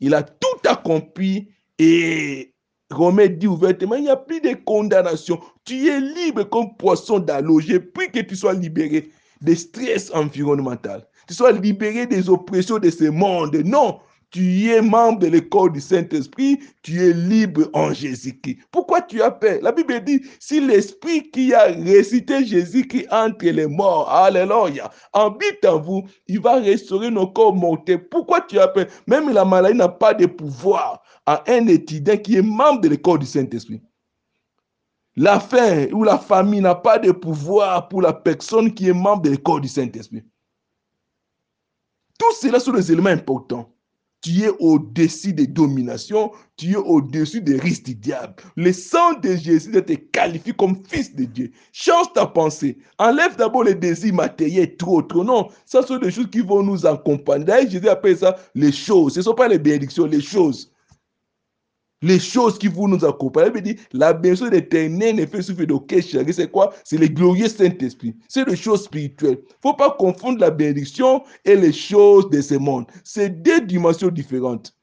Il 0.00 0.14
a 0.14 0.22
tout 0.22 0.49
accompli 0.70 1.48
et 1.78 2.52
Romain 2.90 3.28
dit 3.28 3.46
ouvertement, 3.46 3.94
il 3.94 4.02
n'y 4.02 4.10
a 4.10 4.16
plus 4.16 4.40
de 4.40 4.54
condamnation. 4.64 5.40
Tu 5.64 5.88
es 5.88 6.00
libre 6.00 6.44
comme 6.44 6.76
poisson 6.76 7.18
dans 7.18 7.44
l'eau. 7.44 7.60
J'ai 7.60 7.80
que 7.80 8.20
tu 8.20 8.36
sois 8.36 8.52
libéré 8.54 9.10
des 9.40 9.54
stress 9.54 10.10
environnemental. 10.12 11.06
Tu 11.28 11.34
sois 11.34 11.52
libéré 11.52 12.06
des 12.06 12.28
oppressions 12.28 12.78
de 12.78 12.90
ce 12.90 13.04
monde. 13.04 13.54
Non, 13.64 14.00
tu 14.30 14.70
es 14.70 14.80
membre 14.80 15.20
de 15.20 15.26
l'école 15.26 15.72
du 15.72 15.80
Saint-Esprit, 15.80 16.60
tu 16.82 17.02
es 17.02 17.12
libre 17.12 17.68
en 17.72 17.92
Jésus-Christ. 17.92 18.58
Pourquoi 18.70 19.02
tu 19.02 19.20
as 19.22 19.30
peur? 19.30 19.58
La 19.62 19.72
Bible 19.72 20.02
dit, 20.04 20.22
si 20.38 20.60
l'Esprit 20.60 21.30
qui 21.30 21.52
a 21.52 21.64
récité 21.64 22.44
Jésus-Christ 22.44 23.08
entre 23.10 23.46
les 23.46 23.66
morts, 23.66 24.08
Alléluia, 24.08 24.90
habite 25.12 25.64
en 25.64 25.80
vous, 25.80 26.04
il 26.28 26.40
va 26.40 26.60
restaurer 26.60 27.10
nos 27.10 27.26
corps 27.26 27.54
mortels. 27.54 28.08
Pourquoi 28.08 28.40
tu 28.42 28.58
as 28.60 28.68
peur? 28.68 28.86
Même 29.06 29.32
la 29.32 29.44
maladie 29.44 29.76
n'a 29.76 29.88
pas 29.88 30.14
de 30.14 30.26
pouvoir 30.26 31.02
à 31.26 31.42
un 31.48 31.66
étudiant 31.66 32.16
qui 32.16 32.36
est 32.36 32.42
membre 32.42 32.82
de 32.82 32.88
l'école 32.88 33.18
du 33.18 33.26
Saint-Esprit. 33.26 33.82
La 35.16 35.40
faim 35.40 35.88
ou 35.92 36.04
la 36.04 36.18
famille 36.18 36.60
n'a 36.60 36.76
pas 36.76 36.98
de 36.98 37.10
pouvoir 37.10 37.88
pour 37.88 38.00
la 38.00 38.12
personne 38.12 38.72
qui 38.72 38.88
est 38.88 38.92
membre 38.92 39.22
de 39.22 39.30
l'école 39.30 39.60
du 39.60 39.68
Saint-Esprit. 39.68 40.22
Tout 42.16 42.32
cela 42.40 42.60
sont 42.60 42.72
des 42.72 42.92
éléments 42.92 43.10
importants 43.10 43.74
tu 44.20 44.42
es 44.42 44.50
au-dessus 44.58 45.32
des 45.32 45.46
dominations, 45.46 46.30
tu 46.56 46.72
es 46.72 46.76
au-dessus 46.76 47.40
des 47.40 47.58
risques 47.58 47.84
du 47.86 47.94
diable. 47.94 48.34
Le 48.56 48.72
sang 48.72 49.14
de 49.22 49.34
Jésus 49.36 49.72
te 49.72 49.92
qualifie 49.94 50.52
comme 50.52 50.82
fils 50.88 51.14
de 51.14 51.24
Dieu. 51.24 51.50
Change 51.72 52.12
ta 52.12 52.26
pensée. 52.26 52.78
Enlève 52.98 53.36
d'abord 53.36 53.64
les 53.64 53.74
désirs 53.74 54.14
matériels, 54.14 54.76
trop, 54.76 55.02
trop. 55.02 55.24
Non, 55.24 55.48
ça 55.64 55.82
sont 55.82 55.98
des 55.98 56.10
choses 56.10 56.28
qui 56.30 56.40
vont 56.40 56.62
nous 56.62 56.86
accompagner. 56.86 57.44
D'ailleurs, 57.44 57.70
Jésus 57.70 57.88
appelle 57.88 58.18
ça 58.18 58.36
les 58.54 58.72
choses. 58.72 59.14
Ce 59.14 59.20
ne 59.20 59.24
sont 59.24 59.34
pas 59.34 59.48
les 59.48 59.58
bénédictions, 59.58 60.06
les 60.06 60.20
choses 60.20 60.70
les 62.02 62.18
choses 62.18 62.58
qui 62.58 62.68
vous 62.68 62.88
nous 62.88 63.04
accompagnent. 63.04 63.52
Il 63.56 63.62
dit, 63.62 63.76
la 63.92 64.12
bénédiction 64.12 64.48
d'éternel 64.48 65.16
ne 65.16 65.26
fait 65.26 65.42
souffrir 65.42 65.66
d'aucun 65.66 66.00
chagrin. 66.00 66.32
C'est 66.32 66.50
quoi? 66.50 66.72
C'est 66.84 66.96
le 66.96 67.08
glorieux 67.08 67.48
Saint-Esprit. 67.48 68.16
C'est 68.28 68.48
des 68.48 68.56
choses 68.56 68.84
spirituelles. 68.84 69.38
Il 69.40 69.44
ne 69.44 69.70
faut 69.70 69.74
pas 69.74 69.90
confondre 69.90 70.40
la 70.40 70.50
bénédiction 70.50 71.22
et 71.44 71.56
les 71.56 71.72
choses 71.72 72.30
de 72.30 72.40
ce 72.40 72.54
monde. 72.54 72.86
C'est 73.04 73.42
deux 73.42 73.60
dimensions 73.60 74.08
différentes. 74.08 74.74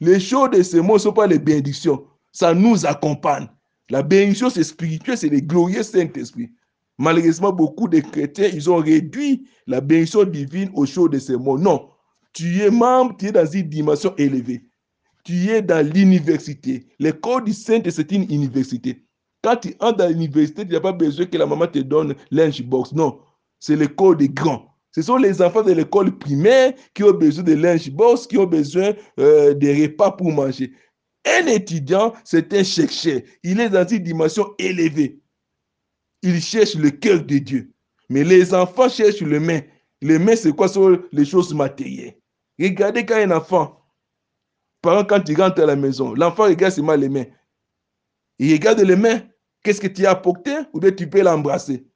Les 0.00 0.20
choses 0.20 0.50
de 0.50 0.62
ce 0.62 0.76
monde 0.76 0.96
ne 0.96 1.00
sont 1.00 1.12
pas 1.12 1.26
les 1.26 1.38
bénédictions. 1.38 2.04
Ça 2.32 2.54
nous 2.54 2.86
accompagne. 2.86 3.48
La 3.88 4.02
bénédiction, 4.02 4.50
c'est 4.50 4.64
spirituel, 4.64 5.16
c'est 5.16 5.28
le 5.28 5.40
glorieux 5.40 5.82
Saint-Esprit. 5.82 6.50
Malheureusement, 6.98 7.52
beaucoup 7.52 7.88
de 7.88 8.00
chrétiens, 8.00 8.50
ils 8.52 8.70
ont 8.70 8.76
réduit 8.76 9.46
la 9.66 9.80
bénédiction 9.80 10.24
divine 10.24 10.70
aux 10.74 10.86
choses 10.86 11.10
de 11.10 11.18
ce 11.18 11.32
monde. 11.32 11.62
Non. 11.62 11.88
Tu 12.32 12.60
es 12.60 12.70
membre, 12.70 13.16
tu 13.18 13.26
es 13.26 13.32
dans 13.32 13.46
une 13.46 13.68
dimension 13.68 14.14
élevée 14.16 14.64
tu 15.26 15.50
es 15.50 15.60
dans 15.60 15.84
l'université. 15.84 16.86
L'école 17.00 17.44
du 17.44 17.52
Saint, 17.52 17.82
c'est 17.90 18.12
une 18.12 18.30
université. 18.30 19.04
Quand 19.42 19.56
tu 19.56 19.74
entres 19.80 19.98
dans 19.98 20.08
l'université, 20.08 20.64
tu 20.64 20.72
n'as 20.72 20.80
pas 20.80 20.92
besoin 20.92 21.26
que 21.26 21.36
la 21.36 21.46
maman 21.46 21.66
te 21.66 21.80
donne 21.80 22.14
box. 22.64 22.92
Non, 22.92 23.18
c'est 23.58 23.74
l'école 23.74 24.18
des 24.18 24.28
grands. 24.28 24.72
Ce 24.92 25.02
sont 25.02 25.16
les 25.16 25.42
enfants 25.42 25.64
de 25.64 25.72
l'école 25.72 26.16
primaire 26.16 26.74
qui 26.94 27.02
ont 27.02 27.12
besoin 27.12 27.42
de 27.42 27.90
box, 27.90 28.28
qui 28.28 28.38
ont 28.38 28.46
besoin 28.46 28.94
euh, 29.18 29.52
de 29.52 29.82
repas 29.82 30.12
pour 30.12 30.30
manger. 30.30 30.72
Un 31.24 31.48
étudiant, 31.48 32.12
c'est 32.22 32.54
un 32.54 32.62
chercheur. 32.62 33.20
Il 33.42 33.58
est 33.58 33.68
dans 33.68 33.86
une 33.86 34.04
dimension 34.04 34.54
élevée. 34.60 35.20
Il 36.22 36.40
cherche 36.40 36.76
le 36.76 36.90
cœur 36.90 37.24
de 37.24 37.38
Dieu. 37.38 37.72
Mais 38.08 38.22
les 38.22 38.54
enfants 38.54 38.88
cherchent 38.88 39.22
le 39.22 39.40
main. 39.40 39.60
Le 40.00 40.20
main, 40.20 40.36
c'est 40.36 40.54
quoi? 40.54 40.68
Ce 40.68 40.74
sont 40.74 41.00
les 41.10 41.24
choses 41.24 41.52
matérielles. 41.52 42.14
Regardez 42.60 43.04
quand 43.04 43.16
un 43.16 43.32
enfant 43.32 43.85
quand 45.08 45.20
tu 45.20 45.34
rentres 45.34 45.62
à 45.62 45.66
la 45.66 45.76
maison, 45.76 46.14
l'enfant 46.14 46.44
regarde 46.44 46.72
seulement 46.72 46.94
les 46.94 47.08
mains. 47.08 47.26
Il 48.38 48.52
regarde 48.52 48.80
les 48.80 48.96
mains. 48.96 49.22
Qu'est-ce 49.62 49.80
que 49.80 49.86
tu 49.86 50.06
as 50.06 50.10
apporté? 50.10 50.52
Ou 50.72 50.80
bien 50.80 50.92
tu 50.92 51.08
peux 51.08 51.22
l'embrasser. 51.22 51.86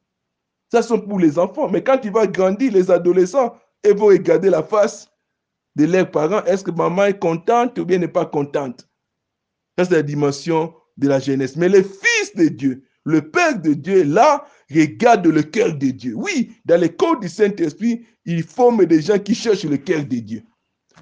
Ça, 0.72 0.82
sont 0.82 1.01
pour 1.01 1.18
les 1.18 1.38
enfants. 1.38 1.68
Mais 1.68 1.82
quand 1.82 1.99
tu 1.99 2.11
vas 2.11 2.26
grandir, 2.26 2.72
les 2.72 2.91
adolescents, 2.91 3.55
ils 3.84 3.95
vont 3.95 4.07
regarder 4.07 4.51
la 4.51 4.62
face 4.62 5.11
de 5.76 5.84
leurs 5.84 6.11
parents. 6.11 6.45
Est-ce 6.45 6.64
que 6.64 6.70
maman 6.70 7.05
est 7.05 7.18
contente 7.18 7.78
ou 7.78 7.84
bien 7.84 7.99
n'est 7.99 8.09
pas 8.09 8.26
contente? 8.26 8.88
Ça, 9.78 9.84
c'est 9.84 9.95
la 9.95 10.03
dimension 10.03 10.74
de 10.97 11.09
la 11.09 11.18
jeunesse. 11.18 11.57
Mais 11.57 11.68
le 11.68 11.82
Fils 11.82 12.34
de 12.34 12.49
Dieu, 12.49 12.84
le 13.05 13.30
Père 13.30 13.61
de 13.61 13.74
Dieu, 13.74 14.05
là, 14.05 14.45
regarde 14.72 15.26
le 15.26 15.43
cœur 15.43 15.74
de 15.74 15.91
Dieu. 15.91 16.14
Oui, 16.16 16.53
dans 16.64 16.80
les 16.80 16.95
codes 16.95 17.20
du 17.20 17.28
Saint-Esprit, 17.28 18.05
il 18.24 18.43
forme 18.43 18.84
des 18.86 19.03
gens 19.03 19.18
qui 19.18 19.34
cherchent 19.34 19.64
le 19.64 19.76
cœur 19.76 20.05
de 20.05 20.16
Dieu 20.16 20.43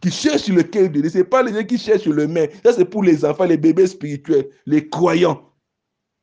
qui 0.00 0.10
cherchent 0.10 0.48
le 0.48 0.62
cœur 0.62 0.88
de 0.90 1.00
Dieu. 1.00 1.10
Ce 1.10 1.18
n'est 1.18 1.24
pas 1.24 1.42
les 1.42 1.52
gens 1.52 1.64
qui 1.64 1.78
cherchent 1.78 2.06
le 2.06 2.26
main. 2.26 2.46
Ça, 2.64 2.72
c'est 2.72 2.84
pour 2.84 3.02
les 3.02 3.24
enfants, 3.24 3.44
les 3.44 3.56
bébés 3.56 3.86
spirituels, 3.86 4.48
les 4.66 4.88
croyants. 4.88 5.42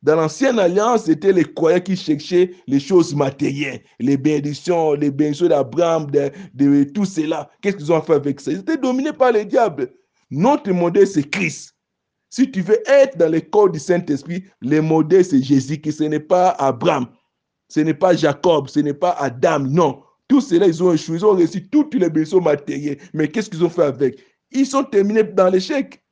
Dans 0.02 0.16
l'ancienne 0.16 0.58
alliance, 0.58 1.04
c'était 1.04 1.32
les 1.32 1.44
croyants 1.44 1.80
qui 1.80 1.96
cherchaient 1.96 2.52
les 2.66 2.78
choses 2.78 3.14
matérielles, 3.14 3.82
les 3.98 4.16
bénédictions, 4.16 4.92
les 4.92 5.10
bénédictions 5.10 5.48
d'Abraham, 5.48 6.06
de, 6.10 6.84
tout 6.84 7.04
cela. 7.04 7.50
Qu'est-ce 7.60 7.76
qu'ils 7.76 7.92
ont 7.92 8.02
fait 8.02 8.14
avec 8.14 8.40
ça? 8.40 8.52
Ils 8.52 8.60
étaient 8.60 8.76
dominés 8.76 9.12
par 9.12 9.32
les 9.32 9.44
diables. 9.44 9.92
Notre 10.30 10.70
modèle, 10.72 11.06
c'est 11.06 11.28
Christ. 11.28 11.74
Si 12.30 12.50
tu 12.50 12.60
veux 12.60 12.78
être 12.86 13.16
dans 13.16 13.30
le 13.30 13.40
corps 13.40 13.70
du 13.70 13.78
Saint-Esprit, 13.78 14.44
le 14.60 14.80
modèle, 14.80 15.24
c'est 15.24 15.42
Jésus, 15.42 15.80
qui 15.80 15.90
ce 15.92 16.04
n'est 16.04 16.20
pas 16.20 16.50
Abraham, 16.50 17.06
ce 17.68 17.80
n'est 17.80 17.94
pas 17.94 18.14
Jacob, 18.14 18.68
ce 18.68 18.80
n'est 18.80 18.94
pas 18.94 19.16
Adam, 19.18 19.60
non. 19.60 20.02
Tous 20.28 20.40
ceux-là, 20.40 20.66
ils 20.66 20.82
ont 20.82 20.92
échoué, 20.92 21.16
ils 21.16 21.24
ont 21.24 21.36
reçu 21.36 21.68
toutes 21.68 21.94
les 21.94 22.10
bénédictions 22.10 22.40
matérielles. 22.40 22.98
Mais 23.14 23.28
qu'est-ce 23.28 23.48
qu'ils 23.48 23.64
ont 23.64 23.70
fait 23.70 23.84
avec? 23.84 24.18
Ils 24.50 24.66
sont 24.66 24.84
terminés 24.84 25.22
dans 25.22 25.48
l'échec. 25.48 26.02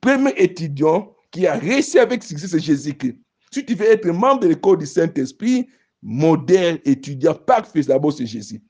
Premier 0.00 0.32
étudiant 0.36 1.14
qui 1.30 1.46
a 1.46 1.54
réussi 1.54 1.98
avec 1.98 2.22
succès, 2.22 2.48
c'est 2.48 2.58
Jésus-Christ. 2.60 3.16
Si 3.52 3.64
tu 3.64 3.74
veux 3.74 3.86
être 3.86 4.06
membre 4.08 4.40
de 4.40 4.48
l'école 4.48 4.78
du 4.78 4.86
Saint-Esprit, 4.86 5.68
modèle, 6.02 6.80
étudiant, 6.84 7.34
parfait, 7.34 7.82
d'abord 7.82 8.12
c'est 8.12 8.26
Jésus. 8.26 8.62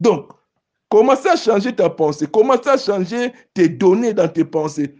Donc, 0.00 0.32
commence 0.88 1.24
à 1.26 1.36
changer 1.36 1.74
ta 1.74 1.88
pensée, 1.88 2.26
commence 2.26 2.66
à 2.66 2.76
changer 2.76 3.32
tes 3.54 3.68
données 3.68 4.12
dans 4.12 4.28
tes 4.28 4.44
pensées? 4.44 4.94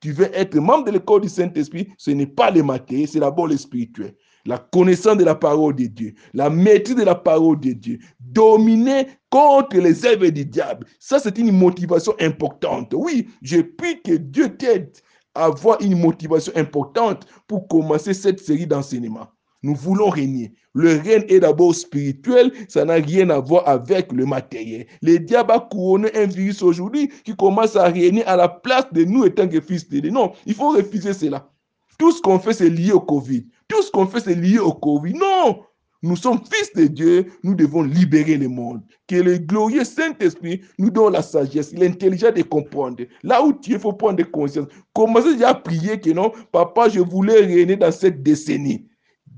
Tu 0.00 0.12
veux 0.12 0.30
être 0.34 0.56
membre 0.56 0.84
de 0.84 0.92
l'école 0.92 1.22
du 1.22 1.28
Saint-Esprit, 1.28 1.88
ce 1.98 2.10
n'est 2.10 2.26
pas 2.26 2.50
le 2.50 2.62
matériel, 2.62 3.08
c'est 3.08 3.20
d'abord 3.20 3.46
le 3.46 3.56
spirituel. 3.56 4.14
La 4.48 4.56
connaissance 4.56 5.18
de 5.18 5.24
la 5.24 5.34
parole 5.34 5.74
de 5.74 5.84
Dieu, 5.84 6.14
la 6.32 6.48
maîtrise 6.48 6.96
de 6.96 7.02
la 7.02 7.14
parole 7.14 7.60
de 7.60 7.72
Dieu, 7.72 7.98
dominer 8.18 9.06
contre 9.28 9.76
les 9.76 10.06
œuvres 10.06 10.28
du 10.28 10.46
diable. 10.46 10.86
Ça, 10.98 11.18
c'est 11.18 11.36
une 11.36 11.52
motivation 11.52 12.14
importante. 12.18 12.94
Oui, 12.94 13.28
je 13.42 13.60
prie 13.60 14.00
que 14.00 14.12
Dieu 14.12 14.56
t'aide 14.56 14.90
à 15.34 15.44
avoir 15.44 15.82
une 15.82 16.00
motivation 16.00 16.50
importante 16.56 17.26
pour 17.46 17.68
commencer 17.68 18.14
cette 18.14 18.40
série 18.40 18.66
d'enseignements. 18.66 19.26
Nous 19.62 19.74
voulons 19.74 20.08
régner. 20.08 20.54
Le 20.72 20.96
règne 20.96 21.26
est 21.28 21.40
d'abord 21.40 21.74
spirituel, 21.74 22.50
ça 22.68 22.86
n'a 22.86 22.94
rien 22.94 23.28
à 23.28 23.40
voir 23.40 23.68
avec 23.68 24.10
le 24.12 24.24
matériel. 24.24 24.86
Le 25.02 25.18
diable 25.18 25.52
a 25.52 25.60
couronné 25.60 26.08
un 26.16 26.24
virus 26.24 26.62
aujourd'hui 26.62 27.10
qui 27.22 27.36
commence 27.36 27.76
à 27.76 27.88
régner 27.88 28.24
à 28.24 28.36
la 28.36 28.48
place 28.48 28.90
de 28.94 29.04
nous 29.04 29.26
étant 29.26 29.46
que 29.46 29.60
fils 29.60 29.86
de 29.90 30.00
Dieu. 30.00 30.10
Non, 30.10 30.32
il 30.46 30.54
faut 30.54 30.70
refuser 30.70 31.12
cela. 31.12 31.50
Tout 31.98 32.12
ce 32.12 32.22
qu'on 32.22 32.38
fait, 32.38 32.52
c'est 32.52 32.70
lié 32.70 32.92
au 32.92 33.00
Covid. 33.00 33.44
Tout 33.78 33.84
ce 33.84 33.92
qu'on 33.92 34.08
fait, 34.08 34.18
c'est 34.18 34.34
lié 34.34 34.58
au 34.58 34.72
Covid. 34.72 35.14
Non, 35.14 35.60
nous 36.02 36.16
sommes 36.16 36.40
fils 36.50 36.72
de 36.74 36.88
Dieu, 36.88 37.26
nous 37.44 37.54
devons 37.54 37.82
libérer 37.82 38.36
le 38.36 38.48
monde. 38.48 38.82
Que 39.06 39.14
le 39.14 39.38
glorieux 39.38 39.84
Saint-Esprit 39.84 40.62
nous 40.80 40.90
donne 40.90 41.12
la 41.12 41.22
sagesse, 41.22 41.72
l'intelligence 41.72 42.34
de 42.34 42.42
comprendre. 42.42 43.04
Là 43.22 43.40
où 43.40 43.52
tu 43.52 43.70
es, 43.70 43.74
il 43.74 43.80
faut 43.80 43.92
prendre 43.92 44.20
conscience. 44.24 44.66
Commencez 44.92 45.34
déjà 45.34 45.50
à 45.50 45.54
prier 45.54 46.00
que 46.00 46.10
non, 46.10 46.32
papa, 46.50 46.88
je 46.88 46.98
voulais 46.98 47.42
régner 47.42 47.76
dans 47.76 47.92
cette 47.92 48.20
décennie. 48.20 48.88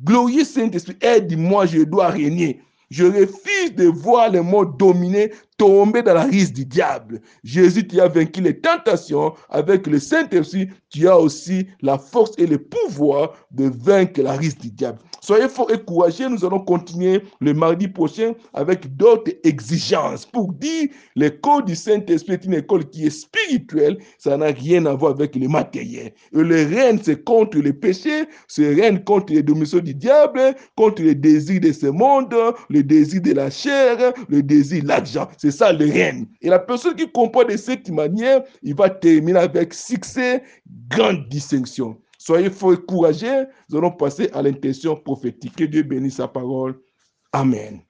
Glorieux 0.03 0.45
Saint-Esprit, 0.45 0.97
aide-moi, 1.03 1.67
je 1.67 1.83
dois 1.83 2.09
régner. 2.09 2.63
Je 2.89 3.05
refuse 3.05 3.75
de 3.77 3.89
voir 3.89 4.33
le 4.33 4.41
monde 4.41 4.75
dominé, 4.79 5.33
tomber 5.61 6.01
dans 6.03 6.15
la 6.15 6.25
risque 6.25 6.55
du 6.55 6.65
diable. 6.65 7.21
Jésus, 7.45 7.87
tu 7.87 8.01
as 8.01 8.09
vaincu 8.09 8.41
les 8.41 8.59
tentations. 8.59 9.35
Avec 9.51 9.87
le 9.87 9.99
Saint-Esprit, 9.99 10.71
tu 10.89 11.07
as 11.07 11.19
aussi 11.19 11.67
la 11.83 11.99
force 11.99 12.33
et 12.39 12.47
le 12.47 12.57
pouvoir 12.57 13.35
de 13.51 13.71
vaincre 13.85 14.23
la 14.23 14.33
risque 14.33 14.61
du 14.61 14.71
diable. 14.71 15.01
Soyez 15.21 15.49
forts 15.49 15.71
et 15.71 15.79
courageux. 15.79 16.31
Nous 16.31 16.47
allons 16.47 16.61
continuer 16.61 17.23
le 17.41 17.53
mardi 17.53 17.89
prochain 17.89 18.33
avec 18.55 18.97
d'autres 18.97 19.33
exigences 19.45 20.25
pour 20.25 20.51
dire 20.55 20.89
l'école 21.15 21.67
du 21.67 21.77
Saint-Esprit 21.77 22.35
est 22.35 22.45
une 22.47 22.55
école 22.55 22.89
qui 22.89 23.07
est 23.07 23.11
spirituelle. 23.11 23.99
Ça 24.17 24.39
n'a 24.39 24.47
rien 24.47 24.87
à 24.87 24.95
voir 24.95 25.13
avec 25.13 25.37
le 25.37 25.47
matériel. 25.47 26.13
Et 26.33 26.43
le 26.43 26.65
règne, 26.75 26.99
c'est 27.03 27.23
contre 27.23 27.59
le 27.59 27.75
péché, 27.75 28.25
c'est 28.49 28.75
règne 28.75 29.01
contre 29.01 29.35
les 29.35 29.43
dominations 29.43 29.81
du 29.81 29.95
diable, 29.95 30.55
contre 30.75 31.03
les 31.03 31.15
désirs 31.15 31.61
de 31.61 31.73
ce 31.73 31.87
monde, 31.87 32.35
le 32.71 32.83
désir 32.83 33.21
de 33.21 33.33
la 33.33 33.51
chair, 33.51 34.15
le 34.29 34.43
désir 34.43 34.83
de 34.83 34.89
l'argent. 34.89 35.29
Ça 35.51 35.73
le 35.73 35.91
règne. 35.91 36.27
Et 36.41 36.49
la 36.49 36.59
personne 36.59 36.95
qui 36.95 37.11
comprend 37.11 37.45
de 37.45 37.57
cette 37.57 37.89
manière, 37.91 38.43
il 38.63 38.75
va 38.75 38.91
terminer 38.91 39.39
avec 39.39 39.75
succès, 39.75 40.43
grande 40.89 41.29
distinction. 41.29 41.97
Soyez 42.19 42.51
forts 42.51 42.75
et 42.75 42.77
courageux. 42.77 43.47
Nous 43.69 43.79
allons 43.79 43.93
passer 43.93 44.29
à 44.33 44.43
l'intention 44.43 44.97
prophétique. 44.97 45.57
Que 45.57 45.65
Dieu 45.65 45.83
bénisse 45.83 46.17
sa 46.17 46.29
parole. 46.29 46.79
Amen. 47.33 47.81